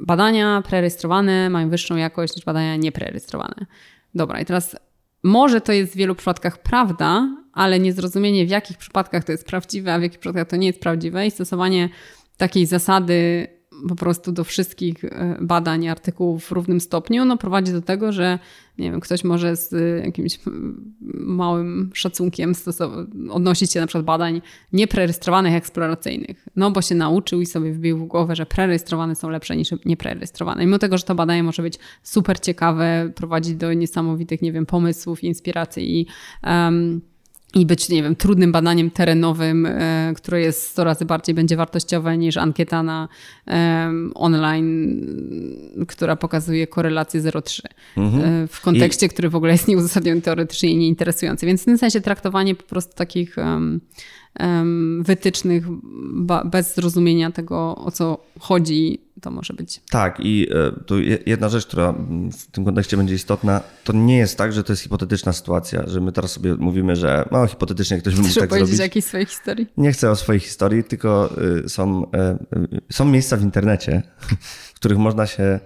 badania 0.00 0.62
prerejestrowane 0.68 1.50
mają 1.50 1.70
wyższą 1.70 1.96
jakość 1.96 2.36
niż 2.36 2.44
badania 2.44 2.76
nieprerejestrowane. 2.76 3.66
Dobra, 4.14 4.40
i 4.40 4.44
teraz 4.44 4.76
może 5.22 5.60
to 5.60 5.72
jest 5.72 5.92
w 5.92 5.96
wielu 5.96 6.14
przypadkach 6.14 6.58
prawda, 6.58 7.36
ale 7.52 7.80
niezrozumienie 7.80 8.46
w 8.46 8.50
jakich 8.50 8.78
przypadkach 8.78 9.24
to 9.24 9.32
jest 9.32 9.46
prawdziwe, 9.46 9.94
a 9.94 9.98
w 9.98 10.02
jakich 10.02 10.18
przypadkach 10.18 10.48
to 10.48 10.56
nie 10.56 10.66
jest 10.66 10.80
prawdziwe 10.80 11.26
i 11.26 11.30
stosowanie 11.30 11.88
takiej 12.36 12.66
zasady 12.66 13.48
po 13.88 13.96
prostu 13.96 14.32
do 14.32 14.44
wszystkich 14.44 15.04
e, 15.04 15.38
badań, 15.40 15.88
artykułów 15.88 16.44
w 16.44 16.52
równym 16.52 16.80
stopniu, 16.80 17.24
no 17.24 17.36
prowadzi 17.36 17.72
do 17.72 17.82
tego, 17.82 18.12
że 18.12 18.38
nie 18.78 18.90
wiem, 18.90 19.00
ktoś 19.00 19.24
może 19.24 19.56
z 19.56 19.72
jakimś 20.04 20.38
małym 21.14 21.90
szacunkiem 21.94 22.52
odnosić 23.30 23.72
się 23.72 23.80
na 23.80 23.86
przykład 23.86 24.04
badań 24.04 24.42
nieprerejestrowanych, 24.72 25.54
eksploracyjnych. 25.54 26.48
No 26.56 26.70
bo 26.70 26.82
się 26.82 26.94
nauczył 26.94 27.40
i 27.40 27.46
sobie 27.46 27.72
wbił 27.72 27.98
w 27.98 28.04
głowę, 28.04 28.36
że 28.36 28.46
prerejestrowane 28.46 29.14
są 29.14 29.30
lepsze 29.30 29.56
niż 29.56 29.70
nieprerejestrowane. 29.84 30.64
Mimo 30.66 30.78
tego, 30.78 30.98
że 30.98 31.04
to 31.04 31.14
badanie 31.14 31.42
może 31.42 31.62
być 31.62 31.78
super 32.02 32.40
ciekawe, 32.40 33.12
prowadzi 33.14 33.56
do 33.56 33.72
niesamowitych, 33.72 34.42
nie 34.42 34.52
wiem, 34.52 34.66
pomysłów, 34.66 35.24
inspiracji 35.24 36.00
i 36.00 36.06
um, 36.46 37.00
i 37.54 37.66
być, 37.66 37.88
nie 37.88 38.02
wiem, 38.02 38.16
trudnym 38.16 38.52
badaniem 38.52 38.90
terenowym, 38.90 39.66
e, 39.66 40.12
które 40.16 40.40
jest 40.40 40.62
100 40.62 40.84
razy 40.84 41.04
bardziej 41.04 41.34
będzie 41.34 41.56
wartościowe 41.56 42.18
niż 42.18 42.36
ankieta 42.36 42.82
na 42.82 43.08
online, 44.14 45.06
która 45.88 46.16
pokazuje 46.16 46.66
korelację 46.66 47.20
0,3 47.20 47.60
mhm. 47.96 48.44
E, 48.44 48.46
w 48.46 48.60
kontekście, 48.60 49.06
I... 49.06 49.08
który 49.08 49.28
w 49.28 49.36
ogóle 49.36 49.52
jest 49.52 49.68
nieuzasadniony 49.68 50.22
teoretycznie 50.22 50.70
i 50.70 50.76
nieinteresujący. 50.76 51.46
Więc 51.46 51.62
w 51.62 51.64
tym 51.64 51.78
sensie 51.78 52.00
traktowanie 52.00 52.54
po 52.54 52.62
prostu 52.62 52.94
takich 52.94 53.36
um, 53.36 53.80
um, 54.40 55.02
wytycznych 55.02 55.64
bez 56.44 56.74
zrozumienia 56.74 57.30
tego, 57.30 57.76
o 57.76 57.90
co 57.90 58.24
chodzi, 58.40 59.00
to 59.22 59.30
może 59.30 59.54
być. 59.54 59.80
Tak, 59.90 60.20
i 60.20 60.48
e, 60.50 60.84
tu 60.86 61.00
jedna 61.26 61.48
rzecz, 61.48 61.66
która 61.66 61.92
w 62.38 62.46
tym 62.52 62.64
kontekście 62.64 62.96
będzie 62.96 63.14
istotna, 63.14 63.60
to 63.84 63.92
nie 63.92 64.18
jest 64.18 64.38
tak, 64.38 64.52
że 64.52 64.64
to 64.64 64.72
jest 64.72 64.82
hipotetyczna 64.82 65.32
sytuacja, 65.32 65.82
że 65.86 66.00
my 66.00 66.12
teraz 66.12 66.30
sobie 66.30 66.54
mówimy, 66.54 66.96
że 66.96 67.28
no, 67.30 67.46
hipotetycznie 67.46 67.98
ktoś 67.98 68.14
by 68.14 68.22
mógł 68.22 68.34
tak 68.34 68.48
powiedzieć 68.48 68.68
zrobić. 68.68 68.80
jakiejś 68.80 69.04
swojej 69.04 69.26
historii? 69.26 69.66
Nie 69.76 69.92
chcę 69.92 70.10
o 70.10 70.16
swojej 70.16 70.40
historii, 70.40 70.84
tylko 70.84 71.30
y, 71.64 71.68
są, 71.68 72.10
e, 72.12 72.38
są 72.92 73.04
miejsca 73.04 73.36
w 73.36 73.42
internecie, 73.42 74.02
w 74.74 74.74
których 74.74 74.98
można 74.98 75.26
się 75.26 75.60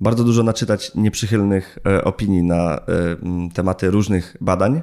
bardzo 0.00 0.24
dużo 0.24 0.42
naczytać 0.42 0.94
nieprzychylnych 0.94 1.78
e, 1.86 2.04
opinii 2.04 2.42
na 2.42 2.80
tematy 3.54 3.90
różnych 3.90 4.36
badań. 4.40 4.82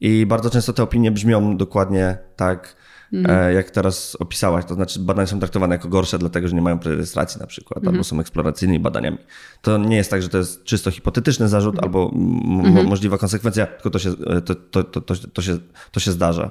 I 0.00 0.26
bardzo 0.26 0.50
często 0.50 0.72
te 0.72 0.82
opinie 0.82 1.10
brzmią 1.10 1.56
dokładnie 1.56 2.18
tak, 2.36 2.76
mm. 3.12 3.54
jak 3.54 3.70
teraz 3.70 4.16
opisałaś. 4.20 4.64
To 4.64 4.74
znaczy, 4.74 5.00
badania 5.00 5.26
są 5.26 5.38
traktowane 5.38 5.74
jako 5.74 5.88
gorsze, 5.88 6.18
dlatego 6.18 6.48
że 6.48 6.54
nie 6.54 6.62
mają 6.62 6.78
prerejestracji 6.78 7.40
na 7.40 7.46
przykład, 7.46 7.76
mm. 7.76 7.88
albo 7.88 7.98
mhm. 7.98 8.04
są 8.04 8.20
eksploracyjnymi 8.20 8.80
badaniami. 8.80 9.18
To 9.62 9.78
nie 9.78 9.96
jest 9.96 10.10
tak, 10.10 10.22
że 10.22 10.28
to 10.28 10.38
jest 10.38 10.64
czysto 10.64 10.90
hipotetyczny 10.90 11.48
zarzut 11.48 11.74
mm. 11.74 11.84
albo 11.84 12.10
możliwa 12.88 13.18
konsekwencja, 13.18 13.66
tylko 13.66 13.90
to 13.90 13.98
się, 13.98 14.10
e, 14.10 14.40
to, 14.40 14.54
to, 14.54 14.84
to, 14.84 15.00
to, 15.00 15.14
to 15.32 15.42
się, 15.42 15.58
to 15.92 16.00
się 16.00 16.12
zdarza. 16.12 16.50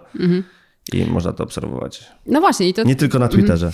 I 0.94 1.06
można 1.06 1.34
to 1.34 1.44
obserwować. 1.44 2.12
No 2.26 2.40
właśnie. 2.40 2.70
I 2.70 2.74
to... 2.74 2.84
Nie 2.84 2.96
tylko 2.96 3.20
na 3.20 3.28
Twitterze. 3.28 3.72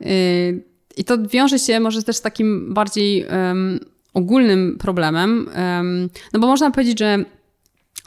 Y, 0.00 0.64
I 0.96 1.04
to 1.04 1.18
wiąże 1.28 1.58
się 1.58 1.80
może 1.80 2.02
też 2.02 2.16
z 2.16 2.20
takim 2.20 2.74
bardziej 2.74 3.26
um, 3.26 3.80
ogólnym 4.14 4.76
problemem, 4.78 5.48
um, 5.56 6.08
no 6.32 6.40
bo 6.40 6.46
można 6.46 6.70
powiedzieć, 6.70 6.98
że 6.98 7.24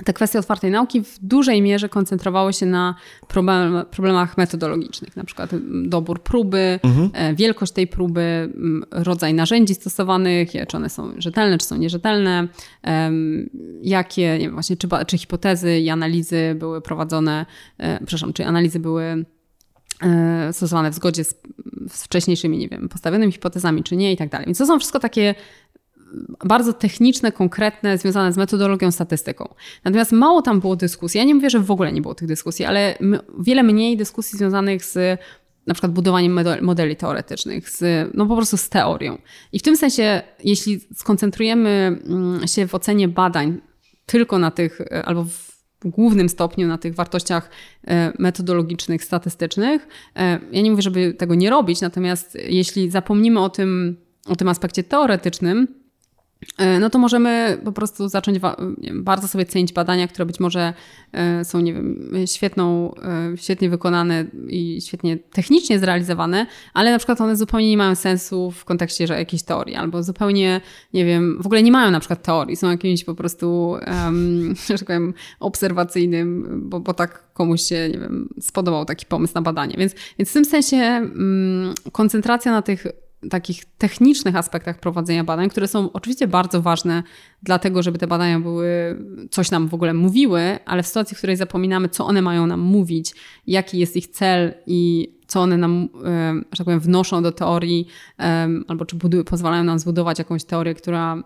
te 0.05 0.13
kwestie 0.13 0.39
otwartej 0.39 0.71
nauki 0.71 1.03
w 1.03 1.19
dużej 1.21 1.61
mierze 1.61 1.89
koncentrowały 1.89 2.53
się 2.53 2.65
na 2.65 2.95
problem, 3.27 3.85
problemach 3.91 4.37
metodologicznych, 4.37 5.15
na 5.15 5.23
przykład 5.23 5.49
dobór 5.83 6.23
próby, 6.23 6.79
mhm. 6.83 7.09
E, 7.13 7.35
wielkość 7.35 7.71
tej 7.71 7.87
próby, 7.87 8.53
rodzaj 8.91 9.33
narzędzi 9.33 9.75
stosowanych, 9.75 10.49
czy 10.67 10.77
one 10.77 10.89
są 10.89 11.11
rzetelne, 11.17 11.57
czy 11.57 11.65
są 11.65 11.77
nierzetelne, 11.77 12.47
jakie, 13.81 14.37
nie 14.39 14.45
wiem, 14.45 14.53
właśnie, 14.53 14.77
czy, 14.77 14.87
czy 15.07 15.17
hipotezy 15.17 15.79
i 15.79 15.89
analizy 15.89 16.55
były 16.59 16.81
prowadzone, 16.81 17.45
e, 17.77 17.97
przepraszam, 17.97 18.33
czy 18.33 18.45
analizy 18.45 18.79
były 18.79 19.25
e, 20.01 20.53
stosowane 20.53 20.91
w 20.91 20.93
zgodzie 20.93 21.23
z, 21.23 21.41
z 21.89 22.03
wcześniejszymi, 22.03 22.57
nie 22.57 22.67
wiem, 22.67 22.89
postawionymi 22.89 23.31
hipotezami, 23.31 23.83
czy 23.83 23.95
nie 23.95 24.13
i 24.13 24.17
tak 24.17 24.29
dalej. 24.29 24.45
Więc 24.45 24.57
to 24.57 24.65
są 24.65 24.79
wszystko 24.79 24.99
takie 24.99 25.35
bardzo 26.45 26.73
techniczne, 26.73 27.31
konkretne, 27.31 27.97
związane 27.97 28.33
z 28.33 28.37
metodologią, 28.37 28.91
statystyką. 28.91 29.53
Natomiast 29.83 30.11
mało 30.11 30.41
tam 30.41 30.59
było 30.59 30.75
dyskusji. 30.75 31.17
Ja 31.17 31.23
nie 31.23 31.35
mówię, 31.35 31.49
że 31.49 31.59
w 31.59 31.71
ogóle 31.71 31.93
nie 31.93 32.01
było 32.01 32.15
tych 32.15 32.27
dyskusji, 32.27 32.65
ale 32.65 32.97
wiele 33.39 33.63
mniej 33.63 33.97
dyskusji 33.97 34.37
związanych 34.37 34.85
z 34.85 35.19
na 35.67 35.73
przykład 35.73 35.91
budowaniem 35.91 36.39
modeli 36.61 36.95
teoretycznych, 36.95 37.69
z, 37.69 38.09
no 38.13 38.25
po 38.25 38.35
prostu 38.35 38.57
z 38.57 38.69
teorią. 38.69 39.17
I 39.51 39.59
w 39.59 39.61
tym 39.61 39.77
sensie, 39.77 40.21
jeśli 40.43 40.79
skoncentrujemy 40.95 41.69
mm, 41.69 42.47
się 42.47 42.67
w 42.67 42.75
ocenie 42.75 43.07
badań 43.07 43.61
tylko 44.05 44.39
na 44.39 44.51
tych, 44.51 44.81
e, 44.81 45.05
albo 45.05 45.23
w 45.23 45.57
głównym 45.85 46.29
stopniu 46.29 46.67
na 46.67 46.77
tych 46.77 46.95
wartościach 46.95 47.49
e, 47.87 48.13
metodologicznych, 48.19 49.03
statystycznych, 49.03 49.87
e, 50.15 50.39
ja 50.51 50.61
nie 50.61 50.71
mówię, 50.71 50.81
żeby 50.81 51.13
tego 51.13 51.35
nie 51.35 51.49
robić, 51.49 51.81
natomiast 51.81 52.37
jeśli 52.49 52.91
zapomnimy 52.91 53.39
o 53.39 53.49
tym, 53.49 53.97
o 54.25 54.35
tym 54.35 54.47
aspekcie 54.47 54.83
teoretycznym, 54.83 55.67
no 56.79 56.89
to 56.89 56.99
możemy 56.99 57.61
po 57.65 57.71
prostu 57.71 58.09
zacząć 58.09 58.39
wiem, 58.77 59.03
bardzo 59.03 59.27
sobie 59.27 59.45
cenić 59.45 59.73
badania, 59.73 60.07
które 60.07 60.25
być 60.25 60.39
może 60.39 60.73
e, 61.11 61.45
są, 61.45 61.59
nie 61.59 61.73
wiem, 61.73 62.11
świetną, 62.25 62.95
e, 62.95 63.37
świetnie 63.37 63.69
wykonane 63.69 64.25
i 64.47 64.81
świetnie 64.81 65.17
technicznie 65.17 65.79
zrealizowane, 65.79 66.45
ale 66.73 66.91
na 66.91 66.97
przykład 66.97 67.21
one 67.21 67.35
zupełnie 67.35 67.69
nie 67.69 67.77
mają 67.77 67.95
sensu 67.95 68.51
w 68.51 68.65
kontekście 68.65 69.07
że 69.07 69.19
jakiejś 69.19 69.43
teorii, 69.43 69.75
albo 69.75 70.03
zupełnie, 70.03 70.61
nie 70.93 71.05
wiem, 71.05 71.37
w 71.41 71.45
ogóle 71.45 71.63
nie 71.63 71.71
mają 71.71 71.91
na 71.91 71.99
przykład 71.99 72.23
teorii, 72.23 72.55
są 72.55 72.71
jakimś 72.71 73.03
po 73.03 73.15
prostu, 73.15 73.77
um, 74.05 74.55
że 74.69 74.77
tak 74.77 74.87
powiem, 74.87 75.13
obserwacyjnym, 75.39 76.59
bo, 76.69 76.79
bo 76.79 76.93
tak 76.93 77.33
komuś 77.33 77.61
się, 77.61 77.89
nie 77.93 77.99
wiem, 77.99 78.29
spodobał 78.39 78.85
taki 78.85 79.05
pomysł 79.05 79.33
na 79.35 79.41
badanie. 79.41 79.75
Więc, 79.77 79.95
więc 80.19 80.29
w 80.29 80.33
tym 80.33 80.45
sensie 80.45 80.77
um, 80.77 81.73
koncentracja 81.91 82.51
na 82.51 82.61
tych 82.61 82.87
takich 83.29 83.65
technicznych 83.65 84.35
aspektach 84.35 84.79
prowadzenia 84.79 85.23
badań, 85.23 85.49
które 85.49 85.67
są 85.67 85.91
oczywiście 85.91 86.27
bardzo 86.27 86.61
ważne, 86.61 87.03
dlatego 87.43 87.83
żeby 87.83 87.97
te 87.97 88.07
badania 88.07 88.39
były, 88.39 88.97
coś 89.31 89.51
nam 89.51 89.67
w 89.67 89.73
ogóle 89.73 89.93
mówiły, 89.93 90.59
ale 90.65 90.83
w 90.83 90.87
sytuacji, 90.87 91.15
w 91.15 91.17
której 91.17 91.35
zapominamy, 91.35 91.89
co 91.89 92.05
one 92.05 92.21
mają 92.21 92.47
nam 92.47 92.59
mówić, 92.59 93.13
jaki 93.47 93.79
jest 93.79 93.95
ich 93.95 94.07
cel 94.07 94.53
i 94.67 95.11
co 95.27 95.41
one 95.41 95.57
nam, 95.57 95.89
że 96.51 96.57
tak 96.57 96.65
powiem, 96.65 96.79
wnoszą 96.79 97.23
do 97.23 97.31
teorii, 97.31 97.87
albo 98.67 98.85
czy 98.85 98.95
budują, 98.95 99.23
pozwalają 99.23 99.63
nam 99.63 99.79
zbudować 99.79 100.19
jakąś 100.19 100.43
teorię, 100.43 100.75
która, 100.75 101.23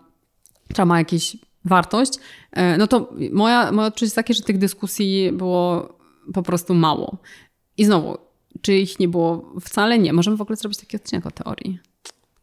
która 0.70 0.86
ma 0.86 0.98
jakąś 0.98 1.36
wartość, 1.64 2.12
e, 2.52 2.78
no 2.78 2.86
to 2.86 3.12
moja, 3.32 3.72
moje 3.72 3.88
odczucie 3.88 4.06
jest 4.06 4.16
takie, 4.16 4.34
że 4.34 4.42
tych 4.42 4.58
dyskusji 4.58 5.32
było 5.32 5.88
po 6.34 6.42
prostu 6.42 6.74
mało. 6.74 7.16
I 7.76 7.84
znowu, 7.84 8.18
czy 8.60 8.74
ich 8.74 8.98
nie 8.98 9.08
było 9.08 9.54
wcale? 9.60 9.98
Nie. 9.98 10.12
Możemy 10.12 10.36
w 10.36 10.40
ogóle 10.40 10.56
zrobić 10.56 10.78
taki 10.78 10.96
odcinek 10.96 11.26
o 11.26 11.30
teorii. 11.30 11.78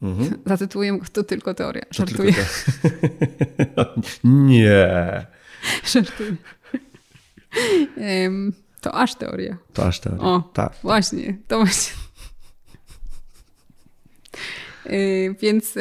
Mhm. 0.01 0.41
Zatytułujemy 0.45 0.99
to 1.13 1.23
tylko 1.23 1.53
teoria. 1.53 1.85
Żartuję. 1.91 2.33
Tylko 2.33 3.85
te... 3.85 4.01
nie. 4.23 5.25
Żartuję. 5.93 6.35
to 8.81 8.93
aż 8.93 9.15
teoria. 9.15 9.57
To 9.73 9.85
aż 9.85 9.99
teoria. 9.99 10.23
O, 10.23 10.49
tak. 10.53 10.73
Właśnie. 10.81 11.37
To 11.47 11.57
właśnie. 11.57 11.93
Więc, 15.41 15.75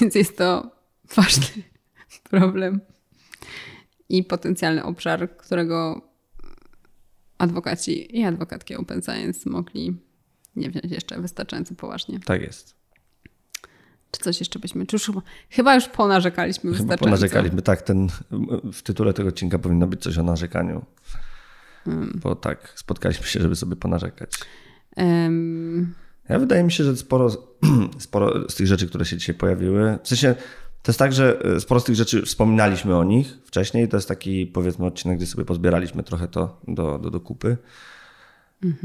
więc 0.00 0.14
jest 0.14 0.38
to 0.38 0.70
ważny 1.16 1.46
problem 2.22 2.80
i 4.08 4.24
potencjalny 4.24 4.84
obszar, 4.84 5.36
którego 5.36 6.09
adwokaci 7.40 8.16
i 8.18 8.24
adwokatki 8.24 8.76
Open 8.76 9.02
Science 9.02 9.50
mogli 9.50 9.96
nie 10.56 10.70
wziąć 10.70 10.92
jeszcze 10.92 11.20
wystarczająco 11.20 11.74
poważnie. 11.74 12.20
Tak 12.24 12.42
jest. 12.42 12.74
Czy 14.10 14.20
coś 14.20 14.40
jeszcze 14.40 14.58
byśmy, 14.58 14.86
czy 14.86 14.96
już 14.96 15.10
chyba, 15.50 15.74
już 15.74 15.88
ponarzekaliśmy 15.88 16.62
chyba 16.62 16.78
wystarczająco. 16.78 17.04
ponarzekaliśmy, 17.04 17.62
tak. 17.62 17.82
Ten, 17.82 18.08
w 18.72 18.82
tytule 18.82 19.12
tego 19.12 19.28
odcinka 19.28 19.58
powinno 19.58 19.86
być 19.86 20.02
coś 20.02 20.18
o 20.18 20.22
narzekaniu. 20.22 20.84
Bo 22.14 22.36
tak, 22.36 22.72
spotkaliśmy 22.76 23.26
się, 23.26 23.40
żeby 23.40 23.56
sobie 23.56 23.76
ponarzekać. 23.76 24.30
Em, 24.96 25.94
Ja 26.28 26.38
wydaje 26.38 26.62
mi 26.62 26.72
się, 26.72 26.84
że 26.84 26.96
sporo, 26.96 27.28
sporo 27.98 28.48
z 28.50 28.54
tych 28.54 28.66
rzeczy, 28.66 28.86
które 28.88 29.04
się 29.04 29.16
dzisiaj 29.16 29.34
pojawiły, 29.34 29.98
w 30.02 30.08
sensie 30.08 30.34
to 30.82 30.90
jest 30.90 30.98
tak, 30.98 31.12
że 31.12 31.42
e, 31.44 31.60
z 31.60 31.84
tych 31.84 31.94
rzeczy 31.94 32.22
wspominaliśmy 32.22 32.96
o 32.96 33.04
nich 33.04 33.38
wcześniej. 33.44 33.88
To 33.88 33.96
jest 33.96 34.08
taki 34.08 34.46
powiedzmy 34.46 34.86
odcinek, 34.86 35.16
gdzie 35.16 35.26
sobie 35.26 35.44
pozbieraliśmy 35.44 36.02
trochę 36.02 36.28
to 36.28 36.60
do, 36.68 36.98
do, 36.98 37.10
do 37.10 37.20
kupy. 37.20 37.56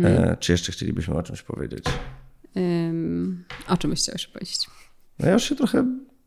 E, 0.03 0.37
czy 0.39 0.51
jeszcze 0.51 0.71
chcielibyśmy 0.71 1.15
o 1.15 1.23
czymś 1.23 1.41
powiedzieć? 1.41 1.85
o 3.67 3.77
czym 3.77 3.89
byś 3.89 4.01
chciał 4.01 4.13
jeszcze 4.13 4.29
powiedzieć? 4.29 4.67
No 5.19 5.27
ja 5.27 5.33
już 5.33 5.43
się 5.43 5.55
trochę, 5.55 5.85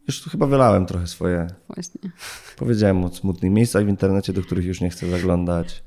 już 0.08 0.22
tu 0.22 0.30
chyba 0.30 0.46
wylałem 0.46 0.86
trochę 0.86 1.06
swoje. 1.06 1.46
Właśnie. 1.74 2.10
Powiedziałem 2.56 3.04
o 3.04 3.08
smutnych 3.08 3.52
miejscach 3.52 3.84
w 3.84 3.88
internecie, 3.88 4.32
do 4.32 4.42
których 4.42 4.64
już 4.64 4.80
nie 4.80 4.90
chcę 4.90 5.10
zaglądać. 5.10 5.82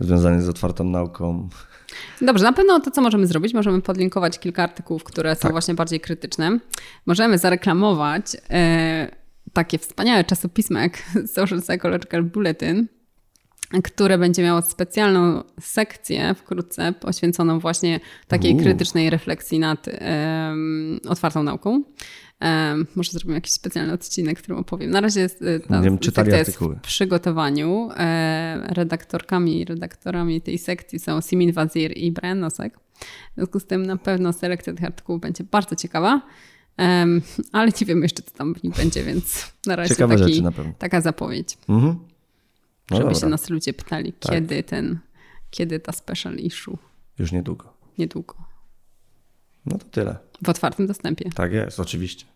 Związanych 0.00 0.42
z 0.42 0.48
otwartą 0.48 0.84
nauką. 0.84 1.48
Dobrze, 2.20 2.44
na 2.44 2.52
pewno 2.52 2.80
to, 2.80 2.90
co 2.90 3.02
możemy 3.02 3.26
zrobić, 3.26 3.54
możemy 3.54 3.82
podlinkować 3.82 4.38
kilka 4.38 4.62
artykułów, 4.62 5.04
które 5.04 5.36
są 5.36 5.48
właśnie 5.48 5.74
bardziej 5.74 6.00
krytyczne. 6.00 6.58
Możemy 7.06 7.38
zareklamować 7.38 8.36
e, 8.50 9.10
takie 9.52 9.78
wspaniałe 9.78 10.24
czasopismo 10.24 10.78
jak 10.78 10.98
Social 11.34 11.62
Psychological 11.62 12.22
Bulletin, 12.22 12.88
które 13.84 14.18
będzie 14.18 14.42
miało 14.42 14.62
specjalną 14.62 15.42
sekcję 15.60 16.34
wkrótce 16.34 16.92
poświęconą 16.92 17.58
właśnie 17.58 18.00
takiej 18.28 18.56
krytycznej 18.56 19.10
refleksji 19.10 19.58
nad 19.58 19.88
em, 19.88 21.00
otwartą 21.08 21.42
nauką. 21.42 21.82
Może 22.96 23.12
zrobimy 23.12 23.34
jakiś 23.34 23.52
specjalny 23.52 23.92
odcinek, 23.92 24.38
w 24.38 24.42
którym 24.42 24.60
opowiem. 24.60 24.90
Na 24.90 25.00
razie 25.00 25.20
jest, 25.20 25.42
e, 25.42 25.60
ta 25.60 25.68
Będziemy 25.68 25.98
czytali 25.98 26.30
jest 26.30 26.48
artykuły. 26.48 26.76
w 26.76 26.80
przygotowaniu. 26.80 27.88
E, 27.96 28.74
redaktorkami 28.74 29.60
i 29.60 29.64
redaktorami 29.64 30.40
tej 30.40 30.58
sekcji 30.58 30.98
są 30.98 31.20
Simin 31.20 31.52
Wazir 31.52 31.96
i 31.98 32.12
Brian 32.12 32.40
Nosek. 32.40 32.78
W 33.30 33.34
związku 33.34 33.60
z 33.60 33.66
tym 33.66 33.86
na 33.86 33.96
pewno 33.96 34.32
selekcja 34.32 34.72
tych 34.74 34.84
artykułów 34.84 35.20
będzie 35.20 35.44
bardzo 35.44 35.76
ciekawa. 35.76 36.22
Em, 36.76 37.22
ale 37.52 37.70
nie 37.80 37.86
wiemy 37.86 38.00
jeszcze, 38.02 38.22
co 38.22 38.30
tam 38.30 38.54
w 38.54 38.62
nich 38.62 38.74
będzie, 38.76 39.04
więc 39.04 39.52
na 39.66 39.76
razie 39.76 39.88
Ciekawe 39.94 40.16
taki, 40.18 40.28
rzeczy 40.30 40.42
na 40.44 40.52
pewno. 40.52 40.72
taka 40.78 41.00
zapowiedź, 41.00 41.58
Mhm. 41.68 41.98
No 42.90 42.96
żeby 42.96 43.04
dobra, 43.10 43.20
się 43.20 43.26
nas 43.26 43.50
ludzie 43.50 43.72
pytali, 43.72 44.12
Tak. 44.12 44.32
kiedy 44.32 44.62
ten, 44.62 44.98
kiedy 45.50 45.80
ta 45.80 45.92
special 45.92 46.34
issue. 46.36 46.78
już 47.18 47.32
niedługo. 47.32 47.72
Niedługo. 47.98 48.34
No 49.66 49.78
to 49.78 49.84
tyle. 49.84 50.16
W 50.42 50.48
otwartym 50.48 50.86
dostępie. 50.86 51.30
Tak 51.34 51.52
jest, 51.52 51.80
oczywiście. 51.80 52.26